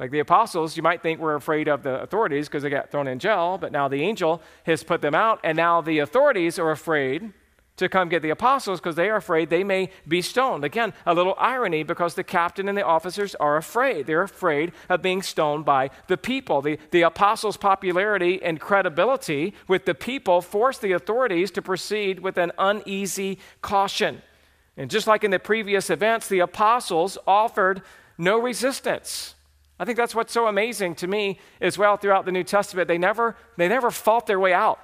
Like 0.00 0.10
the 0.10 0.18
apostles, 0.18 0.76
you 0.76 0.82
might 0.82 1.00
think 1.00 1.20
we're 1.20 1.36
afraid 1.36 1.68
of 1.68 1.84
the 1.84 2.02
authorities 2.02 2.48
because 2.48 2.64
they 2.64 2.70
got 2.70 2.90
thrown 2.90 3.06
in 3.06 3.20
jail, 3.20 3.56
but 3.56 3.70
now 3.70 3.86
the 3.86 4.02
angel 4.02 4.42
has 4.64 4.82
put 4.82 5.00
them 5.00 5.14
out, 5.14 5.38
and 5.44 5.56
now 5.56 5.80
the 5.80 6.00
authorities 6.00 6.58
are 6.58 6.72
afraid 6.72 7.32
to 7.76 7.88
come 7.88 8.08
get 8.08 8.22
the 8.22 8.30
apostles 8.30 8.80
because 8.80 8.94
they 8.94 9.08
are 9.08 9.16
afraid 9.16 9.50
they 9.50 9.64
may 9.64 9.90
be 10.06 10.22
stoned. 10.22 10.64
Again, 10.64 10.92
a 11.06 11.14
little 11.14 11.34
irony 11.38 11.82
because 11.82 12.14
the 12.14 12.22
captain 12.22 12.68
and 12.68 12.78
the 12.78 12.84
officers 12.84 13.34
are 13.36 13.56
afraid. 13.56 14.06
They're 14.06 14.22
afraid 14.22 14.72
of 14.88 15.02
being 15.02 15.22
stoned 15.22 15.64
by 15.64 15.90
the 16.06 16.16
people. 16.16 16.62
The, 16.62 16.78
the 16.92 17.02
apostles' 17.02 17.56
popularity 17.56 18.40
and 18.42 18.60
credibility 18.60 19.54
with 19.66 19.86
the 19.86 19.94
people 19.94 20.40
forced 20.40 20.82
the 20.82 20.92
authorities 20.92 21.50
to 21.52 21.62
proceed 21.62 22.20
with 22.20 22.38
an 22.38 22.52
uneasy 22.58 23.38
caution. 23.60 24.22
And 24.76 24.90
just 24.90 25.06
like 25.06 25.24
in 25.24 25.30
the 25.30 25.38
previous 25.38 25.90
events, 25.90 26.28
the 26.28 26.40
apostles 26.40 27.18
offered 27.26 27.82
no 28.18 28.38
resistance. 28.38 29.34
I 29.78 29.84
think 29.84 29.96
that's 29.96 30.14
what's 30.14 30.32
so 30.32 30.46
amazing 30.46 30.94
to 30.96 31.08
me 31.08 31.38
as 31.60 31.76
well 31.76 31.96
throughout 31.96 32.24
the 32.24 32.32
New 32.32 32.44
Testament. 32.44 32.86
They 32.86 32.98
never, 32.98 33.36
they 33.56 33.68
never 33.68 33.90
fought 33.90 34.26
their 34.26 34.38
way 34.38 34.52
out. 34.52 34.78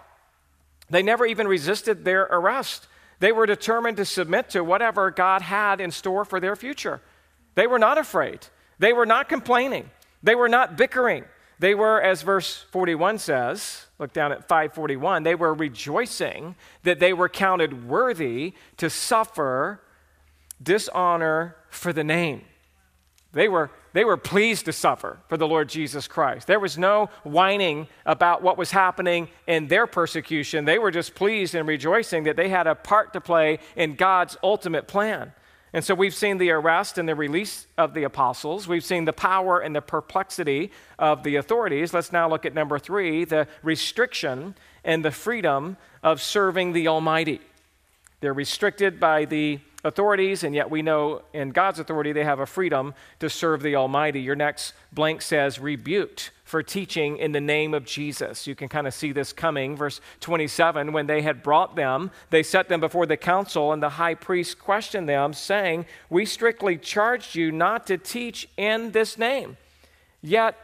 They 0.90 1.02
never 1.02 1.24
even 1.24 1.48
resisted 1.48 2.04
their 2.04 2.22
arrest. 2.22 2.86
They 3.20 3.32
were 3.32 3.46
determined 3.46 3.96
to 3.98 4.04
submit 4.04 4.50
to 4.50 4.64
whatever 4.64 5.10
God 5.10 5.42
had 5.42 5.80
in 5.80 5.90
store 5.90 6.24
for 6.24 6.40
their 6.40 6.56
future. 6.56 7.00
They 7.54 7.66
were 7.66 7.78
not 7.78 7.98
afraid. 7.98 8.46
They 8.78 8.92
were 8.92 9.06
not 9.06 9.28
complaining. 9.28 9.90
They 10.22 10.34
were 10.34 10.48
not 10.48 10.76
bickering. 10.76 11.24
They 11.58 11.74
were, 11.74 12.00
as 12.00 12.22
verse 12.22 12.64
41 12.70 13.18
says, 13.18 13.86
look 13.98 14.14
down 14.14 14.32
at 14.32 14.48
541, 14.48 15.22
they 15.22 15.34
were 15.34 15.52
rejoicing 15.52 16.56
that 16.84 17.00
they 17.00 17.12
were 17.12 17.28
counted 17.28 17.86
worthy 17.86 18.54
to 18.78 18.88
suffer 18.88 19.82
dishonor 20.62 21.56
for 21.68 21.92
the 21.92 22.04
name. 22.04 22.46
They 23.32 23.46
were, 23.46 23.70
they 23.92 24.04
were 24.04 24.16
pleased 24.16 24.66
to 24.66 24.72
suffer 24.72 25.18
for 25.28 25.36
the 25.36 25.48
Lord 25.48 25.68
Jesus 25.68 26.06
Christ. 26.06 26.46
There 26.46 26.60
was 26.60 26.78
no 26.78 27.10
whining 27.24 27.88
about 28.06 28.42
what 28.42 28.56
was 28.56 28.70
happening 28.70 29.28
in 29.46 29.68
their 29.68 29.86
persecution. 29.86 30.64
They 30.64 30.78
were 30.78 30.90
just 30.90 31.14
pleased 31.14 31.54
and 31.54 31.66
rejoicing 31.66 32.24
that 32.24 32.36
they 32.36 32.48
had 32.48 32.66
a 32.66 32.74
part 32.74 33.12
to 33.14 33.20
play 33.20 33.58
in 33.76 33.96
God's 33.96 34.36
ultimate 34.42 34.86
plan. 34.86 35.32
And 35.72 35.84
so 35.84 35.94
we've 35.94 36.14
seen 36.14 36.38
the 36.38 36.50
arrest 36.50 36.98
and 36.98 37.08
the 37.08 37.14
release 37.14 37.66
of 37.78 37.94
the 37.94 38.02
apostles. 38.02 38.66
We've 38.66 38.84
seen 38.84 39.04
the 39.04 39.12
power 39.12 39.60
and 39.60 39.74
the 39.74 39.80
perplexity 39.80 40.72
of 40.98 41.22
the 41.22 41.36
authorities. 41.36 41.94
Let's 41.94 42.10
now 42.10 42.28
look 42.28 42.44
at 42.44 42.54
number 42.54 42.78
three 42.78 43.24
the 43.24 43.46
restriction 43.62 44.56
and 44.84 45.04
the 45.04 45.12
freedom 45.12 45.76
of 46.02 46.20
serving 46.20 46.72
the 46.72 46.88
Almighty. 46.88 47.40
They're 48.20 48.34
restricted 48.34 48.98
by 48.98 49.24
the 49.24 49.60
authorities, 49.84 50.44
and 50.44 50.54
yet 50.54 50.70
we 50.70 50.82
know 50.82 51.22
in 51.32 51.50
God's 51.50 51.78
authority 51.78 52.12
they 52.12 52.24
have 52.24 52.40
a 52.40 52.46
freedom 52.46 52.94
to 53.18 53.30
serve 53.30 53.62
the 53.62 53.76
Almighty. 53.76 54.20
Your 54.20 54.36
next 54.36 54.74
blank 54.92 55.22
says, 55.22 55.58
rebuked 55.58 56.30
for 56.44 56.62
teaching 56.62 57.16
in 57.16 57.32
the 57.32 57.40
name 57.40 57.74
of 57.74 57.84
Jesus. 57.84 58.46
You 58.46 58.54
can 58.54 58.68
kind 58.68 58.86
of 58.86 58.94
see 58.94 59.12
this 59.12 59.32
coming. 59.32 59.76
Verse 59.76 60.00
27 60.20 60.92
When 60.92 61.06
they 61.06 61.22
had 61.22 61.42
brought 61.42 61.76
them, 61.76 62.10
they 62.30 62.42
set 62.42 62.68
them 62.68 62.80
before 62.80 63.06
the 63.06 63.16
council, 63.16 63.72
and 63.72 63.82
the 63.82 63.90
high 63.90 64.14
priest 64.14 64.58
questioned 64.58 65.08
them, 65.08 65.32
saying, 65.32 65.86
We 66.08 66.26
strictly 66.26 66.76
charged 66.76 67.34
you 67.34 67.52
not 67.52 67.86
to 67.86 67.96
teach 67.96 68.48
in 68.56 68.90
this 68.90 69.16
name. 69.16 69.56
Yet 70.22 70.56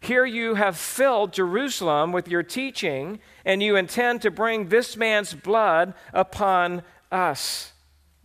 here 0.00 0.24
you 0.24 0.54
have 0.54 0.76
filled 0.76 1.32
Jerusalem 1.32 2.12
with 2.12 2.28
your 2.28 2.42
teaching, 2.42 3.20
and 3.44 3.62
you 3.62 3.76
intend 3.76 4.22
to 4.22 4.30
bring 4.30 4.68
this 4.68 4.96
man's 4.96 5.34
blood 5.34 5.94
upon 6.12 6.82
us. 7.12 7.72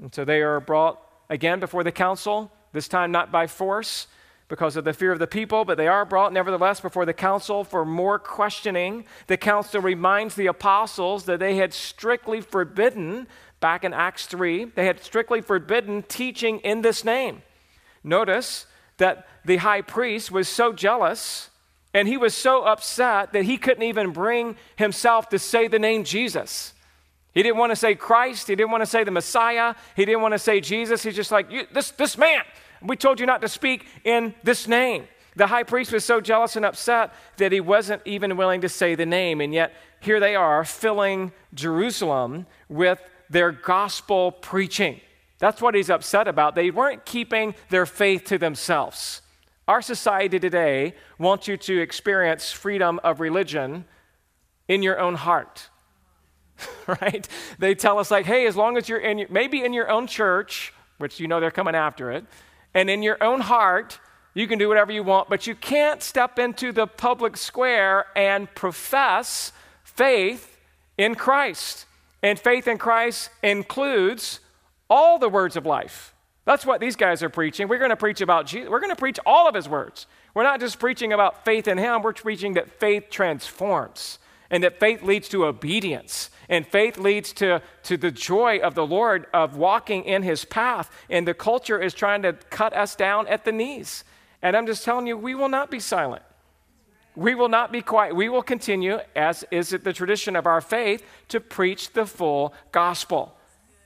And 0.01 0.13
so 0.13 0.25
they 0.25 0.41
are 0.41 0.59
brought 0.59 0.99
again 1.29 1.59
before 1.59 1.83
the 1.83 1.91
council, 1.91 2.51
this 2.73 2.87
time 2.87 3.11
not 3.11 3.31
by 3.31 3.47
force 3.47 4.07
because 4.47 4.75
of 4.75 4.83
the 4.83 4.93
fear 4.93 5.11
of 5.11 5.17
the 5.17 5.25
people, 5.25 5.65
but 5.65 5.75
they 5.75 5.87
are 5.87 6.05
brought 6.05 6.31
nevertheless 6.31 6.79
before 6.79 7.05
the 7.05 7.13
council 7.13 7.63
for 7.63 7.83
more 7.83 8.19
questioning. 8.19 9.05
The 9.25 9.37
council 9.37 9.81
reminds 9.81 10.35
the 10.35 10.47
apostles 10.47 11.25
that 11.25 11.39
they 11.39 11.55
had 11.55 11.73
strictly 11.73 12.41
forbidden, 12.41 13.27
back 13.59 13.83
in 13.83 13.93
Acts 13.93 14.27
3, 14.27 14.65
they 14.75 14.85
had 14.85 15.01
strictly 15.01 15.41
forbidden 15.41 16.03
teaching 16.03 16.59
in 16.59 16.83
this 16.83 17.03
name. 17.03 17.41
Notice 18.03 18.67
that 18.97 19.27
the 19.43 19.57
high 19.57 19.81
priest 19.81 20.29
was 20.29 20.47
so 20.47 20.71
jealous 20.71 21.49
and 21.91 22.07
he 22.07 22.15
was 22.15 22.35
so 22.35 22.63
upset 22.63 23.33
that 23.33 23.45
he 23.45 23.57
couldn't 23.57 23.81
even 23.81 24.11
bring 24.11 24.55
himself 24.75 25.29
to 25.29 25.39
say 25.39 25.67
the 25.67 25.79
name 25.79 26.03
Jesus. 26.03 26.74
He 27.35 27.43
didn't 27.43 27.57
want 27.57 27.73
to 27.73 27.75
say 27.75 27.93
Christ. 27.93 28.47
He 28.47 28.55
didn't 28.55 28.71
want 28.71 28.81
to 28.81 28.89
say 28.89 29.03
the 29.03 29.11
Messiah. 29.11 29.75
He 29.95 30.05
didn't 30.05 30.21
want 30.21 30.33
to 30.33 30.39
say 30.39 30.61
Jesus. 30.61 31.03
He's 31.03 31.15
just 31.15 31.31
like, 31.31 31.49
this, 31.73 31.91
this 31.91 32.17
man, 32.17 32.41
we 32.81 32.95
told 32.95 33.19
you 33.19 33.25
not 33.25 33.41
to 33.41 33.49
speak 33.49 33.85
in 34.05 34.33
this 34.43 34.67
name. 34.67 35.07
The 35.35 35.47
high 35.47 35.63
priest 35.63 35.91
was 35.91 36.05
so 36.05 36.21
jealous 36.21 36.55
and 36.55 36.65
upset 36.65 37.13
that 37.35 37.51
he 37.51 37.59
wasn't 37.59 38.01
even 38.05 38.37
willing 38.37 38.61
to 38.61 38.69
say 38.69 38.95
the 38.95 39.05
name. 39.05 39.41
And 39.41 39.53
yet, 39.53 39.73
here 39.99 40.21
they 40.21 40.33
are 40.33 40.63
filling 40.63 41.33
Jerusalem 41.53 42.45
with 42.69 43.01
their 43.29 43.51
gospel 43.51 44.31
preaching. 44.31 45.01
That's 45.39 45.61
what 45.61 45.75
he's 45.75 45.89
upset 45.89 46.29
about. 46.29 46.55
They 46.55 46.71
weren't 46.71 47.05
keeping 47.05 47.53
their 47.69 47.85
faith 47.85 48.23
to 48.25 48.37
themselves. 48.37 49.21
Our 49.67 49.81
society 49.81 50.39
today 50.39 50.93
wants 51.17 51.49
you 51.49 51.57
to 51.57 51.81
experience 51.81 52.51
freedom 52.51 53.01
of 53.03 53.19
religion 53.19 53.83
in 54.69 54.83
your 54.83 54.99
own 54.99 55.15
heart. 55.15 55.69
right? 56.87 57.27
They 57.59 57.75
tell 57.75 57.99
us, 57.99 58.11
like, 58.11 58.25
hey, 58.25 58.47
as 58.47 58.55
long 58.55 58.77
as 58.77 58.89
you're 58.89 58.99
in, 58.99 59.25
maybe 59.29 59.63
in 59.63 59.73
your 59.73 59.89
own 59.89 60.07
church, 60.07 60.73
which 60.97 61.19
you 61.19 61.27
know 61.27 61.39
they're 61.39 61.51
coming 61.51 61.75
after 61.75 62.11
it, 62.11 62.25
and 62.73 62.89
in 62.89 63.03
your 63.03 63.21
own 63.23 63.41
heart, 63.41 63.99
you 64.33 64.47
can 64.47 64.59
do 64.59 64.67
whatever 64.67 64.91
you 64.91 65.03
want, 65.03 65.29
but 65.29 65.47
you 65.47 65.55
can't 65.55 66.03
step 66.03 66.39
into 66.39 66.71
the 66.71 66.87
public 66.87 67.37
square 67.37 68.05
and 68.15 68.53
profess 68.53 69.53
faith 69.83 70.57
in 70.97 71.15
Christ. 71.15 71.85
And 72.21 72.37
faith 72.37 72.67
in 72.67 72.77
Christ 72.77 73.29
includes 73.43 74.41
all 74.89 75.19
the 75.19 75.29
words 75.29 75.55
of 75.55 75.65
life. 75.65 76.13
That's 76.43 76.65
what 76.65 76.79
these 76.79 76.95
guys 76.95 77.23
are 77.23 77.29
preaching. 77.29 77.67
We're 77.67 77.79
going 77.79 77.89
to 77.91 77.95
preach 77.95 78.21
about 78.21 78.45
Jesus. 78.45 78.69
We're 78.69 78.79
going 78.79 78.91
to 78.91 78.95
preach 78.95 79.19
all 79.25 79.47
of 79.47 79.55
his 79.55 79.69
words. 79.69 80.05
We're 80.33 80.43
not 80.43 80.59
just 80.59 80.79
preaching 80.79 81.13
about 81.13 81.45
faith 81.45 81.67
in 81.67 81.77
him, 81.77 82.01
we're 82.01 82.13
preaching 82.13 82.55
that 82.55 82.79
faith 82.79 83.09
transforms 83.09 84.19
and 84.49 84.63
that 84.63 84.79
faith 84.79 85.01
leads 85.01 85.29
to 85.29 85.45
obedience 85.45 86.29
and 86.49 86.65
faith 86.67 86.97
leads 86.97 87.33
to, 87.33 87.61
to 87.83 87.97
the 87.97 88.11
joy 88.11 88.59
of 88.59 88.75
the 88.75 88.85
Lord 88.85 89.27
of 89.33 89.57
walking 89.57 90.03
in 90.03 90.23
his 90.23 90.45
path. 90.45 90.91
And 91.09 91.27
the 91.27 91.33
culture 91.33 91.81
is 91.81 91.93
trying 91.93 92.21
to 92.23 92.33
cut 92.33 92.73
us 92.73 92.95
down 92.95 93.27
at 93.27 93.45
the 93.45 93.51
knees. 93.51 94.03
And 94.41 94.55
I'm 94.55 94.67
just 94.67 94.83
telling 94.83 95.07
you, 95.07 95.17
we 95.17 95.35
will 95.35 95.49
not 95.49 95.71
be 95.71 95.79
silent. 95.79 96.23
We 97.15 97.33
will 97.33 97.49
not 97.49 97.71
be 97.71 97.81
quiet. 97.81 98.15
We 98.15 98.29
will 98.29 98.43
continue, 98.43 98.99
as 99.15 99.45
is 99.49 99.73
it 99.73 99.83
the 99.83 99.93
tradition 99.93 100.35
of 100.35 100.45
our 100.45 100.61
faith, 100.61 101.03
to 101.29 101.39
preach 101.39 101.93
the 101.93 102.05
full 102.05 102.53
gospel. 102.71 103.35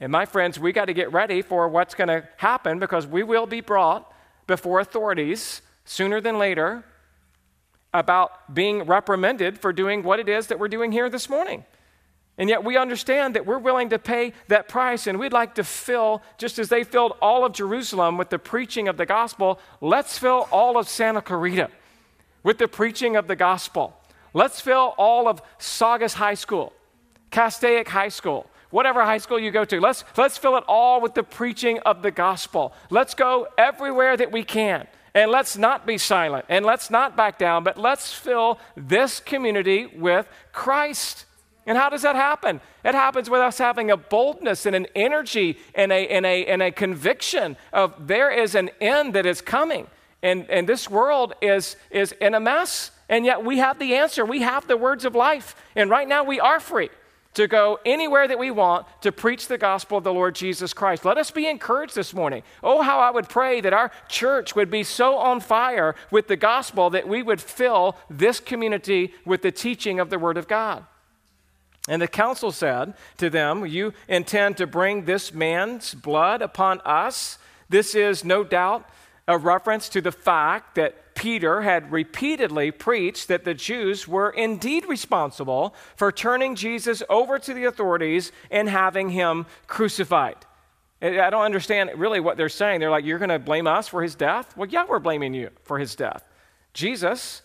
And 0.02 0.12
my 0.12 0.26
friends, 0.26 0.60
we 0.60 0.72
got 0.72 0.86
to 0.86 0.94
get 0.94 1.14
ready 1.14 1.42
for 1.42 1.68
what's 1.68 1.94
going 1.94 2.08
to 2.08 2.28
happen 2.38 2.80
because 2.80 3.06
we 3.06 3.22
will 3.22 3.46
be 3.46 3.62
brought 3.62 4.12
before 4.48 4.80
authorities 4.80 5.62
sooner 5.86 6.20
than 6.20 6.40
later 6.40 6.84
about 7.94 8.54
being 8.54 8.84
reprimanded 8.84 9.60
for 9.60 9.74
doing 9.74 10.04
what 10.04 10.20
it 10.20 10.30
is 10.30 10.48
that 10.48 10.60
we're 10.60 10.68
doing 10.68 10.92
here 10.92 11.10
this 11.10 11.30
morning. 11.30 11.64
And 12.38 12.48
yet 12.48 12.64
we 12.64 12.78
understand 12.78 13.36
that 13.36 13.46
we're 13.46 13.60
willing 13.60 13.90
to 13.90 14.00
pay 14.00 14.32
that 14.48 14.70
price, 14.70 15.08
and 15.08 15.20
we'd 15.20 15.34
like 15.34 15.56
to 15.56 15.64
fill, 15.64 16.22
just 16.38 16.58
as 16.58 16.70
they 16.70 16.86
filled 16.86 17.14
all 17.22 17.44
of 17.44 17.52
Jerusalem 17.52 18.18
with 18.18 18.30
the 18.30 18.40
preaching 18.40 18.88
of 18.88 18.96
the 18.96 19.06
gospel, 19.06 19.60
let's 19.82 20.18
fill 20.18 20.48
all 20.50 20.78
of 20.78 20.88
Santa 20.88 21.22
Clarita 21.22 21.70
with 22.44 22.58
the 22.58 22.68
preaching 22.68 23.18
of 23.18 23.28
the 23.28 23.36
gospel. 23.36 23.94
Let's 24.34 24.62
fill 24.62 24.94
all 24.98 25.28
of 25.28 25.42
Saugus 25.58 26.14
High 26.14 26.36
School, 26.36 26.72
Castaic 27.30 27.90
High 27.90 28.08
School, 28.10 28.50
whatever 28.70 29.04
high 29.04 29.18
school 29.18 29.40
you 29.40 29.52
go 29.52 29.66
to. 29.66 29.82
Let's, 29.82 30.06
let's 30.16 30.38
fill 30.38 30.56
it 30.56 30.64
all 30.68 31.02
with 31.02 31.16
the 31.16 31.24
preaching 31.24 31.80
of 31.80 32.02
the 32.04 32.12
gospel. 32.12 32.72
Let's 32.90 33.16
go 33.16 33.48
everywhere 33.58 34.16
that 34.16 34.32
we 34.32 34.44
can. 34.44 34.88
And 35.14 35.32
let's 35.32 35.58
not 35.58 35.86
be 35.86 35.98
silent 35.98 36.46
and 36.50 36.66
let's 36.66 36.90
not 36.90 37.18
back 37.18 37.38
down, 37.40 37.64
but 37.64 37.78
let's 37.78 38.14
fill 38.14 38.60
this 38.76 39.20
community 39.20 39.88
with 39.88 40.28
Christ. 40.52 41.26
And 41.66 41.78
how 41.78 41.90
does 41.90 42.02
that 42.04 42.16
happen? 42.16 42.62
It 42.84 42.96
happens 42.96 43.30
with 43.30 43.42
us 43.42 43.58
having 43.58 43.92
a 43.92 43.98
boldness 43.98 44.66
and 44.66 44.76
an 44.76 44.88
energy 44.96 45.58
and 45.76 45.92
a, 45.92 46.08
and 46.08 46.26
a, 46.26 46.46
and 46.46 46.62
a 46.62 46.72
conviction 46.72 47.58
of 47.74 48.08
there 48.08 48.32
is 48.32 48.56
an 48.56 48.70
end 48.82 49.14
that 49.14 49.26
is 49.26 49.42
coming. 49.42 49.88
And, 50.22 50.50
and 50.50 50.68
this 50.68 50.90
world 50.90 51.34
is, 51.42 51.76
is 51.92 52.12
in 52.14 52.34
a 52.34 52.40
mess. 52.40 52.92
And 53.08 53.26
yet 53.26 53.44
we 53.44 53.58
have 53.58 53.80
the 53.80 53.96
answer. 53.96 54.26
We 54.26 54.42
have 54.42 54.68
the 54.68 54.78
words 54.78 55.06
of 55.06 55.16
life. 55.16 55.56
And 55.76 55.90
right 55.90 56.08
now 56.08 56.24
we 56.24 56.40
are 56.40 56.60
free 56.60 56.90
to 57.36 57.48
go 57.48 57.80
anywhere 57.86 58.28
that 58.28 58.40
we 58.40 58.52
want 58.52 58.88
to 59.02 59.12
preach 59.12 59.48
the 59.48 59.58
gospel 59.58 60.00
of 60.00 60.04
the 60.04 60.14
Lord 60.14 60.36
Jesus 60.36 60.74
Christ. 60.74 61.06
Let 61.06 61.18
us 61.18 61.32
be 61.32 61.48
encouraged 61.48 61.96
this 61.96 62.14
morning. 62.14 62.44
Oh, 62.64 62.82
how 62.82 63.00
I 63.00 63.12
would 63.12 63.30
pray 63.30 63.62
that 63.62 63.74
our 63.74 63.92
church 64.08 64.56
would 64.56 64.72
be 64.72 64.84
so 64.84 65.18
on 65.18 65.40
fire 65.40 65.96
with 66.12 66.28
the 66.28 66.36
gospel 66.36 66.90
that 66.90 67.08
we 67.08 67.22
would 67.22 67.40
fill 67.40 67.96
this 68.10 68.40
community 68.40 69.14
with 69.26 69.42
the 69.42 69.52
teaching 69.52 70.00
of 70.00 70.10
the 70.10 70.20
Word 70.20 70.38
of 70.38 70.48
God. 70.48 70.86
And 71.88 72.02
the 72.02 72.08
council 72.08 72.52
said 72.52 72.94
to 73.18 73.30
them, 73.30 73.66
You 73.66 73.94
intend 74.08 74.58
to 74.58 74.68
bring 74.68 75.06
this 75.06 75.34
man's 75.34 75.94
blood 75.94 76.42
upon 76.42 76.82
us? 76.82 77.38
This 77.70 77.96
is 77.96 78.26
no 78.26 78.44
doubt 78.44 78.88
a 79.28 79.38
reference 79.38 79.90
to 79.90 80.02
the 80.02 80.12
fact 80.12 80.76
that 80.76 81.09
Peter 81.20 81.64
had 81.64 81.92
repeatedly 81.92 82.72
preached 82.72 83.28
that 83.28 83.44
the 83.44 83.54
Jews 83.54 84.08
were 84.08 84.30
indeed 84.30 84.86
responsible 84.88 85.76
for 85.98 86.14
turning 86.14 86.56
Jesus 86.56 87.04
over 87.10 87.38
to 87.38 87.54
the 87.54 87.66
authorities 87.66 88.32
and 88.50 88.70
having 88.70 89.10
him 89.10 89.46
crucified. 89.68 90.38
I 91.02 91.30
don't 91.30 91.44
understand 91.44 91.90
really 91.98 92.22
what 92.22 92.38
they're 92.38 92.48
saying. 92.48 92.80
They're 92.80 92.90
like, 92.90 93.04
You're 93.04 93.20
going 93.20 93.28
to 93.28 93.38
blame 93.38 93.68
us 93.68 93.90
for 93.90 94.02
his 94.02 94.16
death? 94.16 94.56
Well, 94.56 94.70
yeah, 94.70 94.86
we're 94.88 95.00
blaming 95.00 95.34
you 95.34 95.50
for 95.64 95.78
his 95.78 95.94
death. 95.94 96.24
Jesus 96.74 97.42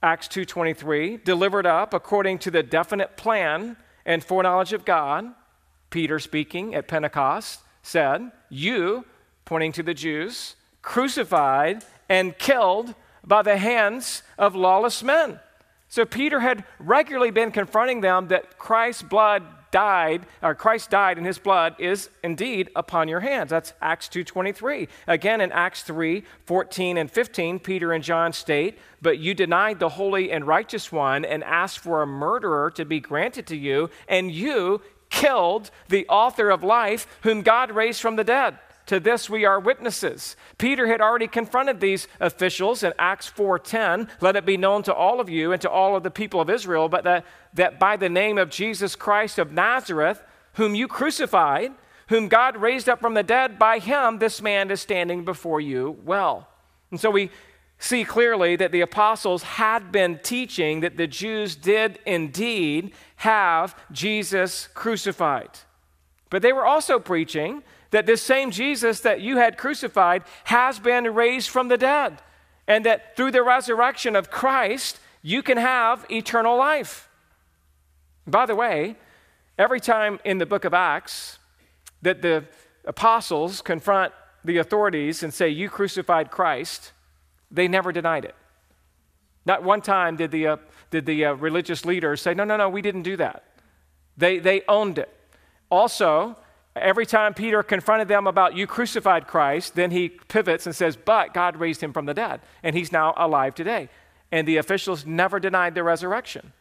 Acts 0.00 0.28
2:23, 0.28 1.24
delivered 1.24 1.66
up 1.66 1.92
according 1.92 2.38
to 2.38 2.52
the 2.52 2.62
definite 2.62 3.16
plan 3.16 3.76
and 4.06 4.22
foreknowledge 4.22 4.72
of 4.72 4.84
God, 4.84 5.34
Peter 5.90 6.20
speaking 6.20 6.76
at 6.76 6.86
Pentecost 6.86 7.62
said, 7.82 8.30
"You, 8.48 9.04
pointing 9.44 9.72
to 9.72 9.82
the 9.82 9.94
Jews, 9.94 10.54
crucified 10.80 11.84
and 12.08 12.38
killed 12.38 12.94
by 13.24 13.42
the 13.42 13.58
hands 13.58 14.22
of 14.38 14.54
lawless 14.54 15.02
men." 15.02 15.40
So 15.88 16.04
Peter 16.04 16.40
had 16.40 16.64
regularly 16.78 17.30
been 17.30 17.50
confronting 17.50 18.00
them 18.02 18.28
that 18.28 18.58
Christ's 18.58 19.02
blood 19.02 19.42
died, 19.70 20.26
or 20.42 20.54
Christ 20.54 20.90
died 20.90 21.18
and 21.18 21.26
his 21.26 21.38
blood 21.38 21.74
is 21.78 22.08
indeed 22.22 22.70
upon 22.74 23.08
your 23.08 23.20
hands. 23.20 23.50
That's 23.50 23.74
Acts 23.82 24.08
2.23. 24.08 24.88
Again, 25.06 25.40
in 25.40 25.52
Acts 25.52 25.82
3, 25.82 26.24
14 26.46 26.96
and 26.96 27.10
15, 27.10 27.58
Peter 27.58 27.92
and 27.92 28.02
John 28.02 28.32
state, 28.32 28.78
But 29.00 29.18
you 29.18 29.34
denied 29.34 29.78
the 29.78 29.90
holy 29.90 30.32
and 30.32 30.46
righteous 30.46 30.90
one 30.90 31.24
and 31.24 31.44
asked 31.44 31.78
for 31.78 32.02
a 32.02 32.06
murderer 32.06 32.70
to 32.72 32.84
be 32.84 33.00
granted 33.00 33.46
to 33.48 33.56
you, 33.56 33.90
and 34.08 34.30
you 34.30 34.82
killed 35.10 35.70
the 35.88 36.06
author 36.08 36.50
of 36.50 36.64
life, 36.64 37.06
whom 37.22 37.42
God 37.42 37.70
raised 37.70 38.00
from 38.00 38.16
the 38.16 38.24
dead. 38.24 38.58
To 38.88 38.98
this 38.98 39.28
we 39.28 39.44
are 39.44 39.60
witnesses. 39.60 40.34
Peter 40.56 40.86
had 40.86 41.02
already 41.02 41.28
confronted 41.28 41.78
these 41.78 42.08
officials 42.20 42.82
in 42.82 42.94
Acts 42.98 43.28
4:10, 43.28 44.08
let 44.22 44.34
it 44.34 44.46
be 44.46 44.56
known 44.56 44.82
to 44.84 44.94
all 44.94 45.20
of 45.20 45.28
you 45.28 45.52
and 45.52 45.60
to 45.60 45.70
all 45.70 45.94
of 45.94 46.02
the 46.02 46.10
people 46.10 46.40
of 46.40 46.48
Israel, 46.48 46.88
but 46.88 47.04
that, 47.04 47.26
that 47.52 47.78
by 47.78 47.98
the 47.98 48.08
name 48.08 48.38
of 48.38 48.48
Jesus 48.48 48.96
Christ 48.96 49.38
of 49.38 49.52
Nazareth, 49.52 50.22
whom 50.54 50.74
you 50.74 50.88
crucified, 50.88 51.72
whom 52.08 52.28
God 52.28 52.56
raised 52.56 52.88
up 52.88 52.98
from 52.98 53.12
the 53.12 53.22
dead, 53.22 53.58
by 53.58 53.78
him 53.78 54.20
this 54.20 54.40
man 54.40 54.70
is 54.70 54.80
standing 54.80 55.22
before 55.22 55.60
you 55.60 55.98
well. 56.06 56.48
And 56.90 56.98
so 56.98 57.10
we 57.10 57.30
see 57.78 58.04
clearly 58.04 58.56
that 58.56 58.72
the 58.72 58.80
apostles 58.80 59.42
had 59.42 59.92
been 59.92 60.18
teaching 60.22 60.80
that 60.80 60.96
the 60.96 61.06
Jews 61.06 61.56
did 61.56 61.98
indeed 62.06 62.92
have 63.16 63.78
Jesus 63.92 64.66
crucified. 64.72 65.50
But 66.30 66.40
they 66.40 66.54
were 66.54 66.64
also 66.64 66.98
preaching 66.98 67.62
that 67.90 68.06
this 68.06 68.22
same 68.22 68.50
Jesus 68.50 69.00
that 69.00 69.20
you 69.20 69.36
had 69.36 69.56
crucified 69.56 70.24
has 70.44 70.78
been 70.78 71.14
raised 71.14 71.48
from 71.48 71.68
the 71.68 71.78
dead, 71.78 72.20
and 72.66 72.84
that 72.84 73.16
through 73.16 73.30
the 73.30 73.42
resurrection 73.42 74.14
of 74.14 74.30
Christ, 74.30 75.00
you 75.22 75.42
can 75.42 75.58
have 75.58 76.06
eternal 76.10 76.56
life. 76.56 77.08
By 78.26 78.46
the 78.46 78.54
way, 78.54 78.96
every 79.58 79.80
time 79.80 80.20
in 80.24 80.38
the 80.38 80.46
book 80.46 80.64
of 80.64 80.74
Acts 80.74 81.38
that 82.02 82.22
the 82.22 82.44
apostles 82.84 83.62
confront 83.62 84.12
the 84.44 84.58
authorities 84.58 85.22
and 85.22 85.32
say, 85.32 85.48
You 85.48 85.68
crucified 85.68 86.30
Christ, 86.30 86.92
they 87.50 87.68
never 87.68 87.92
denied 87.92 88.24
it. 88.24 88.34
Not 89.46 89.62
one 89.62 89.80
time 89.80 90.16
did 90.16 90.30
the, 90.30 90.46
uh, 90.46 90.56
did 90.90 91.06
the 91.06 91.24
uh, 91.24 91.32
religious 91.34 91.84
leaders 91.84 92.20
say, 92.20 92.34
No, 92.34 92.44
no, 92.44 92.56
no, 92.56 92.68
we 92.68 92.82
didn't 92.82 93.02
do 93.02 93.16
that. 93.16 93.44
They, 94.16 94.38
they 94.38 94.62
owned 94.68 94.98
it. 94.98 95.14
Also, 95.70 96.36
every 96.82 97.06
time 97.06 97.34
Peter 97.34 97.62
confronted 97.62 98.08
them 98.08 98.26
about 98.26 98.56
you 98.56 98.66
crucified 98.66 99.26
Christ, 99.26 99.74
then 99.74 99.90
he 99.90 100.08
pivots 100.08 100.66
and 100.66 100.74
says, 100.74 100.96
But 100.96 101.34
God 101.34 101.56
raised 101.56 101.82
him 101.82 101.92
from 101.92 102.06
the 102.06 102.14
dead, 102.14 102.40
and 102.62 102.76
he's 102.76 102.92
now 102.92 103.14
alive 103.16 103.54
today. 103.54 103.88
And 104.30 104.46
the 104.46 104.58
officials 104.58 105.06
never 105.06 105.40
denied 105.40 105.74
the 105.74 105.82
resurrection. 105.82 106.52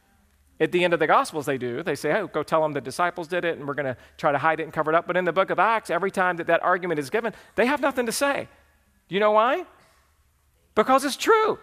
At 0.60 0.72
the 0.72 0.84
end 0.84 0.94
of 0.94 1.00
the 1.00 1.08
Gospels, 1.08 1.46
they 1.46 1.58
do. 1.58 1.84
They 1.84 1.96
say, 1.96 2.14
oh, 2.14 2.28
go 2.28 2.42
tell 2.42 2.64
them 2.64 2.74
the 2.74 2.82
disciples 2.82 3.28
did 3.28 3.46
it, 3.46 3.58
and 3.58 3.68
we're 3.68 3.76
going 3.76 3.86
to 3.86 3.98
try 4.18 4.32
to 4.32 4.40
hide 4.40 4.60
it 4.60 4.64
and 4.64 4.74
cover 4.74 4.92
it 4.92 4.96
up. 4.96 5.06
But 5.06 5.16
in 5.16 5.26
the 5.26 5.34
book 5.34 5.52
of 5.52 5.60
Acts, 5.60 5.90
every 5.90 6.10
time 6.10 6.38
that 6.38 6.48
that 6.48 6.64
argument 6.64 7.00
is 7.00 7.10
given, 7.10 7.34
they 7.56 7.68
have 7.68 7.80
nothing 7.80 8.08
to 8.08 8.12
say. 8.12 8.48
Do 9.08 9.16
you 9.16 9.20
know 9.20 9.32
why? 9.32 9.66
Because 10.74 11.06
it's 11.06 11.18
true. 11.18 11.60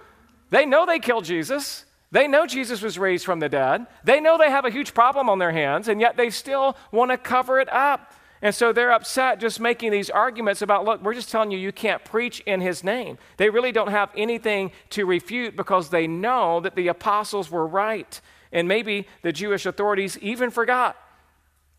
They 0.50 0.64
know 0.64 0.86
they 0.86 1.00
killed 1.00 1.24
Jesus. 1.24 1.84
They 2.12 2.28
know 2.28 2.46
Jesus 2.46 2.82
was 2.82 2.96
raised 2.96 3.24
from 3.24 3.40
the 3.40 3.48
dead. 3.48 3.86
They 4.04 4.20
know 4.20 4.38
they 4.38 4.50
have 4.50 4.64
a 4.64 4.70
huge 4.70 4.94
problem 4.94 5.28
on 5.28 5.40
their 5.40 5.50
hands, 5.50 5.88
and 5.88 6.00
yet 6.00 6.16
they 6.16 6.30
still 6.30 6.76
want 6.92 7.10
to 7.10 7.18
cover 7.18 7.58
it 7.58 7.68
up. 7.72 8.14
And 8.44 8.54
so 8.54 8.74
they're 8.74 8.92
upset 8.92 9.40
just 9.40 9.58
making 9.58 9.90
these 9.90 10.10
arguments 10.10 10.60
about, 10.60 10.84
look, 10.84 11.02
we're 11.02 11.14
just 11.14 11.30
telling 11.30 11.50
you 11.50 11.56
you 11.56 11.72
can't 11.72 12.04
preach 12.04 12.40
in 12.40 12.60
his 12.60 12.84
name. 12.84 13.16
They 13.38 13.48
really 13.48 13.72
don't 13.72 13.88
have 13.88 14.10
anything 14.14 14.70
to 14.90 15.06
refute 15.06 15.56
because 15.56 15.88
they 15.88 16.06
know 16.06 16.60
that 16.60 16.76
the 16.76 16.88
apostles 16.88 17.50
were 17.50 17.66
right. 17.66 18.20
And 18.52 18.68
maybe 18.68 19.08
the 19.22 19.32
Jewish 19.32 19.64
authorities 19.64 20.18
even 20.18 20.50
forgot 20.50 20.94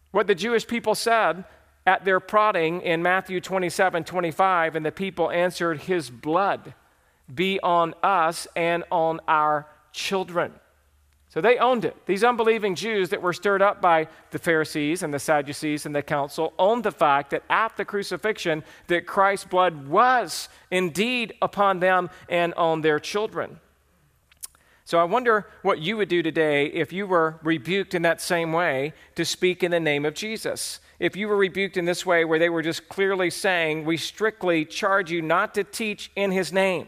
what 0.09 0.25
the 0.25 0.33
Jewish 0.33 0.65
people 0.65 0.95
said 0.95 1.43
at 1.85 2.03
their 2.03 2.19
prodding 2.19 2.81
in 2.81 3.03
Matthew 3.03 3.39
27 3.39 4.03
25. 4.03 4.75
And 4.75 4.83
the 4.83 4.91
people 4.91 5.29
answered, 5.29 5.81
His 5.81 6.09
blood 6.09 6.73
be 7.31 7.59
on 7.59 7.93
us 8.01 8.47
and 8.55 8.83
on 8.89 9.19
our 9.27 9.67
children. 9.91 10.51
So 11.35 11.41
they 11.41 11.57
owned 11.57 11.83
it. 11.83 11.97
These 12.05 12.23
unbelieving 12.23 12.75
Jews 12.75 13.09
that 13.09 13.21
were 13.21 13.33
stirred 13.33 13.61
up 13.61 13.81
by 13.81 14.07
the 14.31 14.39
Pharisees 14.39 15.03
and 15.03 15.13
the 15.13 15.19
Sadducees 15.19 15.85
and 15.85 15.93
the 15.93 16.01
council 16.01 16.53
owned 16.57 16.85
the 16.85 16.93
fact 16.93 17.31
that 17.31 17.43
at 17.49 17.75
the 17.75 17.83
crucifixion 17.83 18.63
that 18.87 19.05
Christ's 19.05 19.45
blood 19.45 19.89
was 19.89 20.47
indeed 20.71 21.33
upon 21.41 21.81
them 21.81 22.09
and 22.29 22.53
on 22.53 22.79
their 22.79 23.01
children. 23.01 23.59
So 24.85 24.97
I 24.97 25.03
wonder 25.03 25.49
what 25.61 25.79
you 25.79 25.97
would 25.97 26.07
do 26.07 26.23
today 26.23 26.67
if 26.67 26.93
you 26.93 27.05
were 27.05 27.37
rebuked 27.43 27.93
in 27.93 28.03
that 28.03 28.21
same 28.21 28.53
way 28.53 28.93
to 29.15 29.25
speak 29.25 29.61
in 29.61 29.71
the 29.71 29.79
name 29.81 30.05
of 30.05 30.13
Jesus. 30.13 30.79
If 30.99 31.17
you 31.17 31.27
were 31.27 31.35
rebuked 31.35 31.75
in 31.75 31.83
this 31.83 32.05
way 32.05 32.23
where 32.23 32.39
they 32.39 32.49
were 32.49 32.61
just 32.61 32.87
clearly 32.87 33.29
saying, 33.29 33.83
We 33.83 33.97
strictly 33.97 34.63
charge 34.63 35.11
you 35.11 35.21
not 35.21 35.53
to 35.55 35.65
teach 35.65 36.13
in 36.15 36.31
his 36.31 36.53
name. 36.53 36.87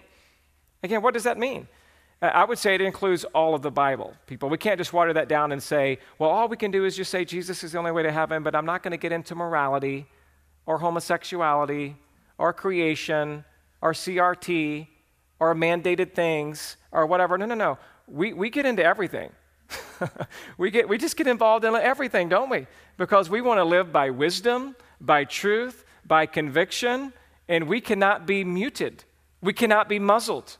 Again, 0.83 1.01
what 1.01 1.13
does 1.13 1.25
that 1.25 1.37
mean? 1.37 1.67
Uh, 2.21 2.25
I 2.27 2.45
would 2.45 2.57
say 2.57 2.73
it 2.75 2.81
includes 2.81 3.23
all 3.25 3.53
of 3.53 3.61
the 3.61 3.71
Bible, 3.71 4.13
people. 4.25 4.49
We 4.49 4.57
can't 4.57 4.77
just 4.77 4.93
water 4.93 5.13
that 5.13 5.27
down 5.27 5.51
and 5.51 5.61
say, 5.61 5.99
well, 6.17 6.29
all 6.29 6.47
we 6.47 6.57
can 6.57 6.71
do 6.71 6.85
is 6.85 6.95
just 6.95 7.11
say 7.11 7.25
Jesus 7.25 7.63
is 7.63 7.73
the 7.73 7.77
only 7.77 7.91
way 7.91 8.03
to 8.03 8.11
heaven, 8.11 8.43
but 8.43 8.55
I'm 8.55 8.65
not 8.65 8.81
going 8.83 8.91
to 8.91 8.97
get 8.97 9.11
into 9.11 9.35
morality 9.35 10.07
or 10.65 10.79
homosexuality 10.79 11.95
or 12.37 12.53
creation 12.53 13.45
or 13.81 13.93
CRT 13.93 14.87
or 15.39 15.53
mandated 15.53 16.13
things 16.13 16.77
or 16.91 17.05
whatever. 17.05 17.37
No, 17.37 17.45
no, 17.45 17.55
no. 17.55 17.77
We, 18.07 18.33
we 18.33 18.49
get 18.49 18.65
into 18.65 18.83
everything. 18.83 19.31
we, 20.57 20.71
get, 20.71 20.89
we 20.89 20.97
just 20.97 21.17
get 21.17 21.27
involved 21.27 21.65
in 21.65 21.75
everything, 21.75 22.29
don't 22.29 22.49
we? 22.49 22.67
Because 22.97 23.29
we 23.29 23.41
want 23.41 23.59
to 23.59 23.63
live 23.63 23.91
by 23.91 24.09
wisdom, 24.09 24.75
by 24.99 25.23
truth, 25.23 25.85
by 26.05 26.25
conviction, 26.25 27.13
and 27.47 27.67
we 27.67 27.81
cannot 27.81 28.25
be 28.25 28.43
muted. 28.43 29.03
We 29.41 29.53
cannot 29.53 29.87
be 29.87 29.99
muzzled. 29.99 30.57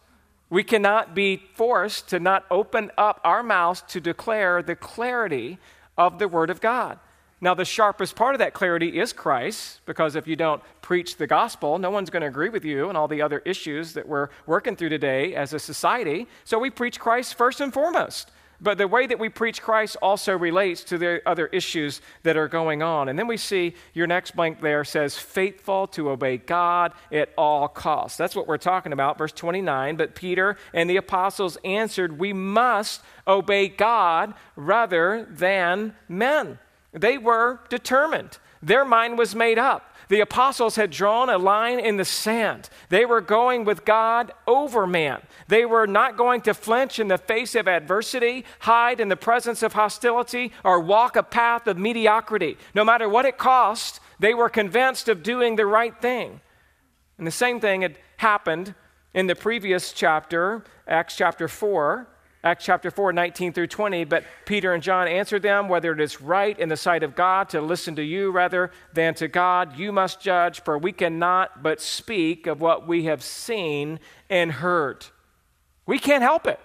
We 0.50 0.64
cannot 0.64 1.14
be 1.14 1.44
forced 1.56 2.10
to 2.10 2.20
not 2.20 2.46
open 2.50 2.92
up 2.98 3.20
our 3.24 3.44
mouths 3.44 3.84
to 3.90 4.00
declare 4.00 4.64
the 4.64 4.76
clarity 4.76 5.58
of 5.98 6.20
the 6.20 6.28
Word 6.28 6.50
of 6.50 6.62
God. 6.62 7.00
Now, 7.40 7.54
the 7.54 7.66
sharpest 7.66 8.16
part 8.16 8.34
of 8.34 8.40
that 8.40 8.54
clarity 8.54 9.00
is 9.00 9.14
Christ, 9.14 9.82
because 9.86 10.16
if 10.16 10.26
you 10.26 10.36
don't 10.36 10.62
preach 10.82 11.18
the 11.18 11.28
gospel, 11.28 11.78
no 11.78 11.92
one's 11.92 12.10
going 12.10 12.22
to 12.22 12.28
agree 12.28 12.50
with 12.50 12.66
you 12.66 12.90
and 12.90 12.98
all 12.98 13.08
the 13.08 13.22
other 13.22 13.40
issues 13.46 13.94
that 13.94 14.08
we're 14.08 14.30
working 14.48 14.76
through 14.76 14.90
today 14.90 15.36
as 15.36 15.54
a 15.54 15.60
society. 15.60 16.28
So 16.46 16.58
we 16.58 16.72
preach 16.72 17.00
Christ 17.00 17.36
first 17.36 17.62
and 17.62 17.72
foremost. 17.72 18.32
But 18.60 18.80
the 18.80 18.88
way 18.88 19.06
that 19.06 19.20
we 19.20 19.30
preach 19.30 19.62
Christ 19.62 19.98
also 20.02 20.36
relates 20.36 20.84
to 20.86 20.98
the 20.98 21.22
other 21.28 21.48
issues 21.48 22.02
that 22.24 22.38
are 22.38 22.48
going 22.48 22.82
on. 22.82 23.08
And 23.08 23.18
then 23.18 23.28
we 23.28 23.38
see 23.38 23.76
your 23.94 24.08
next 24.08 24.36
blank 24.36 24.62
there 24.62 24.84
says, 24.84 25.18
faithful 25.18 25.86
to 25.88 26.10
obey 26.10 26.38
God 26.38 26.94
at 27.12 27.30
all 27.38 27.68
costs. 27.68 28.18
That's 28.18 28.36
what 28.36 28.48
we're 28.48 28.58
talking 28.58 28.94
about, 28.94 29.18
verse 29.18 29.32
29. 29.32 29.96
But 29.96 30.16
Peter 30.16 30.58
and 30.74 30.90
the 30.90 30.98
apostles 30.98 31.58
answered, 31.64 32.18
We 32.18 32.34
must 32.34 33.02
obey 33.28 33.68
God 33.68 34.34
rather 34.56 35.28
than 35.30 35.96
men. 36.10 36.58
They 36.94 37.20
were 37.20 37.60
determined, 37.70 38.40
their 38.64 38.86
mind 38.86 39.20
was 39.20 39.36
made 39.36 39.60
up. 39.60 39.87
The 40.10 40.22
apostles 40.22 40.78
had 40.78 40.92
drawn 40.92 41.30
a 41.30 41.38
line 41.38 41.80
in 41.80 41.98
the 41.98 42.06
sand. 42.06 42.70
They 42.90 43.06
were 43.06 43.20
going 43.20 43.66
with 43.66 43.84
God 43.84 44.32
over 44.48 44.88
man. 44.88 45.22
They 45.48 45.66
were 45.66 45.88
not 45.88 46.18
going 46.18 46.42
to 46.42 46.54
flinch 46.54 46.98
in 47.00 47.10
the 47.10 47.18
face 47.18 47.56
of 47.56 47.68
adversity, 47.68 48.46
hide 48.60 49.00
in 49.00 49.10
the 49.10 49.18
presence 49.18 49.64
of 49.64 49.74
hostility, 49.74 50.54
or 50.64 50.80
walk 50.80 51.16
a 51.16 51.24
path 51.24 51.68
of 51.68 51.78
mediocrity. 51.78 52.58
No 52.74 52.86
matter 52.86 53.10
what 53.10 53.26
it 53.26 53.38
cost, 53.38 54.00
they 54.20 54.34
were 54.34 54.50
convinced 54.50 55.10
of 55.10 55.24
doing 55.24 55.56
the 55.56 55.66
right 55.66 56.00
thing. 56.02 56.40
And 57.18 57.28
the 57.28 57.32
same 57.32 57.60
thing 57.60 57.82
had 57.82 57.98
happened 58.18 58.76
in 59.14 59.28
the 59.28 59.36
previous 59.36 59.92
chapter, 59.92 60.64
Acts 60.88 61.18
chapter 61.18 61.48
4. 61.48 62.08
Acts 62.44 62.66
chapter 62.66 62.92
4, 62.92 63.14
19 63.14 63.54
through 63.54 63.68
20. 63.68 64.04
But 64.06 64.24
Peter 64.46 64.74
and 64.74 64.84
John 64.84 65.08
answered 65.08 65.42
them 65.42 65.70
whether 65.70 65.92
it 65.92 66.00
is 66.00 66.22
right 66.22 66.58
in 66.58 66.70
the 66.70 66.78
sight 66.78 67.04
of 67.04 67.16
God 67.16 67.50
to 67.50 67.62
listen 67.62 67.96
to 67.96 68.04
you 68.04 68.32
rather 68.32 68.72
than 68.94 69.16
to 69.16 69.28
God. 69.28 69.78
You 69.78 69.92
must 69.92 70.22
judge, 70.22 70.62
for 70.64 70.78
we 70.78 70.92
cannot 70.92 71.64
but 71.64 71.82
speak 71.82 72.48
of 72.48 72.62
what 72.62 72.88
we 72.88 73.06
have 73.06 73.24
seen 73.24 74.00
and 74.30 74.52
heard. 74.52 75.06
We 75.86 76.00
can't 76.00 76.24
help 76.24 76.46
it. 76.48 76.60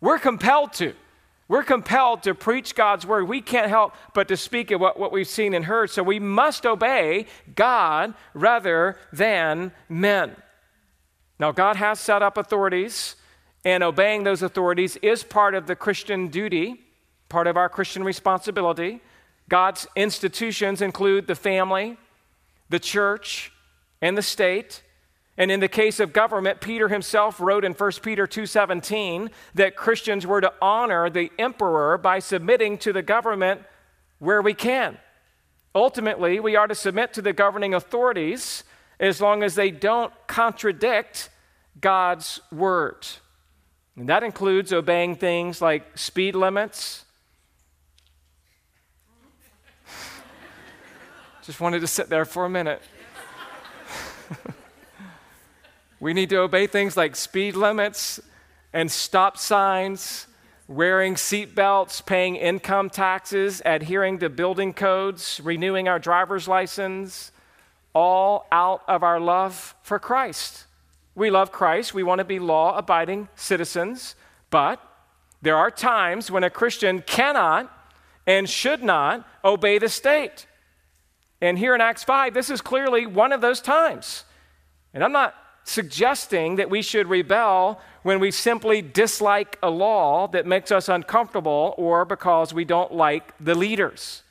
We're 0.00 0.18
compelled 0.18 0.72
to. 0.74 0.94
We're 1.48 1.62
compelled 1.62 2.22
to 2.22 2.34
preach 2.34 2.74
God's 2.74 3.06
word. 3.06 3.28
We 3.28 3.40
can't 3.40 3.68
help 3.68 3.94
but 4.14 4.26
to 4.28 4.36
speak 4.36 4.70
of 4.70 4.80
what, 4.80 4.98
what 4.98 5.12
we've 5.12 5.28
seen 5.28 5.54
and 5.54 5.66
heard. 5.66 5.90
So 5.90 6.02
we 6.02 6.18
must 6.18 6.64
obey 6.64 7.26
God 7.54 8.14
rather 8.32 8.96
than 9.12 9.72
men. 9.88 10.34
Now, 11.38 11.52
God 11.52 11.76
has 11.76 12.00
set 12.00 12.22
up 12.22 12.38
authorities 12.38 13.16
and 13.64 13.82
obeying 13.82 14.24
those 14.24 14.42
authorities 14.42 14.96
is 14.96 15.22
part 15.22 15.54
of 15.54 15.66
the 15.66 15.76
Christian 15.76 16.28
duty, 16.28 16.84
part 17.28 17.46
of 17.46 17.56
our 17.56 17.68
Christian 17.68 18.02
responsibility. 18.04 19.00
God's 19.48 19.86
institutions 19.96 20.82
include 20.82 21.26
the 21.26 21.34
family, 21.34 21.96
the 22.68 22.80
church, 22.80 23.52
and 24.00 24.16
the 24.16 24.22
state. 24.22 24.82
And 25.38 25.50
in 25.50 25.60
the 25.60 25.68
case 25.68 26.00
of 26.00 26.12
government, 26.12 26.60
Peter 26.60 26.88
himself 26.88 27.40
wrote 27.40 27.64
in 27.64 27.72
1 27.72 28.02
Peter 28.02 28.26
2:17 28.26 29.30
that 29.54 29.76
Christians 29.76 30.26
were 30.26 30.40
to 30.40 30.52
honor 30.60 31.08
the 31.08 31.30
emperor 31.38 31.96
by 31.96 32.18
submitting 32.18 32.78
to 32.78 32.92
the 32.92 33.02
government 33.02 33.62
where 34.18 34.42
we 34.42 34.54
can. 34.54 34.98
Ultimately, 35.74 36.38
we 36.38 36.54
are 36.54 36.66
to 36.66 36.74
submit 36.74 37.12
to 37.14 37.22
the 37.22 37.32
governing 37.32 37.72
authorities 37.72 38.64
as 39.00 39.20
long 39.20 39.42
as 39.42 39.54
they 39.54 39.70
don't 39.70 40.12
contradict 40.26 41.30
God's 41.80 42.40
word. 42.52 43.06
And 43.96 44.08
that 44.08 44.22
includes 44.22 44.72
obeying 44.72 45.16
things 45.16 45.60
like 45.60 45.98
speed 45.98 46.34
limits. 46.34 47.04
Just 51.44 51.60
wanted 51.60 51.80
to 51.80 51.86
sit 51.86 52.08
there 52.08 52.24
for 52.24 52.46
a 52.46 52.48
minute. 52.48 52.80
we 56.00 56.14
need 56.14 56.30
to 56.30 56.38
obey 56.38 56.66
things 56.66 56.96
like 56.96 57.14
speed 57.16 57.54
limits 57.54 58.18
and 58.72 58.90
stop 58.90 59.36
signs, 59.36 60.26
wearing 60.66 61.16
seat 61.18 61.54
belts, 61.54 62.00
paying 62.00 62.36
income 62.36 62.88
taxes, 62.88 63.60
adhering 63.66 64.18
to 64.20 64.30
building 64.30 64.72
codes, 64.72 65.38
renewing 65.44 65.88
our 65.88 65.98
driver's 65.98 66.48
license, 66.48 67.30
all 67.94 68.46
out 68.50 68.82
of 68.88 69.02
our 69.02 69.20
love 69.20 69.74
for 69.82 69.98
Christ. 69.98 70.64
We 71.14 71.30
love 71.30 71.52
Christ. 71.52 71.94
We 71.94 72.02
want 72.02 72.20
to 72.20 72.24
be 72.24 72.38
law 72.38 72.76
abiding 72.76 73.28
citizens. 73.34 74.14
But 74.50 74.80
there 75.40 75.56
are 75.56 75.70
times 75.70 76.30
when 76.30 76.44
a 76.44 76.50
Christian 76.50 77.02
cannot 77.02 77.70
and 78.26 78.48
should 78.48 78.82
not 78.82 79.26
obey 79.44 79.78
the 79.78 79.88
state. 79.88 80.46
And 81.40 81.58
here 81.58 81.74
in 81.74 81.80
Acts 81.80 82.04
5, 82.04 82.34
this 82.34 82.50
is 82.50 82.60
clearly 82.60 83.04
one 83.06 83.32
of 83.32 83.40
those 83.40 83.60
times. 83.60 84.24
And 84.94 85.02
I'm 85.02 85.12
not 85.12 85.34
suggesting 85.64 86.56
that 86.56 86.70
we 86.70 86.82
should 86.82 87.08
rebel 87.08 87.80
when 88.02 88.20
we 88.20 88.30
simply 88.30 88.82
dislike 88.82 89.58
a 89.62 89.70
law 89.70 90.28
that 90.28 90.46
makes 90.46 90.72
us 90.72 90.88
uncomfortable 90.88 91.74
or 91.76 92.04
because 92.04 92.52
we 92.52 92.64
don't 92.64 92.92
like 92.92 93.32
the 93.38 93.54
leaders. 93.54 94.22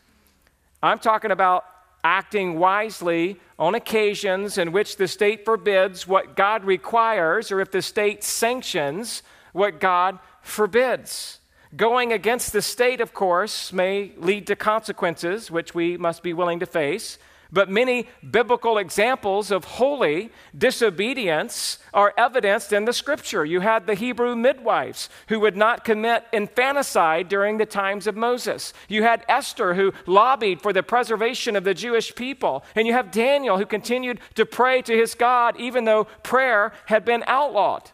I'm 0.84 1.00
talking 1.00 1.32
about 1.32 1.66
acting 2.04 2.58
wisely 2.58 3.40
on 3.60 3.76
occasions 3.76 4.58
in 4.58 4.72
which 4.72 4.98
the 4.98 5.08
state 5.08 5.46
forbids 5.46 6.08
what 6.08 6.36
God 6.36 6.64
requires 6.64 7.52
or 7.52 7.62
if 7.62 7.72
the 7.72 7.82
state 7.82 8.24
sanctions 8.24 9.24
what 9.54 9.80
God 9.80 10.20
forbids. 10.42 11.40
Going 11.76 12.12
against 12.12 12.52
the 12.52 12.62
state, 12.62 13.00
of 13.00 13.14
course, 13.14 13.72
may 13.72 14.12
lead 14.18 14.48
to 14.48 14.56
consequences 14.56 15.50
which 15.50 15.74
we 15.74 15.96
must 15.96 16.22
be 16.22 16.34
willing 16.34 16.60
to 16.60 16.66
face. 16.66 17.18
But 17.54 17.70
many 17.70 18.08
biblical 18.30 18.78
examples 18.78 19.52
of 19.52 19.66
holy 19.66 20.32
disobedience 20.58 21.80
are 21.94 22.14
evidenced 22.18 22.72
in 22.72 22.86
the 22.86 22.94
scripture. 22.94 23.44
You 23.44 23.60
had 23.60 23.86
the 23.86 23.94
Hebrew 23.94 24.38
midwives 24.38 25.10
who 25.28 25.42
would 25.42 25.58
not 25.58 25.84
commit 25.84 26.24
infanticide 26.32 27.28
during 27.28 27.58
the 27.58 27.66
times 27.66 28.08
of 28.08 28.16
Moses. 28.16 28.74
You 28.88 29.04
had 29.04 29.26
Esther 29.28 29.74
who 29.74 29.92
lobbied 30.06 30.62
for 30.62 30.72
the 30.72 30.84
preservation 30.84 31.58
of 31.58 31.66
the 31.66 31.74
Jewish 31.74 32.16
people. 32.16 32.64
And 32.74 32.88
you 32.88 32.94
have 32.94 33.12
Daniel 33.12 33.58
who 33.58 33.66
continued 33.66 34.22
to 34.36 34.46
pray 34.46 34.82
to 34.84 34.96
his 34.96 35.14
God 35.14 35.60
even 35.60 35.84
though 35.84 36.06
prayer 36.24 36.72
had 36.86 37.04
been 37.04 37.24
outlawed. 37.28 37.92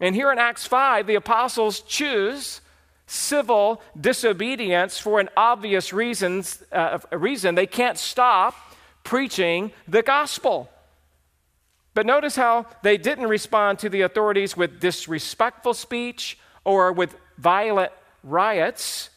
And 0.00 0.16
here 0.16 0.32
in 0.32 0.38
Acts 0.38 0.66
5, 0.66 1.06
the 1.06 1.14
apostles 1.14 1.80
choose 1.82 2.60
civil 3.06 3.80
disobedience 4.00 4.98
for 4.98 5.20
an 5.20 5.28
obvious 5.36 5.92
reasons, 5.92 6.64
uh, 6.72 6.98
reason. 7.12 7.54
They 7.54 7.66
can't 7.68 7.98
stop 7.98 8.56
preaching 9.04 9.72
the 9.86 10.02
gospel. 10.02 10.68
But 11.94 12.06
notice 12.06 12.36
how 12.36 12.66
they 12.82 12.96
didn't 12.96 13.28
respond 13.28 13.78
to 13.80 13.88
the 13.88 14.02
authorities 14.02 14.56
with 14.56 14.80
disrespectful 14.80 15.74
speech 15.74 16.38
or 16.64 16.92
with 16.92 17.16
violent 17.36 17.92
riots, 18.22 19.10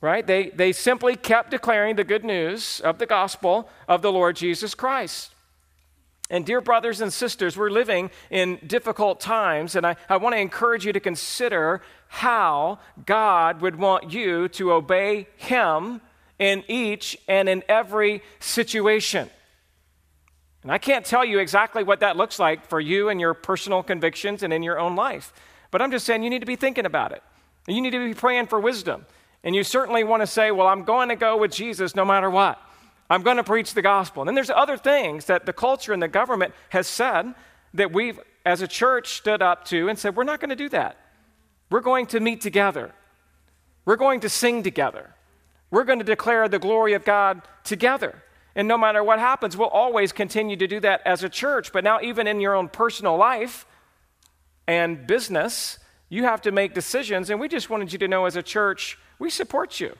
right? 0.00 0.26
They, 0.26 0.50
they 0.50 0.72
simply 0.72 1.16
kept 1.16 1.50
declaring 1.50 1.96
the 1.96 2.04
good 2.04 2.24
news 2.24 2.80
of 2.80 2.98
the 2.98 3.06
gospel 3.06 3.68
of 3.86 4.02
the 4.02 4.10
Lord 4.10 4.36
Jesus 4.36 4.74
Christ. 4.74 5.30
And, 6.30 6.46
dear 6.46 6.62
brothers 6.62 7.02
and 7.02 7.12
sisters, 7.12 7.58
we're 7.58 7.70
living 7.70 8.10
in 8.30 8.58
difficult 8.66 9.20
times, 9.20 9.76
and 9.76 9.86
I, 9.86 9.96
I 10.08 10.16
want 10.16 10.34
to 10.34 10.40
encourage 10.40 10.86
you 10.86 10.92
to 10.94 11.00
consider 11.00 11.82
how 12.08 12.78
God 13.04 13.60
would 13.60 13.76
want 13.76 14.12
you 14.12 14.48
to 14.48 14.72
obey 14.72 15.28
Him 15.36 16.00
in 16.38 16.64
each 16.68 17.16
and 17.28 17.48
in 17.48 17.62
every 17.68 18.22
situation. 18.40 19.30
And 20.62 20.70
I 20.70 20.78
can't 20.78 21.04
tell 21.04 21.24
you 21.24 21.38
exactly 21.38 21.82
what 21.82 22.00
that 22.00 22.16
looks 22.16 22.38
like 22.38 22.66
for 22.68 22.80
you 22.80 23.08
and 23.08 23.20
your 23.20 23.34
personal 23.34 23.82
convictions 23.82 24.42
and 24.42 24.52
in 24.52 24.62
your 24.62 24.78
own 24.78 24.94
life. 24.94 25.32
But 25.70 25.82
I'm 25.82 25.90
just 25.90 26.06
saying 26.06 26.22
you 26.22 26.30
need 26.30 26.40
to 26.40 26.46
be 26.46 26.56
thinking 26.56 26.86
about 26.86 27.12
it. 27.12 27.22
You 27.66 27.80
need 27.80 27.90
to 27.90 28.06
be 28.06 28.14
praying 28.14 28.46
for 28.46 28.60
wisdom. 28.60 29.06
And 29.44 29.54
you 29.54 29.64
certainly 29.64 30.04
want 30.04 30.22
to 30.22 30.26
say, 30.26 30.50
well, 30.50 30.68
I'm 30.68 30.84
going 30.84 31.08
to 31.08 31.16
go 31.16 31.36
with 31.36 31.52
Jesus 31.52 31.96
no 31.96 32.04
matter 32.04 32.30
what. 32.30 32.60
I'm 33.10 33.22
going 33.22 33.38
to 33.38 33.44
preach 33.44 33.74
the 33.74 33.82
gospel. 33.82 34.22
And 34.22 34.28
then 34.28 34.34
there's 34.34 34.50
other 34.50 34.76
things 34.76 35.26
that 35.26 35.46
the 35.46 35.52
culture 35.52 35.92
and 35.92 36.02
the 36.02 36.08
government 36.08 36.54
has 36.68 36.86
said 36.86 37.34
that 37.74 37.92
we've, 37.92 38.20
as 38.46 38.62
a 38.62 38.68
church, 38.68 39.14
stood 39.14 39.42
up 39.42 39.64
to 39.66 39.88
and 39.88 39.98
said, 39.98 40.16
we're 40.16 40.24
not 40.24 40.40
going 40.40 40.50
to 40.50 40.56
do 40.56 40.68
that. 40.68 40.96
We're 41.70 41.80
going 41.80 42.06
to 42.06 42.20
meet 42.20 42.40
together. 42.40 42.92
We're 43.84 43.96
going 43.96 44.20
to 44.20 44.28
sing 44.28 44.62
together. 44.62 45.14
We're 45.72 45.84
going 45.84 45.98
to 45.98 46.04
declare 46.04 46.48
the 46.48 46.58
glory 46.60 46.92
of 46.92 47.04
God 47.04 47.42
together. 47.64 48.22
And 48.54 48.68
no 48.68 48.76
matter 48.76 49.02
what 49.02 49.18
happens, 49.18 49.56
we'll 49.56 49.68
always 49.68 50.12
continue 50.12 50.54
to 50.56 50.66
do 50.66 50.78
that 50.80 51.00
as 51.06 51.24
a 51.24 51.30
church. 51.30 51.72
But 51.72 51.82
now, 51.82 51.98
even 52.02 52.26
in 52.26 52.40
your 52.40 52.54
own 52.54 52.68
personal 52.68 53.16
life 53.16 53.66
and 54.68 55.06
business, 55.06 55.78
you 56.10 56.24
have 56.24 56.42
to 56.42 56.52
make 56.52 56.74
decisions. 56.74 57.30
And 57.30 57.40
we 57.40 57.48
just 57.48 57.70
wanted 57.70 57.90
you 57.90 57.98
to 58.00 58.06
know 58.06 58.26
as 58.26 58.36
a 58.36 58.42
church, 58.42 58.98
we 59.18 59.30
support 59.30 59.80
you. 59.80 59.96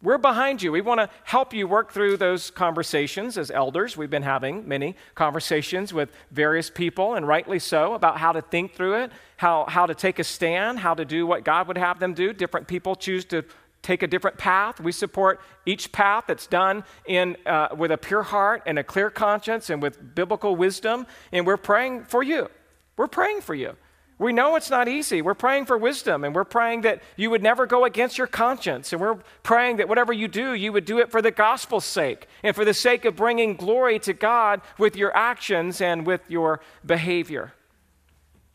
We're 0.00 0.16
behind 0.16 0.62
you. 0.62 0.70
We 0.70 0.80
want 0.80 1.00
to 1.00 1.10
help 1.24 1.52
you 1.52 1.66
work 1.66 1.92
through 1.92 2.16
those 2.16 2.52
conversations 2.52 3.36
as 3.36 3.50
elders. 3.50 3.96
We've 3.96 4.08
been 4.08 4.22
having 4.22 4.66
many 4.66 4.94
conversations 5.16 5.92
with 5.92 6.10
various 6.30 6.70
people, 6.70 7.16
and 7.16 7.26
rightly 7.26 7.58
so, 7.58 7.94
about 7.94 8.16
how 8.16 8.32
to 8.32 8.40
think 8.40 8.74
through 8.74 9.02
it, 9.02 9.12
how, 9.36 9.66
how 9.68 9.86
to 9.86 9.94
take 9.94 10.20
a 10.20 10.24
stand, 10.24 10.78
how 10.78 10.94
to 10.94 11.04
do 11.04 11.26
what 11.26 11.44
God 11.44 11.66
would 11.66 11.76
have 11.76 11.98
them 11.98 12.14
do. 12.14 12.32
Different 12.32 12.66
people 12.66 12.94
choose 12.94 13.24
to 13.26 13.44
take 13.82 14.02
a 14.02 14.06
different 14.06 14.36
path. 14.36 14.80
We 14.80 14.92
support 14.92 15.40
each 15.66 15.92
path 15.92 16.24
that's 16.26 16.46
done 16.46 16.84
in, 17.06 17.36
uh, 17.46 17.68
with 17.76 17.90
a 17.90 17.98
pure 17.98 18.22
heart 18.22 18.62
and 18.66 18.78
a 18.78 18.84
clear 18.84 19.10
conscience 19.10 19.70
and 19.70 19.82
with 19.82 20.14
biblical 20.14 20.56
wisdom. 20.56 21.06
And 21.32 21.46
we're 21.46 21.56
praying 21.56 22.04
for 22.04 22.22
you. 22.22 22.50
We're 22.96 23.06
praying 23.06 23.40
for 23.40 23.54
you. 23.54 23.76
We 24.18 24.34
know 24.34 24.54
it's 24.56 24.68
not 24.68 24.86
easy. 24.86 25.22
We're 25.22 25.32
praying 25.32 25.64
for 25.64 25.78
wisdom 25.78 26.24
and 26.24 26.34
we're 26.34 26.44
praying 26.44 26.82
that 26.82 27.02
you 27.16 27.30
would 27.30 27.42
never 27.42 27.64
go 27.64 27.86
against 27.86 28.18
your 28.18 28.26
conscience. 28.26 28.92
And 28.92 29.00
we're 29.00 29.18
praying 29.42 29.78
that 29.78 29.88
whatever 29.88 30.12
you 30.12 30.28
do, 30.28 30.52
you 30.52 30.74
would 30.74 30.84
do 30.84 30.98
it 30.98 31.10
for 31.10 31.22
the 31.22 31.30
gospel's 31.30 31.86
sake 31.86 32.28
and 32.42 32.54
for 32.54 32.66
the 32.66 32.74
sake 32.74 33.06
of 33.06 33.16
bringing 33.16 33.56
glory 33.56 33.98
to 34.00 34.12
God 34.12 34.60
with 34.76 34.94
your 34.94 35.16
actions 35.16 35.80
and 35.80 36.06
with 36.06 36.20
your 36.28 36.60
behavior. 36.84 37.54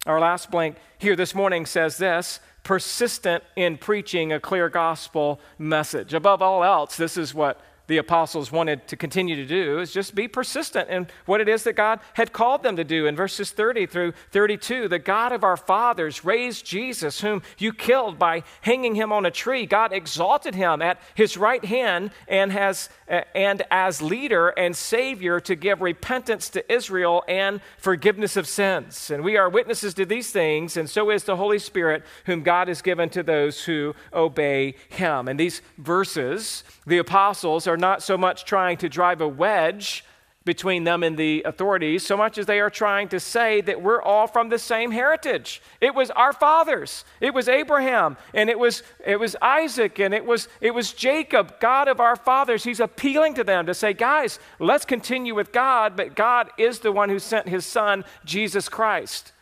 Our 0.05 0.19
last 0.19 0.51
blank 0.51 0.78
here 0.99 1.15
this 1.15 1.34
morning 1.34 1.65
says 1.65 1.97
this 1.97 2.39
persistent 2.66 3.43
in 3.55 3.78
preaching 3.78 4.34
a 4.34 4.39
clear 4.39 4.68
gospel 4.68 5.39
message. 5.57 6.13
Above 6.13 6.41
all 6.41 6.63
else, 6.63 6.97
this 6.97 7.16
is 7.16 7.34
what 7.34 7.61
the 7.88 7.97
apostles 7.97 8.51
wanted 8.51 8.88
to 8.88 8.95
continue 8.95 9.36
to 9.36 9.45
do 9.45 9.79
is 9.79 9.91
just 9.91 10.15
be 10.15 10.27
persistent 10.27 10.89
in 10.89 11.07
what 11.25 11.41
it 11.41 11.47
is 11.47 11.63
that 11.63 11.73
God 11.73 11.99
had 12.13 12.33
called 12.33 12.63
them 12.63 12.75
to 12.75 12.83
do. 12.83 13.05
In 13.05 13.15
verses 13.15 13.51
30 13.51 13.86
through 13.86 14.13
32, 14.31 14.88
the 14.88 14.99
God 14.99 15.31
of 15.31 15.43
our 15.43 15.57
fathers 15.57 16.25
raised 16.25 16.65
Jesus, 16.65 17.21
whom 17.21 17.41
you 17.57 17.73
killed 17.73 18.17
by 18.17 18.43
hanging 18.61 18.95
him 18.95 19.11
on 19.11 19.25
a 19.25 19.31
tree. 19.31 19.65
God 19.65 19.93
exalted 19.93 20.55
him 20.55 20.81
at 20.81 20.99
his 21.13 21.38
right 21.38 21.63
hand 21.63 22.11
and, 22.27 22.51
has, 22.51 22.89
and 23.07 23.61
as 23.69 24.01
leader 24.01 24.49
and 24.49 24.75
savior 24.75 25.39
to 25.41 25.55
give 25.55 25.81
repentance 25.81 26.49
to 26.49 26.73
Israel 26.73 27.23
and 27.27 27.61
forgiveness 27.77 28.36
of 28.36 28.47
sins. 28.47 29.11
And 29.11 29.23
we 29.23 29.38
are 29.38 29.49
witnesses 29.49 29.93
to 29.95 30.05
these 30.05 30.31
things, 30.31 30.77
and 30.77 30.89
so 30.89 31.09
is 31.09 31.23
the 31.23 31.36
Holy 31.36 31.59
Spirit, 31.59 32.03
whom 32.25 32.41
God 32.41 32.67
has 32.67 32.81
given 32.81 33.09
to 33.09 33.23
those 33.23 33.65
who 33.65 33.95
obey 34.13 34.75
him. 34.89 35.27
And 35.27 35.39
these 35.39 35.61
verses, 35.77 36.63
the 36.86 36.97
apostles 36.97 37.67
are 37.67 37.74
are 37.76 37.78
not 37.78 38.01
so 38.01 38.17
much 38.17 38.45
trying 38.45 38.78
to 38.78 38.88
drive 38.88 39.19
a 39.19 39.28
wedge 39.28 40.05
between 40.45 40.86
them 40.86 41.03
and 41.03 41.17
the 41.17 41.43
authorities, 41.43 42.05
so 42.05 42.15
much 42.15 42.38
as 42.38 42.45
they 42.45 42.61
are 42.61 42.69
trying 42.69 43.09
to 43.09 43.19
say 43.19 43.59
that 43.59 43.82
we're 43.82 44.01
all 44.01 44.28
from 44.28 44.47
the 44.47 44.59
same 44.59 44.91
heritage. 44.91 45.61
It 45.82 45.93
was 45.93 46.09
our 46.11 46.32
fathers. 46.32 47.03
It 47.19 47.34
was 47.34 47.49
Abraham, 47.49 48.15
and 48.34 48.49
it 48.49 48.57
was, 48.57 48.82
it 49.05 49.19
was 49.19 49.36
Isaac, 49.41 49.99
and 49.99 50.13
it 50.13 50.23
was, 50.23 50.47
it 50.61 50.73
was 50.73 50.93
Jacob, 50.93 51.59
God 51.59 51.89
of 51.89 51.99
our 51.99 52.15
fathers. 52.15 52.63
He's 52.63 52.80
appealing 52.80 53.34
to 53.34 53.43
them 53.43 53.65
to 53.65 53.73
say, 53.73 53.91
guys, 53.91 54.39
let's 54.59 54.86
continue 54.86 55.36
with 55.36 55.51
God, 55.51 55.97
but 55.97 56.15
God 56.15 56.51
is 56.57 56.80
the 56.80 56.93
one 56.93 57.09
who 57.09 57.19
sent 57.19 57.49
his 57.49 57.65
son, 57.65 58.05
Jesus 58.23 58.69
Christ. 58.69 59.34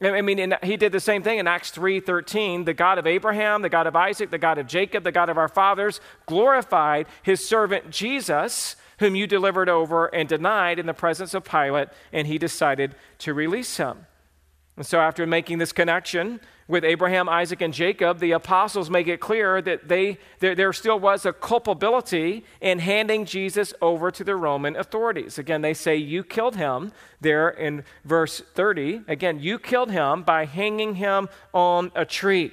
I 0.00 0.22
mean, 0.22 0.54
he 0.62 0.76
did 0.76 0.92
the 0.92 1.00
same 1.00 1.22
thing 1.22 1.38
in 1.38 1.46
Acts 1.46 1.70
3:13. 1.70 2.64
The 2.64 2.74
God 2.74 2.98
of 2.98 3.06
Abraham, 3.06 3.62
the 3.62 3.68
God 3.68 3.86
of 3.86 3.96
Isaac, 3.96 4.30
the 4.30 4.38
God 4.38 4.58
of 4.58 4.66
Jacob, 4.66 5.04
the 5.04 5.12
God 5.12 5.28
of 5.28 5.38
our 5.38 5.48
fathers 5.48 6.00
glorified 6.26 7.06
his 7.22 7.46
servant 7.46 7.90
Jesus, 7.90 8.76
whom 8.98 9.14
you 9.14 9.26
delivered 9.26 9.68
over 9.68 10.06
and 10.06 10.28
denied 10.28 10.78
in 10.78 10.86
the 10.86 10.94
presence 10.94 11.34
of 11.34 11.44
Pilate, 11.44 11.88
and 12.12 12.26
he 12.26 12.38
decided 12.38 12.94
to 13.18 13.34
release 13.34 13.76
him. 13.76 14.07
And 14.78 14.86
so, 14.86 15.00
after 15.00 15.26
making 15.26 15.58
this 15.58 15.72
connection 15.72 16.38
with 16.68 16.84
Abraham, 16.84 17.28
Isaac, 17.28 17.60
and 17.62 17.74
Jacob, 17.74 18.20
the 18.20 18.30
apostles 18.30 18.88
make 18.88 19.08
it 19.08 19.18
clear 19.18 19.60
that 19.60 19.88
they, 19.88 20.18
there, 20.38 20.54
there, 20.54 20.72
still 20.72 21.00
was 21.00 21.26
a 21.26 21.32
culpability 21.32 22.44
in 22.60 22.78
handing 22.78 23.24
Jesus 23.24 23.74
over 23.82 24.12
to 24.12 24.22
the 24.22 24.36
Roman 24.36 24.76
authorities. 24.76 25.36
Again, 25.36 25.62
they 25.62 25.74
say, 25.74 25.96
You 25.96 26.22
killed 26.22 26.54
him 26.54 26.92
there 27.20 27.48
in 27.48 27.82
verse 28.04 28.40
30. 28.54 29.00
Again, 29.08 29.40
you 29.40 29.58
killed 29.58 29.90
him 29.90 30.22
by 30.22 30.44
hanging 30.44 30.94
him 30.94 31.28
on 31.52 31.90
a 31.96 32.04
tree. 32.04 32.52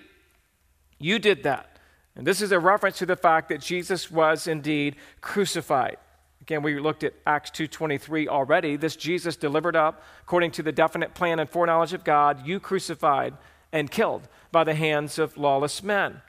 You 0.98 1.20
did 1.20 1.44
that. 1.44 1.78
And 2.16 2.26
this 2.26 2.42
is 2.42 2.52
a 2.52 2.60
reference 2.60 2.98
to 2.98 3.06
the 3.06 3.16
fact 3.16 3.50
that 3.50 3.62
Jesus 3.62 4.10
was 4.10 4.48
indeed 4.48 4.96
crucified. 5.22 5.98
Again, 6.46 6.62
we 6.62 6.80
looked 6.80 7.04
at 7.04 7.16
Acts 7.26 7.50
2:23 7.50 8.28
already. 8.28 8.76
This 8.76 8.96
Jesus 8.96 9.36
delivered 9.36 9.76
up 9.76 10.04
according 10.22 10.52
to 10.52 10.62
the 10.62 10.72
definite 10.72 11.16
plan 11.16 11.40
and 11.40 11.50
foreknowledge 11.50 11.94
of 11.94 12.04
God, 12.04 12.46
you 12.46 12.60
crucified 12.60 13.34
and 13.72 13.90
killed 13.90 14.28
by 14.52 14.64
the 14.64 14.76
hands 14.76 15.18
of 15.18 15.38
lawless 15.38 15.82
men. 15.82 16.22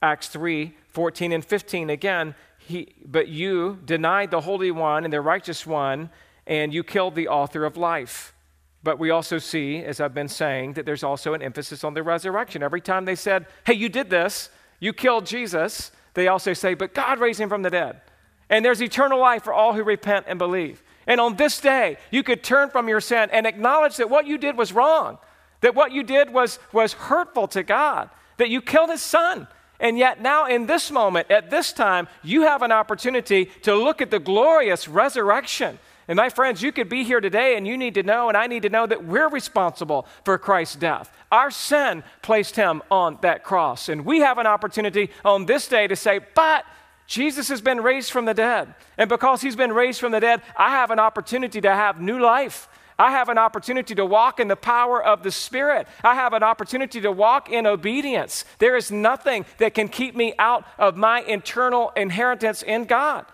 Acts 0.00 0.28
3:14 0.28 1.34
and 1.34 1.44
15 1.44 1.90
again, 1.90 2.34
he, 2.56 2.94
but 3.04 3.28
you 3.28 3.78
denied 3.84 4.30
the 4.30 4.40
Holy 4.40 4.70
One 4.70 5.04
and 5.04 5.12
the 5.12 5.20
righteous 5.20 5.66
one, 5.66 6.08
and 6.46 6.72
you 6.72 6.82
killed 6.82 7.14
the 7.14 7.28
author 7.28 7.66
of 7.66 7.76
life. 7.76 8.32
But 8.82 8.98
we 8.98 9.10
also 9.10 9.36
see, 9.36 9.84
as 9.84 10.00
I've 10.00 10.14
been 10.14 10.28
saying, 10.28 10.72
that 10.72 10.86
there's 10.86 11.04
also 11.04 11.34
an 11.34 11.42
emphasis 11.42 11.84
on 11.84 11.92
the 11.92 12.02
resurrection. 12.02 12.62
Every 12.62 12.80
time 12.80 13.04
they 13.04 13.14
said, 13.14 13.44
Hey, 13.66 13.74
you 13.74 13.90
did 13.90 14.08
this, 14.08 14.48
you 14.78 14.94
killed 14.94 15.26
Jesus, 15.26 15.92
they 16.14 16.28
also 16.28 16.54
say, 16.54 16.72
But 16.72 16.94
God 16.94 17.20
raised 17.20 17.42
him 17.42 17.50
from 17.50 17.60
the 17.60 17.68
dead. 17.68 18.00
And 18.50 18.64
there's 18.64 18.82
eternal 18.82 19.18
life 19.18 19.44
for 19.44 19.52
all 19.52 19.72
who 19.72 19.82
repent 19.82 20.26
and 20.28 20.38
believe. 20.38 20.82
And 21.06 21.20
on 21.20 21.36
this 21.36 21.58
day, 21.60 21.96
you 22.10 22.22
could 22.22 22.42
turn 22.42 22.68
from 22.68 22.88
your 22.88 23.00
sin 23.00 23.30
and 23.32 23.46
acknowledge 23.46 23.96
that 23.96 24.10
what 24.10 24.26
you 24.26 24.36
did 24.36 24.58
was 24.58 24.72
wrong, 24.72 25.16
that 25.62 25.74
what 25.74 25.92
you 25.92 26.02
did 26.02 26.32
was, 26.32 26.58
was 26.72 26.92
hurtful 26.92 27.48
to 27.48 27.62
God, 27.62 28.10
that 28.36 28.50
you 28.50 28.60
killed 28.60 28.90
his 28.90 29.00
son. 29.00 29.48
And 29.78 29.96
yet, 29.96 30.20
now 30.20 30.46
in 30.46 30.66
this 30.66 30.90
moment, 30.90 31.30
at 31.30 31.48
this 31.48 31.72
time, 31.72 32.06
you 32.22 32.42
have 32.42 32.60
an 32.60 32.72
opportunity 32.72 33.46
to 33.62 33.74
look 33.74 34.02
at 34.02 34.10
the 34.10 34.18
glorious 34.18 34.86
resurrection 34.88 35.78
and 36.10 36.16
my 36.16 36.28
friends, 36.28 36.60
you 36.60 36.72
could 36.72 36.88
be 36.88 37.04
here 37.04 37.20
today 37.20 37.56
and 37.56 37.64
you 37.64 37.78
need 37.78 37.94
to 37.94 38.02
know, 38.02 38.26
and 38.26 38.36
I 38.36 38.48
need 38.48 38.62
to 38.64 38.68
know 38.68 38.84
that 38.84 39.04
we're 39.04 39.28
responsible 39.28 40.08
for 40.24 40.36
Christ's 40.38 40.74
death. 40.74 41.16
Our 41.30 41.52
sin 41.52 42.02
placed 42.20 42.56
him 42.56 42.82
on 42.90 43.18
that 43.22 43.44
cross. 43.44 43.88
And 43.88 44.04
we 44.04 44.18
have 44.18 44.38
an 44.38 44.46
opportunity 44.48 45.10
on 45.24 45.46
this 45.46 45.68
day 45.68 45.86
to 45.86 45.94
say, 45.94 46.18
but 46.34 46.64
Jesus 47.10 47.48
has 47.48 47.60
been 47.60 47.80
raised 47.80 48.12
from 48.12 48.24
the 48.24 48.34
dead. 48.34 48.72
And 48.96 49.08
because 49.08 49.42
he's 49.42 49.56
been 49.56 49.72
raised 49.72 49.98
from 49.98 50.12
the 50.12 50.20
dead, 50.20 50.42
I 50.56 50.70
have 50.70 50.92
an 50.92 51.00
opportunity 51.00 51.60
to 51.60 51.74
have 51.74 52.00
new 52.00 52.20
life. 52.20 52.68
I 53.00 53.10
have 53.10 53.28
an 53.28 53.36
opportunity 53.36 53.96
to 53.96 54.06
walk 54.06 54.38
in 54.38 54.46
the 54.46 54.54
power 54.54 55.04
of 55.04 55.24
the 55.24 55.32
Spirit. 55.32 55.88
I 56.04 56.14
have 56.14 56.34
an 56.34 56.44
opportunity 56.44 57.00
to 57.00 57.10
walk 57.10 57.50
in 57.50 57.66
obedience. 57.66 58.44
There 58.60 58.76
is 58.76 58.92
nothing 58.92 59.44
that 59.58 59.74
can 59.74 59.88
keep 59.88 60.14
me 60.14 60.34
out 60.38 60.64
of 60.78 60.96
my 60.96 61.22
internal 61.22 61.90
inheritance 61.96 62.62
in 62.62 62.84
God. 62.84 63.26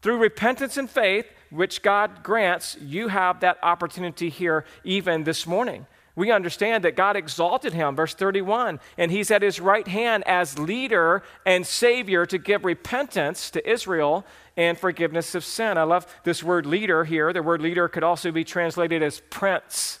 Through 0.00 0.16
repentance 0.16 0.78
and 0.78 0.88
faith, 0.88 1.26
which 1.50 1.82
God 1.82 2.22
grants, 2.22 2.78
you 2.80 3.08
have 3.08 3.40
that 3.40 3.58
opportunity 3.62 4.30
here 4.30 4.64
even 4.82 5.24
this 5.24 5.46
morning. 5.46 5.86
We 6.16 6.30
understand 6.30 6.84
that 6.84 6.94
God 6.94 7.16
exalted 7.16 7.72
him, 7.72 7.96
verse 7.96 8.14
31, 8.14 8.78
and 8.96 9.10
he's 9.10 9.32
at 9.32 9.42
his 9.42 9.58
right 9.58 9.86
hand 9.86 10.22
as 10.26 10.58
leader 10.58 11.24
and 11.44 11.66
savior 11.66 12.24
to 12.26 12.38
give 12.38 12.64
repentance 12.64 13.50
to 13.50 13.68
Israel 13.68 14.24
and 14.56 14.78
forgiveness 14.78 15.34
of 15.34 15.44
sin. 15.44 15.76
I 15.76 15.82
love 15.82 16.06
this 16.22 16.42
word 16.42 16.66
leader 16.66 17.04
here. 17.04 17.32
The 17.32 17.42
word 17.42 17.60
leader 17.60 17.88
could 17.88 18.04
also 18.04 18.30
be 18.30 18.44
translated 18.44 19.02
as 19.02 19.20
prince, 19.30 19.98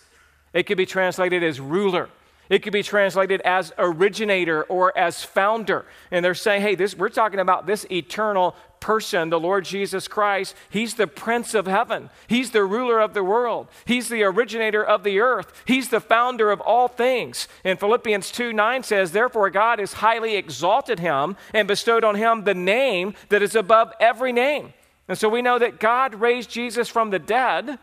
it 0.52 0.64
could 0.64 0.78
be 0.78 0.86
translated 0.86 1.42
as 1.42 1.60
ruler. 1.60 2.08
It 2.50 2.62
could 2.62 2.74
be 2.74 2.82
translated 2.82 3.40
as 3.40 3.72
originator 3.78 4.64
or 4.64 4.96
as 4.96 5.24
founder. 5.24 5.86
And 6.10 6.22
they're 6.22 6.34
saying, 6.34 6.60
hey, 6.60 6.74
this, 6.74 6.94
we're 6.94 7.08
talking 7.08 7.40
about 7.40 7.66
this 7.66 7.86
eternal 7.90 8.54
person, 8.84 9.30
the 9.30 9.40
Lord 9.40 9.64
Jesus 9.64 10.06
Christ. 10.06 10.54
He's 10.68 10.92
the 10.92 11.06
Prince 11.06 11.54
of 11.54 11.66
Heaven. 11.66 12.10
He's 12.26 12.50
the 12.50 12.64
ruler 12.64 13.00
of 13.00 13.14
the 13.14 13.24
world. 13.24 13.68
He's 13.86 14.10
the 14.10 14.24
originator 14.24 14.84
of 14.84 15.04
the 15.04 15.20
earth. 15.20 15.62
He's 15.64 15.88
the 15.88 16.00
founder 16.00 16.50
of 16.50 16.60
all 16.60 16.88
things. 16.88 17.48
And 17.64 17.80
Philippians 17.80 18.30
2 18.30 18.52
9 18.52 18.82
says, 18.82 19.12
Therefore, 19.12 19.48
God 19.48 19.78
has 19.78 19.94
highly 19.94 20.36
exalted 20.36 20.98
him 20.98 21.34
and 21.54 21.66
bestowed 21.66 22.04
on 22.04 22.16
him 22.16 22.44
the 22.44 22.52
name 22.52 23.14
that 23.30 23.40
is 23.40 23.56
above 23.56 23.90
every 24.00 24.32
name. 24.32 24.74
And 25.08 25.16
so 25.16 25.30
we 25.30 25.40
know 25.40 25.58
that 25.58 25.80
God 25.80 26.16
raised 26.16 26.50
Jesus 26.50 26.90
from 26.90 27.08
the 27.08 27.18
dead, 27.18 27.78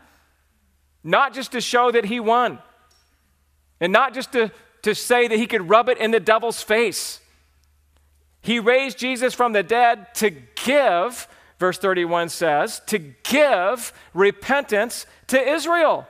not 1.02 1.34
just 1.34 1.50
to 1.50 1.60
show 1.60 1.90
that 1.90 2.04
he 2.04 2.20
won, 2.20 2.60
and 3.80 3.92
not 3.92 4.14
just 4.14 4.30
to, 4.34 4.52
to 4.82 4.94
say 4.94 5.26
that 5.26 5.36
he 5.36 5.48
could 5.48 5.68
rub 5.68 5.88
it 5.88 5.98
in 5.98 6.12
the 6.12 6.20
devil's 6.20 6.62
face 6.62 7.18
he 8.42 8.58
raised 8.58 8.98
Jesus 8.98 9.34
from 9.34 9.52
the 9.52 9.62
dead 9.62 10.14
to 10.16 10.30
give, 10.30 11.28
verse 11.58 11.78
31 11.78 12.28
says, 12.28 12.80
to 12.86 12.98
give 12.98 13.92
repentance 14.12 15.06
to 15.28 15.40
Israel. 15.40 16.06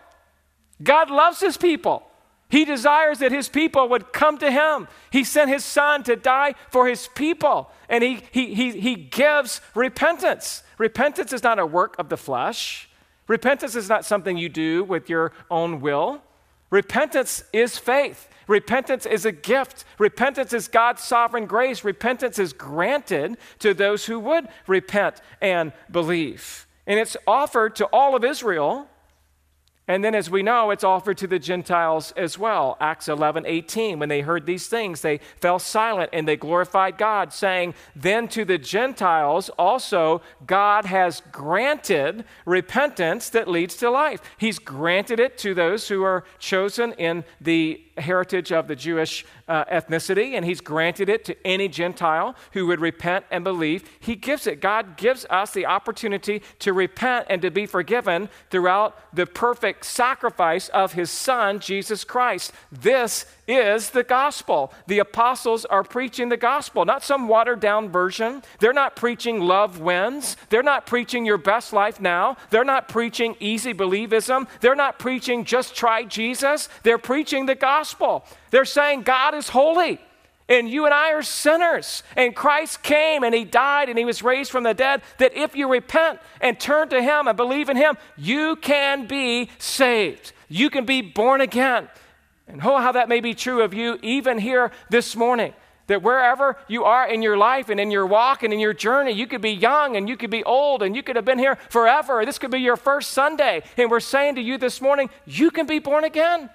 God 0.82 1.10
loves 1.10 1.40
his 1.40 1.58
people. 1.58 2.08
He 2.48 2.64
desires 2.64 3.20
that 3.20 3.32
his 3.32 3.48
people 3.48 3.88
would 3.90 4.12
come 4.12 4.36
to 4.38 4.50
him. 4.50 4.88
He 5.10 5.24
sent 5.24 5.50
his 5.50 5.64
son 5.64 6.02
to 6.04 6.16
die 6.16 6.54
for 6.70 6.86
his 6.86 7.08
people, 7.14 7.70
and 7.88 8.02
he, 8.02 8.22
he, 8.30 8.54
he, 8.54 8.78
he 8.78 8.94
gives 8.94 9.60
repentance. 9.74 10.62
Repentance 10.76 11.32
is 11.32 11.42
not 11.42 11.58
a 11.58 11.64
work 11.66 11.94
of 11.98 12.08
the 12.08 12.16
flesh, 12.16 12.90
repentance 13.26 13.74
is 13.74 13.88
not 13.88 14.04
something 14.04 14.36
you 14.36 14.48
do 14.48 14.84
with 14.84 15.08
your 15.08 15.32
own 15.50 15.80
will. 15.80 16.22
Repentance 16.70 17.44
is 17.52 17.76
faith. 17.76 18.28
Repentance 18.46 19.06
is 19.06 19.24
a 19.24 19.32
gift. 19.32 19.84
Repentance 19.98 20.52
is 20.52 20.68
God's 20.68 21.02
sovereign 21.02 21.46
grace. 21.46 21.84
Repentance 21.84 22.38
is 22.38 22.52
granted 22.52 23.36
to 23.60 23.74
those 23.74 24.06
who 24.06 24.18
would 24.20 24.48
repent 24.66 25.20
and 25.40 25.72
believe. 25.90 26.66
And 26.86 26.98
it's 26.98 27.16
offered 27.26 27.76
to 27.76 27.86
all 27.86 28.16
of 28.16 28.24
Israel 28.24 28.88
and 29.88 30.04
then, 30.04 30.14
as 30.14 30.30
we 30.30 30.44
know, 30.44 30.70
it's 30.70 30.84
offered 30.84 31.18
to 31.18 31.26
the 31.26 31.40
Gentiles 31.40 32.12
as 32.12 32.38
well. 32.38 32.76
Acts 32.80 33.08
11, 33.08 33.44
18. 33.46 33.98
When 33.98 34.08
they 34.08 34.20
heard 34.20 34.46
these 34.46 34.68
things, 34.68 35.00
they 35.00 35.18
fell 35.40 35.58
silent 35.58 36.10
and 36.12 36.26
they 36.26 36.36
glorified 36.36 36.96
God, 36.96 37.32
saying, 37.32 37.74
Then 37.96 38.28
to 38.28 38.44
the 38.44 38.58
Gentiles 38.58 39.50
also 39.58 40.22
God 40.46 40.84
has 40.84 41.20
granted 41.32 42.24
repentance 42.46 43.28
that 43.30 43.48
leads 43.48 43.74
to 43.76 43.90
life. 43.90 44.20
He's 44.38 44.60
granted 44.60 45.18
it 45.18 45.36
to 45.38 45.52
those 45.52 45.88
who 45.88 46.04
are 46.04 46.22
chosen 46.38 46.92
in 46.92 47.24
the 47.40 47.82
heritage 47.98 48.52
of 48.52 48.68
the 48.68 48.76
Jewish 48.76 49.24
uh, 49.48 49.64
ethnicity, 49.66 50.32
and 50.32 50.44
He's 50.44 50.60
granted 50.60 51.08
it 51.08 51.24
to 51.26 51.46
any 51.46 51.68
Gentile 51.68 52.34
who 52.52 52.66
would 52.66 52.80
repent 52.80 53.24
and 53.30 53.44
believe. 53.44 53.88
He 54.00 54.16
gives 54.16 54.46
it. 54.46 54.60
God 54.60 54.96
gives 54.96 55.26
us 55.28 55.52
the 55.52 55.66
opportunity 55.66 56.42
to 56.60 56.72
repent 56.72 57.26
and 57.28 57.42
to 57.42 57.50
be 57.50 57.66
forgiven 57.66 58.28
throughout 58.50 58.98
the 59.14 59.26
perfect 59.26 59.84
sacrifice 59.84 60.68
of 60.68 60.92
His 60.92 61.10
Son, 61.10 61.60
Jesus 61.60 62.04
Christ. 62.04 62.52
This 62.70 63.26
is 63.48 63.90
the 63.90 64.04
gospel. 64.04 64.72
The 64.86 65.00
apostles 65.00 65.64
are 65.64 65.82
preaching 65.82 66.28
the 66.28 66.36
gospel, 66.36 66.84
not 66.84 67.02
some 67.02 67.28
watered 67.28 67.60
down 67.60 67.90
version. 67.90 68.42
They're 68.60 68.72
not 68.72 68.96
preaching 68.96 69.40
love 69.40 69.80
wins. 69.80 70.36
They're 70.48 70.62
not 70.62 70.86
preaching 70.86 71.26
your 71.26 71.38
best 71.38 71.72
life 71.72 72.00
now. 72.00 72.36
They're 72.50 72.64
not 72.64 72.88
preaching 72.88 73.36
easy 73.40 73.74
believism. 73.74 74.48
They're 74.60 74.74
not 74.74 74.98
preaching 74.98 75.44
just 75.44 75.74
try 75.74 76.04
Jesus. 76.04 76.68
They're 76.84 76.98
preaching 76.98 77.46
the 77.46 77.54
gospel. 77.54 77.81
They're 78.50 78.64
saying 78.64 79.02
God 79.02 79.34
is 79.34 79.48
holy. 79.48 80.00
And 80.48 80.68
you 80.68 80.84
and 80.84 80.92
I 80.92 81.12
are 81.12 81.22
sinners. 81.22 82.02
And 82.16 82.34
Christ 82.34 82.82
came 82.82 83.22
and 83.22 83.34
He 83.34 83.44
died 83.44 83.88
and 83.88 83.98
He 83.98 84.04
was 84.04 84.22
raised 84.22 84.50
from 84.50 84.64
the 84.64 84.74
dead. 84.74 85.02
That 85.18 85.34
if 85.34 85.56
you 85.56 85.68
repent 85.68 86.18
and 86.40 86.58
turn 86.58 86.88
to 86.90 87.00
Him 87.00 87.28
and 87.28 87.36
believe 87.36 87.68
in 87.68 87.76
Him, 87.76 87.96
you 88.16 88.56
can 88.56 89.06
be 89.06 89.48
saved. 89.58 90.32
You 90.48 90.68
can 90.68 90.84
be 90.84 91.00
born 91.00 91.40
again. 91.40 91.88
And 92.46 92.60
oh, 92.62 92.78
how 92.78 92.92
that 92.92 93.08
may 93.08 93.20
be 93.20 93.34
true 93.34 93.62
of 93.62 93.72
you 93.72 93.98
even 94.02 94.38
here 94.38 94.72
this 94.90 95.16
morning. 95.16 95.54
That 95.86 96.02
wherever 96.02 96.56
you 96.68 96.84
are 96.84 97.08
in 97.08 97.22
your 97.22 97.36
life 97.36 97.68
and 97.68 97.80
in 97.80 97.90
your 97.90 98.06
walk 98.06 98.42
and 98.42 98.52
in 98.52 98.60
your 98.60 98.74
journey, 98.74 99.12
you 99.12 99.26
could 99.26 99.40
be 99.40 99.52
young 99.52 99.96
and 99.96 100.08
you 100.08 100.16
could 100.16 100.30
be 100.30 100.44
old 100.44 100.82
and 100.82 100.94
you 100.94 101.02
could 101.02 101.16
have 101.16 101.24
been 101.24 101.38
here 101.38 101.56
forever. 101.70 102.24
This 102.24 102.38
could 102.38 102.50
be 102.50 102.60
your 102.60 102.76
first 102.76 103.10
Sunday. 103.12 103.62
And 103.76 103.90
we're 103.90 104.00
saying 104.00 104.36
to 104.36 104.40
you 104.40 104.58
this 104.58 104.80
morning, 104.80 105.10
you 105.24 105.50
can 105.50 105.66
be 105.66 105.78
born 105.78 106.04
again. 106.04 106.50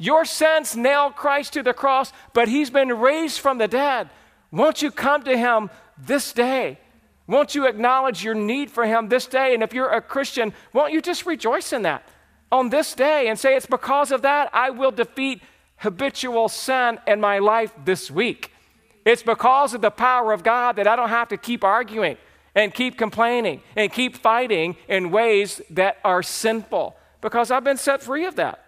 Your 0.00 0.24
sins 0.24 0.74
nailed 0.74 1.14
Christ 1.14 1.52
to 1.52 1.62
the 1.62 1.72
cross, 1.72 2.12
but 2.32 2.48
he's 2.48 2.70
been 2.70 2.88
raised 2.98 3.38
from 3.38 3.58
the 3.58 3.68
dead. 3.68 4.10
Won't 4.50 4.82
you 4.82 4.90
come 4.90 5.22
to 5.22 5.38
him 5.38 5.70
this 5.96 6.32
day? 6.32 6.80
Won't 7.28 7.54
you 7.54 7.68
acknowledge 7.68 8.24
your 8.24 8.34
need 8.34 8.72
for 8.72 8.84
him 8.84 9.08
this 9.08 9.26
day? 9.26 9.54
And 9.54 9.62
if 9.62 9.72
you're 9.72 9.92
a 9.92 10.00
Christian, 10.00 10.52
won't 10.72 10.92
you 10.92 11.00
just 11.00 11.24
rejoice 11.24 11.72
in 11.72 11.82
that? 11.82 12.02
on 12.52 12.70
this 12.70 12.94
day 12.94 13.28
and 13.28 13.38
say, 13.38 13.56
It's 13.56 13.66
because 13.66 14.10
of 14.10 14.22
that 14.22 14.50
I 14.52 14.70
will 14.70 14.90
defeat 14.90 15.42
habitual 15.76 16.48
sin 16.48 16.98
in 17.06 17.20
my 17.20 17.38
life 17.38 17.72
this 17.84 18.10
week. 18.10 18.52
It's 19.04 19.22
because 19.22 19.72
of 19.72 19.80
the 19.80 19.90
power 19.90 20.32
of 20.32 20.42
God 20.42 20.76
that 20.76 20.86
I 20.86 20.96
don't 20.96 21.08
have 21.08 21.28
to 21.28 21.36
keep 21.36 21.64
arguing 21.64 22.18
and 22.54 22.74
keep 22.74 22.98
complaining 22.98 23.62
and 23.76 23.92
keep 23.92 24.16
fighting 24.16 24.76
in 24.88 25.10
ways 25.10 25.62
that 25.70 25.98
are 26.04 26.22
sinful 26.22 26.96
because 27.20 27.50
I've 27.50 27.64
been 27.64 27.78
set 27.78 28.02
free 28.02 28.26
of 28.26 28.36
that. 28.36 28.64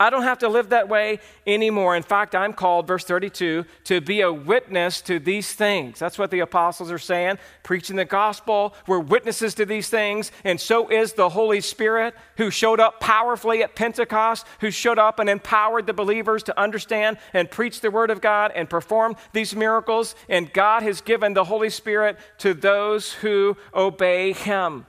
I 0.00 0.10
don't 0.10 0.22
have 0.22 0.38
to 0.38 0.48
live 0.48 0.68
that 0.68 0.88
way 0.88 1.18
anymore. 1.44 1.96
In 1.96 2.04
fact, 2.04 2.36
I'm 2.36 2.52
called, 2.52 2.86
verse 2.86 3.02
32, 3.02 3.64
to 3.84 4.00
be 4.00 4.20
a 4.20 4.32
witness 4.32 5.00
to 5.02 5.18
these 5.18 5.52
things. 5.52 5.98
That's 5.98 6.16
what 6.16 6.30
the 6.30 6.38
apostles 6.38 6.92
are 6.92 6.98
saying, 6.98 7.38
preaching 7.64 7.96
the 7.96 8.04
gospel. 8.04 8.74
We're 8.86 9.00
witnesses 9.00 9.54
to 9.56 9.66
these 9.66 9.88
things, 9.88 10.30
and 10.44 10.60
so 10.60 10.88
is 10.88 11.14
the 11.14 11.30
Holy 11.30 11.60
Spirit 11.60 12.14
who 12.36 12.48
showed 12.48 12.78
up 12.78 13.00
powerfully 13.00 13.64
at 13.64 13.74
Pentecost, 13.74 14.46
who 14.60 14.70
showed 14.70 15.00
up 15.00 15.18
and 15.18 15.28
empowered 15.28 15.88
the 15.88 15.92
believers 15.92 16.44
to 16.44 16.60
understand 16.60 17.18
and 17.32 17.50
preach 17.50 17.80
the 17.80 17.90
word 17.90 18.12
of 18.12 18.20
God 18.20 18.52
and 18.54 18.70
perform 18.70 19.16
these 19.32 19.56
miracles. 19.56 20.14
And 20.28 20.52
God 20.52 20.84
has 20.84 21.00
given 21.00 21.34
the 21.34 21.44
Holy 21.44 21.70
Spirit 21.70 22.18
to 22.38 22.54
those 22.54 23.14
who 23.14 23.56
obey 23.74 24.32
Him. 24.32 24.86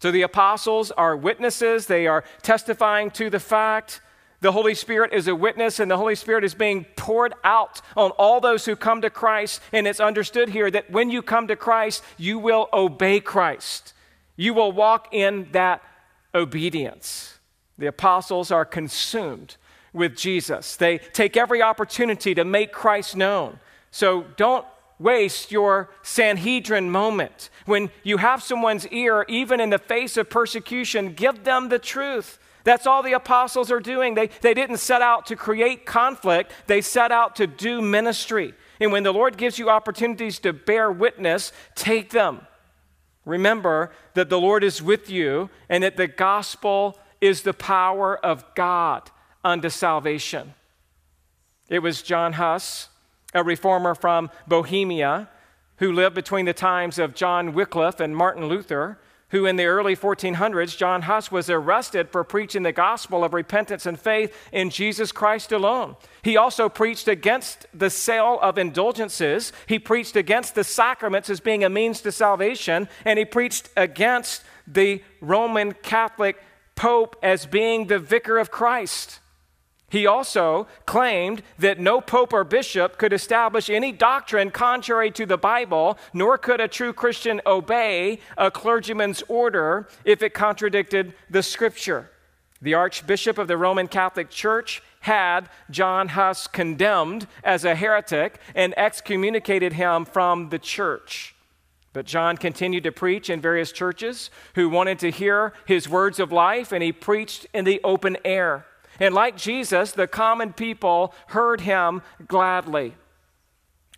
So 0.00 0.10
the 0.10 0.22
apostles 0.22 0.90
are 0.90 1.16
witnesses, 1.16 1.86
they 1.86 2.06
are 2.06 2.22
testifying 2.42 3.10
to 3.12 3.30
the 3.30 3.40
fact 3.40 4.02
the 4.42 4.52
Holy 4.52 4.74
Spirit 4.74 5.12
is 5.12 5.28
a 5.28 5.36
witness, 5.36 5.78
and 5.78 5.88
the 5.88 5.96
Holy 5.96 6.16
Spirit 6.16 6.42
is 6.42 6.52
being 6.52 6.84
poured 6.96 7.32
out 7.44 7.80
on 7.96 8.10
all 8.12 8.40
those 8.40 8.64
who 8.64 8.74
come 8.74 9.00
to 9.02 9.08
Christ. 9.08 9.62
And 9.72 9.86
it's 9.86 10.00
understood 10.00 10.48
here 10.48 10.68
that 10.68 10.90
when 10.90 11.10
you 11.10 11.22
come 11.22 11.46
to 11.46 11.54
Christ, 11.54 12.02
you 12.18 12.40
will 12.40 12.68
obey 12.72 13.20
Christ. 13.20 13.94
You 14.34 14.52
will 14.52 14.72
walk 14.72 15.08
in 15.12 15.46
that 15.52 15.80
obedience. 16.34 17.38
The 17.78 17.86
apostles 17.86 18.50
are 18.50 18.64
consumed 18.64 19.56
with 19.92 20.16
Jesus. 20.16 20.74
They 20.74 20.98
take 20.98 21.36
every 21.36 21.62
opportunity 21.62 22.34
to 22.34 22.44
make 22.44 22.72
Christ 22.72 23.14
known. 23.14 23.60
So 23.92 24.24
don't 24.36 24.66
waste 24.98 25.52
your 25.52 25.88
Sanhedrin 26.02 26.90
moment. 26.90 27.48
When 27.64 27.90
you 28.02 28.16
have 28.16 28.42
someone's 28.42 28.88
ear, 28.88 29.24
even 29.28 29.60
in 29.60 29.70
the 29.70 29.78
face 29.78 30.16
of 30.16 30.28
persecution, 30.28 31.12
give 31.14 31.44
them 31.44 31.68
the 31.68 31.78
truth. 31.78 32.40
That's 32.64 32.86
all 32.86 33.02
the 33.02 33.12
apostles 33.12 33.70
are 33.70 33.80
doing. 33.80 34.14
They, 34.14 34.28
they 34.40 34.54
didn't 34.54 34.78
set 34.78 35.02
out 35.02 35.26
to 35.26 35.36
create 35.36 35.86
conflict, 35.86 36.52
they 36.66 36.80
set 36.80 37.12
out 37.12 37.36
to 37.36 37.46
do 37.46 37.80
ministry. 37.80 38.54
And 38.80 38.92
when 38.92 39.02
the 39.02 39.12
Lord 39.12 39.36
gives 39.36 39.58
you 39.58 39.70
opportunities 39.70 40.38
to 40.40 40.52
bear 40.52 40.90
witness, 40.90 41.52
take 41.74 42.10
them. 42.10 42.46
Remember 43.24 43.92
that 44.14 44.28
the 44.28 44.40
Lord 44.40 44.64
is 44.64 44.82
with 44.82 45.08
you 45.08 45.50
and 45.68 45.84
that 45.84 45.96
the 45.96 46.08
gospel 46.08 46.98
is 47.20 47.42
the 47.42 47.54
power 47.54 48.18
of 48.24 48.44
God 48.54 49.10
unto 49.44 49.68
salvation. 49.68 50.54
It 51.68 51.78
was 51.78 52.02
John 52.02 52.34
Huss, 52.34 52.88
a 53.32 53.44
reformer 53.44 53.94
from 53.94 54.30
Bohemia, 54.46 55.28
who 55.76 55.92
lived 55.92 56.14
between 56.14 56.44
the 56.44 56.52
times 56.52 56.98
of 56.98 57.14
John 57.14 57.54
Wycliffe 57.54 58.00
and 58.00 58.16
Martin 58.16 58.46
Luther, 58.46 58.98
who 59.32 59.46
in 59.46 59.56
the 59.56 59.64
early 59.64 59.96
1400s, 59.96 60.76
John 60.76 61.02
Huss 61.02 61.32
was 61.32 61.50
arrested 61.50 62.10
for 62.10 62.22
preaching 62.22 62.62
the 62.62 62.70
gospel 62.70 63.24
of 63.24 63.32
repentance 63.32 63.86
and 63.86 63.98
faith 63.98 64.36
in 64.52 64.68
Jesus 64.70 65.10
Christ 65.10 65.52
alone. 65.52 65.96
He 66.22 66.36
also 66.36 66.68
preached 66.68 67.08
against 67.08 67.66
the 67.74 67.88
sale 67.88 68.38
of 68.42 68.58
indulgences. 68.58 69.52
He 69.66 69.78
preached 69.78 70.16
against 70.16 70.54
the 70.54 70.64
sacraments 70.64 71.30
as 71.30 71.40
being 71.40 71.64
a 71.64 71.70
means 71.70 72.02
to 72.02 72.12
salvation, 72.12 72.88
and 73.06 73.18
he 73.18 73.24
preached 73.24 73.70
against 73.74 74.44
the 74.66 75.02
Roman 75.22 75.72
Catholic 75.72 76.40
Pope 76.74 77.16
as 77.22 77.46
being 77.46 77.86
the 77.86 77.98
vicar 77.98 78.38
of 78.38 78.50
Christ. 78.50 79.18
He 79.92 80.06
also 80.06 80.68
claimed 80.86 81.42
that 81.58 81.78
no 81.78 82.00
pope 82.00 82.32
or 82.32 82.44
bishop 82.44 82.96
could 82.96 83.12
establish 83.12 83.68
any 83.68 83.92
doctrine 83.92 84.50
contrary 84.50 85.10
to 85.10 85.26
the 85.26 85.36
Bible, 85.36 85.98
nor 86.14 86.38
could 86.38 86.62
a 86.62 86.66
true 86.66 86.94
Christian 86.94 87.42
obey 87.44 88.18
a 88.38 88.50
clergyman's 88.50 89.22
order 89.28 89.86
if 90.06 90.22
it 90.22 90.32
contradicted 90.32 91.12
the 91.28 91.42
scripture. 91.42 92.10
The 92.62 92.72
Archbishop 92.72 93.36
of 93.36 93.48
the 93.48 93.58
Roman 93.58 93.86
Catholic 93.86 94.30
Church 94.30 94.82
had 95.00 95.50
John 95.70 96.08
Huss 96.08 96.46
condemned 96.46 97.26
as 97.44 97.66
a 97.66 97.74
heretic 97.74 98.38
and 98.54 98.72
excommunicated 98.78 99.74
him 99.74 100.06
from 100.06 100.48
the 100.48 100.58
church. 100.58 101.34
But 101.92 102.06
John 102.06 102.38
continued 102.38 102.84
to 102.84 102.92
preach 102.92 103.28
in 103.28 103.42
various 103.42 103.72
churches 103.72 104.30
who 104.54 104.70
wanted 104.70 104.98
to 105.00 105.10
hear 105.10 105.52
his 105.66 105.86
words 105.86 106.18
of 106.18 106.32
life, 106.32 106.72
and 106.72 106.82
he 106.82 106.92
preached 106.92 107.46
in 107.52 107.66
the 107.66 107.78
open 107.84 108.16
air. 108.24 108.64
And 109.02 109.16
like 109.16 109.36
Jesus, 109.36 109.90
the 109.90 110.06
common 110.06 110.52
people 110.52 111.12
heard 111.26 111.62
him 111.62 112.02
gladly. 112.28 112.94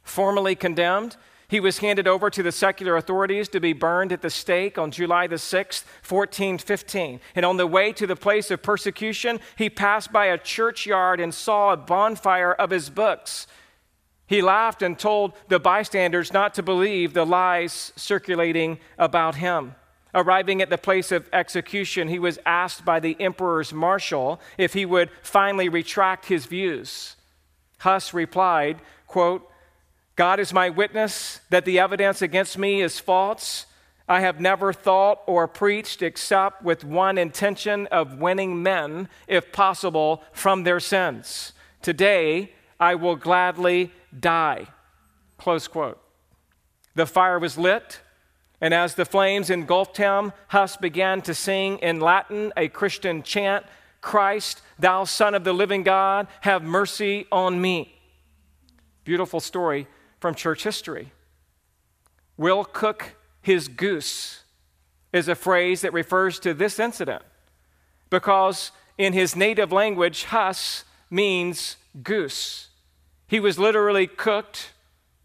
Formally 0.02 0.54
condemned, 0.54 1.18
he 1.46 1.60
was 1.60 1.80
handed 1.80 2.08
over 2.08 2.30
to 2.30 2.42
the 2.42 2.50
secular 2.50 2.96
authorities 2.96 3.50
to 3.50 3.60
be 3.60 3.74
burned 3.74 4.12
at 4.12 4.22
the 4.22 4.30
stake 4.30 4.78
on 4.78 4.90
July 4.90 5.26
the 5.26 5.36
6th, 5.36 5.84
1415. 6.08 7.20
And 7.34 7.44
on 7.44 7.58
the 7.58 7.66
way 7.66 7.92
to 7.92 8.06
the 8.06 8.16
place 8.16 8.50
of 8.50 8.62
persecution, 8.62 9.40
he 9.56 9.68
passed 9.68 10.10
by 10.10 10.24
a 10.24 10.38
churchyard 10.38 11.20
and 11.20 11.34
saw 11.34 11.74
a 11.74 11.76
bonfire 11.76 12.54
of 12.54 12.70
his 12.70 12.88
books. 12.88 13.46
He 14.26 14.40
laughed 14.40 14.80
and 14.80 14.98
told 14.98 15.34
the 15.48 15.60
bystanders 15.60 16.32
not 16.32 16.54
to 16.54 16.62
believe 16.62 17.12
the 17.12 17.26
lies 17.26 17.92
circulating 17.94 18.78
about 18.96 19.34
him. 19.34 19.74
Arriving 20.14 20.62
at 20.62 20.70
the 20.70 20.78
place 20.78 21.10
of 21.10 21.28
execution, 21.32 22.08
he 22.08 22.20
was 22.20 22.38
asked 22.46 22.84
by 22.84 23.00
the 23.00 23.16
emperor's 23.20 23.72
marshal 23.72 24.40
if 24.56 24.72
he 24.72 24.86
would 24.86 25.10
finally 25.22 25.68
retract 25.68 26.26
his 26.26 26.46
views. 26.46 27.16
Huss 27.78 28.14
replied, 28.14 28.80
quote, 29.08 29.50
God 30.16 30.38
is 30.38 30.52
my 30.52 30.70
witness 30.70 31.40
that 31.50 31.64
the 31.64 31.80
evidence 31.80 32.22
against 32.22 32.56
me 32.56 32.80
is 32.80 33.00
false. 33.00 33.66
I 34.08 34.20
have 34.20 34.40
never 34.40 34.72
thought 34.72 35.22
or 35.26 35.48
preached 35.48 36.00
except 36.02 36.62
with 36.62 36.84
one 36.84 37.18
intention 37.18 37.88
of 37.88 38.18
winning 38.18 38.62
men, 38.62 39.08
if 39.26 39.50
possible, 39.50 40.22
from 40.32 40.62
their 40.62 40.78
sins. 40.78 41.52
Today, 41.82 42.52
I 42.78 42.94
will 42.94 43.16
gladly 43.16 43.92
die. 44.18 44.68
Close 45.38 45.66
quote. 45.66 46.00
The 46.94 47.06
fire 47.06 47.40
was 47.40 47.58
lit. 47.58 48.00
And 48.64 48.72
as 48.72 48.94
the 48.94 49.04
flames 49.04 49.50
engulfed 49.50 49.98
him, 49.98 50.32
Huss 50.48 50.78
began 50.78 51.20
to 51.22 51.34
sing 51.34 51.76
in 51.80 52.00
Latin 52.00 52.50
a 52.56 52.68
Christian 52.68 53.22
chant 53.22 53.66
Christ, 54.00 54.62
thou 54.78 55.04
Son 55.04 55.34
of 55.34 55.44
the 55.44 55.52
living 55.52 55.82
God, 55.82 56.28
have 56.40 56.62
mercy 56.62 57.26
on 57.30 57.60
me. 57.60 57.94
Beautiful 59.04 59.40
story 59.40 59.86
from 60.18 60.34
church 60.34 60.64
history. 60.64 61.12
Will 62.38 62.64
cook 62.64 63.16
his 63.42 63.68
goose 63.68 64.44
is 65.12 65.28
a 65.28 65.34
phrase 65.34 65.82
that 65.82 65.92
refers 65.92 66.38
to 66.38 66.54
this 66.54 66.78
incident 66.78 67.22
because 68.08 68.72
in 68.96 69.12
his 69.12 69.36
native 69.36 69.72
language, 69.72 70.24
Huss 70.24 70.84
means 71.10 71.76
goose. 72.02 72.68
He 73.26 73.40
was 73.40 73.58
literally 73.58 74.06
cooked, 74.06 74.72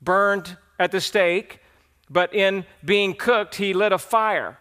burned 0.02 0.58
at 0.78 0.92
the 0.92 1.00
stake, 1.00 1.62
but 2.10 2.34
in 2.34 2.66
being 2.84 3.14
cooked, 3.14 3.56
he 3.56 3.74
lit 3.74 3.92
a 3.92 3.98
fire 3.98 4.58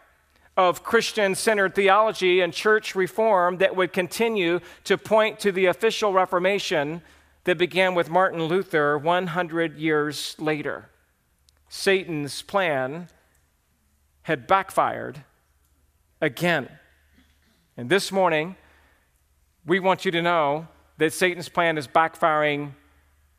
of 0.56 0.82
Christian 0.82 1.34
centered 1.34 1.74
theology 1.74 2.40
and 2.40 2.52
church 2.52 2.94
reform 2.94 3.58
that 3.58 3.76
would 3.76 3.92
continue 3.92 4.60
to 4.84 4.98
point 4.98 5.38
to 5.40 5.52
the 5.52 5.66
official 5.66 6.12
Reformation 6.12 7.00
that 7.44 7.56
began 7.56 7.94
with 7.94 8.10
Martin 8.10 8.42
Luther 8.42 8.98
100 8.98 9.78
years 9.78 10.34
later. 10.38 10.90
Satan's 11.68 12.42
plan 12.42 13.08
had 14.22 14.46
backfired 14.46 15.22
again. 16.20 16.68
And 17.76 17.88
this 17.88 18.10
morning, 18.10 18.56
we 19.64 19.78
want 19.78 20.04
you 20.04 20.10
to 20.10 20.20
know 20.20 20.66
that 20.96 21.12
Satan's 21.12 21.48
plan 21.48 21.78
is 21.78 21.86
backfiring 21.86 22.72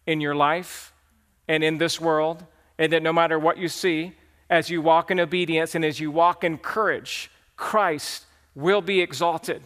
in 0.07 0.21
your 0.21 0.35
life 0.35 0.93
and 1.47 1.63
in 1.63 1.77
this 1.77 1.99
world 1.99 2.45
and 2.79 2.93
that 2.93 3.03
no 3.03 3.13
matter 3.13 3.37
what 3.37 3.57
you 3.57 3.67
see, 3.67 4.13
as 4.49 4.71
you 4.71 4.81
walk 4.81 5.11
in 5.11 5.19
obedience 5.19 5.75
and 5.75 5.85
as 5.85 5.99
you 5.99 6.09
walk 6.09 6.43
in 6.43 6.57
courage, 6.57 7.29
Christ 7.55 8.25
will 8.55 8.81
be 8.81 9.01
exalted. 9.01 9.61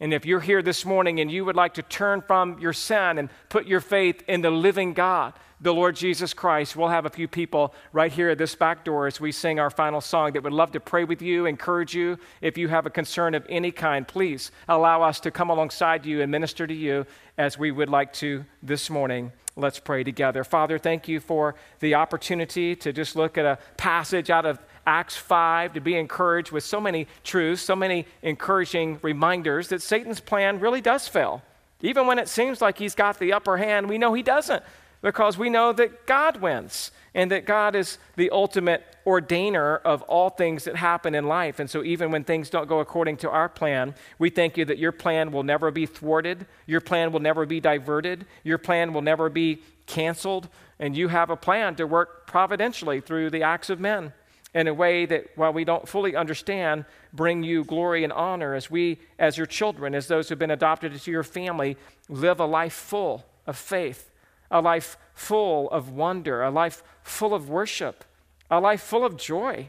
And 0.00 0.12
if 0.12 0.26
you're 0.26 0.40
here 0.40 0.60
this 0.60 0.84
morning 0.84 1.20
and 1.20 1.30
you 1.30 1.44
would 1.44 1.56
like 1.56 1.74
to 1.74 1.82
turn 1.82 2.20
from 2.20 2.58
your 2.58 2.72
sin 2.72 3.18
and 3.18 3.30
put 3.48 3.66
your 3.66 3.80
faith 3.80 4.22
in 4.28 4.42
the 4.42 4.50
living 4.50 4.92
God, 4.92 5.32
the 5.60 5.74
Lord 5.74 5.96
Jesus 5.96 6.34
Christ, 6.34 6.76
we'll 6.76 6.88
have 6.88 7.06
a 7.06 7.10
few 7.10 7.26
people 7.26 7.74
right 7.92 8.12
here 8.12 8.30
at 8.30 8.38
this 8.38 8.54
back 8.54 8.84
door 8.84 9.08
as 9.08 9.20
we 9.20 9.32
sing 9.32 9.58
our 9.58 9.70
final 9.70 10.00
song 10.00 10.32
that 10.32 10.44
would 10.44 10.52
love 10.52 10.70
to 10.72 10.80
pray 10.80 11.02
with 11.02 11.20
you, 11.20 11.46
encourage 11.46 11.94
you. 11.94 12.18
If 12.40 12.56
you 12.56 12.68
have 12.68 12.86
a 12.86 12.90
concern 12.90 13.34
of 13.34 13.44
any 13.48 13.72
kind, 13.72 14.06
please 14.06 14.52
allow 14.68 15.02
us 15.02 15.18
to 15.20 15.32
come 15.32 15.50
alongside 15.50 16.06
you 16.06 16.22
and 16.22 16.30
minister 16.30 16.66
to 16.66 16.74
you 16.74 17.06
as 17.36 17.58
we 17.58 17.72
would 17.72 17.88
like 17.88 18.12
to 18.14 18.44
this 18.62 18.88
morning. 18.88 19.32
Let's 19.58 19.80
pray 19.80 20.04
together. 20.04 20.44
Father, 20.44 20.78
thank 20.78 21.08
you 21.08 21.18
for 21.18 21.56
the 21.80 21.96
opportunity 21.96 22.76
to 22.76 22.92
just 22.92 23.16
look 23.16 23.36
at 23.36 23.44
a 23.44 23.58
passage 23.76 24.30
out 24.30 24.46
of 24.46 24.60
Acts 24.86 25.16
5 25.16 25.74
to 25.74 25.80
be 25.80 25.96
encouraged 25.96 26.52
with 26.52 26.62
so 26.62 26.80
many 26.80 27.08
truths, 27.24 27.60
so 27.60 27.74
many 27.74 28.06
encouraging 28.22 29.00
reminders 29.02 29.68
that 29.68 29.82
Satan's 29.82 30.20
plan 30.20 30.60
really 30.60 30.80
does 30.80 31.08
fail. 31.08 31.42
Even 31.80 32.06
when 32.06 32.20
it 32.20 32.28
seems 32.28 32.60
like 32.60 32.78
he's 32.78 32.94
got 32.94 33.18
the 33.18 33.32
upper 33.32 33.56
hand, 33.56 33.88
we 33.88 33.98
know 33.98 34.14
he 34.14 34.22
doesn't 34.22 34.62
because 35.00 35.38
we 35.38 35.50
know 35.50 35.72
that 35.72 36.06
God 36.06 36.40
wins 36.40 36.90
and 37.14 37.30
that 37.30 37.46
God 37.46 37.74
is 37.74 37.98
the 38.16 38.30
ultimate 38.30 38.84
ordainer 39.06 39.80
of 39.82 40.02
all 40.02 40.30
things 40.30 40.64
that 40.64 40.76
happen 40.76 41.14
in 41.14 41.26
life. 41.26 41.58
And 41.58 41.70
so, 41.70 41.82
even 41.82 42.10
when 42.10 42.24
things 42.24 42.50
don't 42.50 42.68
go 42.68 42.80
according 42.80 43.16
to 43.18 43.30
our 43.30 43.48
plan, 43.48 43.94
we 44.18 44.30
thank 44.30 44.56
you 44.56 44.64
that 44.66 44.78
your 44.78 44.92
plan 44.92 45.32
will 45.32 45.42
never 45.42 45.70
be 45.70 45.86
thwarted, 45.86 46.46
your 46.66 46.80
plan 46.80 47.12
will 47.12 47.20
never 47.20 47.46
be 47.46 47.60
diverted, 47.60 48.26
your 48.44 48.58
plan 48.58 48.92
will 48.92 49.02
never 49.02 49.28
be 49.28 49.62
canceled, 49.86 50.48
and 50.78 50.96
you 50.96 51.08
have 51.08 51.30
a 51.30 51.36
plan 51.36 51.74
to 51.76 51.86
work 51.86 52.26
providentially 52.26 53.00
through 53.00 53.30
the 53.30 53.42
acts 53.42 53.70
of 53.70 53.80
men 53.80 54.12
in 54.54 54.66
a 54.66 54.74
way 54.74 55.06
that, 55.06 55.26
while 55.36 55.52
we 55.52 55.64
don't 55.64 55.88
fully 55.88 56.16
understand, 56.16 56.84
bring 57.12 57.42
you 57.42 57.64
glory 57.64 58.04
and 58.04 58.12
honor 58.12 58.54
as 58.54 58.70
we, 58.70 58.98
as 59.18 59.36
your 59.36 59.46
children, 59.46 59.94
as 59.94 60.08
those 60.08 60.28
who've 60.28 60.38
been 60.38 60.50
adopted 60.50 60.92
into 60.92 61.10
your 61.10 61.22
family, 61.22 61.76
live 62.08 62.40
a 62.40 62.46
life 62.46 62.72
full 62.72 63.24
of 63.46 63.56
faith 63.56 64.07
a 64.50 64.60
life 64.60 64.96
full 65.14 65.70
of 65.70 65.90
wonder, 65.90 66.42
a 66.42 66.50
life 66.50 66.82
full 67.02 67.34
of 67.34 67.48
worship, 67.48 68.04
a 68.50 68.60
life 68.60 68.80
full 68.80 69.04
of 69.04 69.16
joy, 69.16 69.68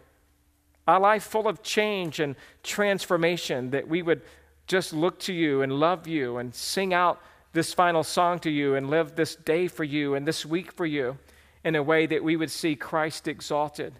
a 0.87 0.99
life 0.99 1.23
full 1.23 1.47
of 1.47 1.61
change 1.61 2.19
and 2.19 2.35
transformation, 2.63 3.69
that 3.71 3.87
we 3.87 4.01
would 4.01 4.21
just 4.67 4.93
look 4.93 5.19
to 5.19 5.33
you 5.33 5.61
and 5.61 5.73
love 5.73 6.07
you 6.07 6.37
and 6.37 6.53
sing 6.53 6.93
out 6.93 7.21
this 7.53 7.73
final 7.73 8.03
song 8.03 8.39
to 8.39 8.49
you 8.49 8.75
and 8.75 8.89
live 8.89 9.15
this 9.15 9.35
day 9.35 9.67
for 9.67 9.83
you 9.83 10.15
and 10.15 10.27
this 10.27 10.45
week 10.45 10.71
for 10.71 10.85
you 10.85 11.17
in 11.63 11.75
a 11.75 11.83
way 11.83 12.05
that 12.05 12.23
we 12.23 12.35
would 12.35 12.51
see 12.51 12.75
Christ 12.75 13.27
exalted. 13.27 13.93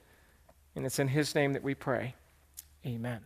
And 0.76 0.86
it's 0.86 1.00
in 1.00 1.08
His 1.08 1.36
name 1.36 1.54
that 1.54 1.64
we 1.64 1.74
pray. 1.74 2.16
Amen. 2.86 3.20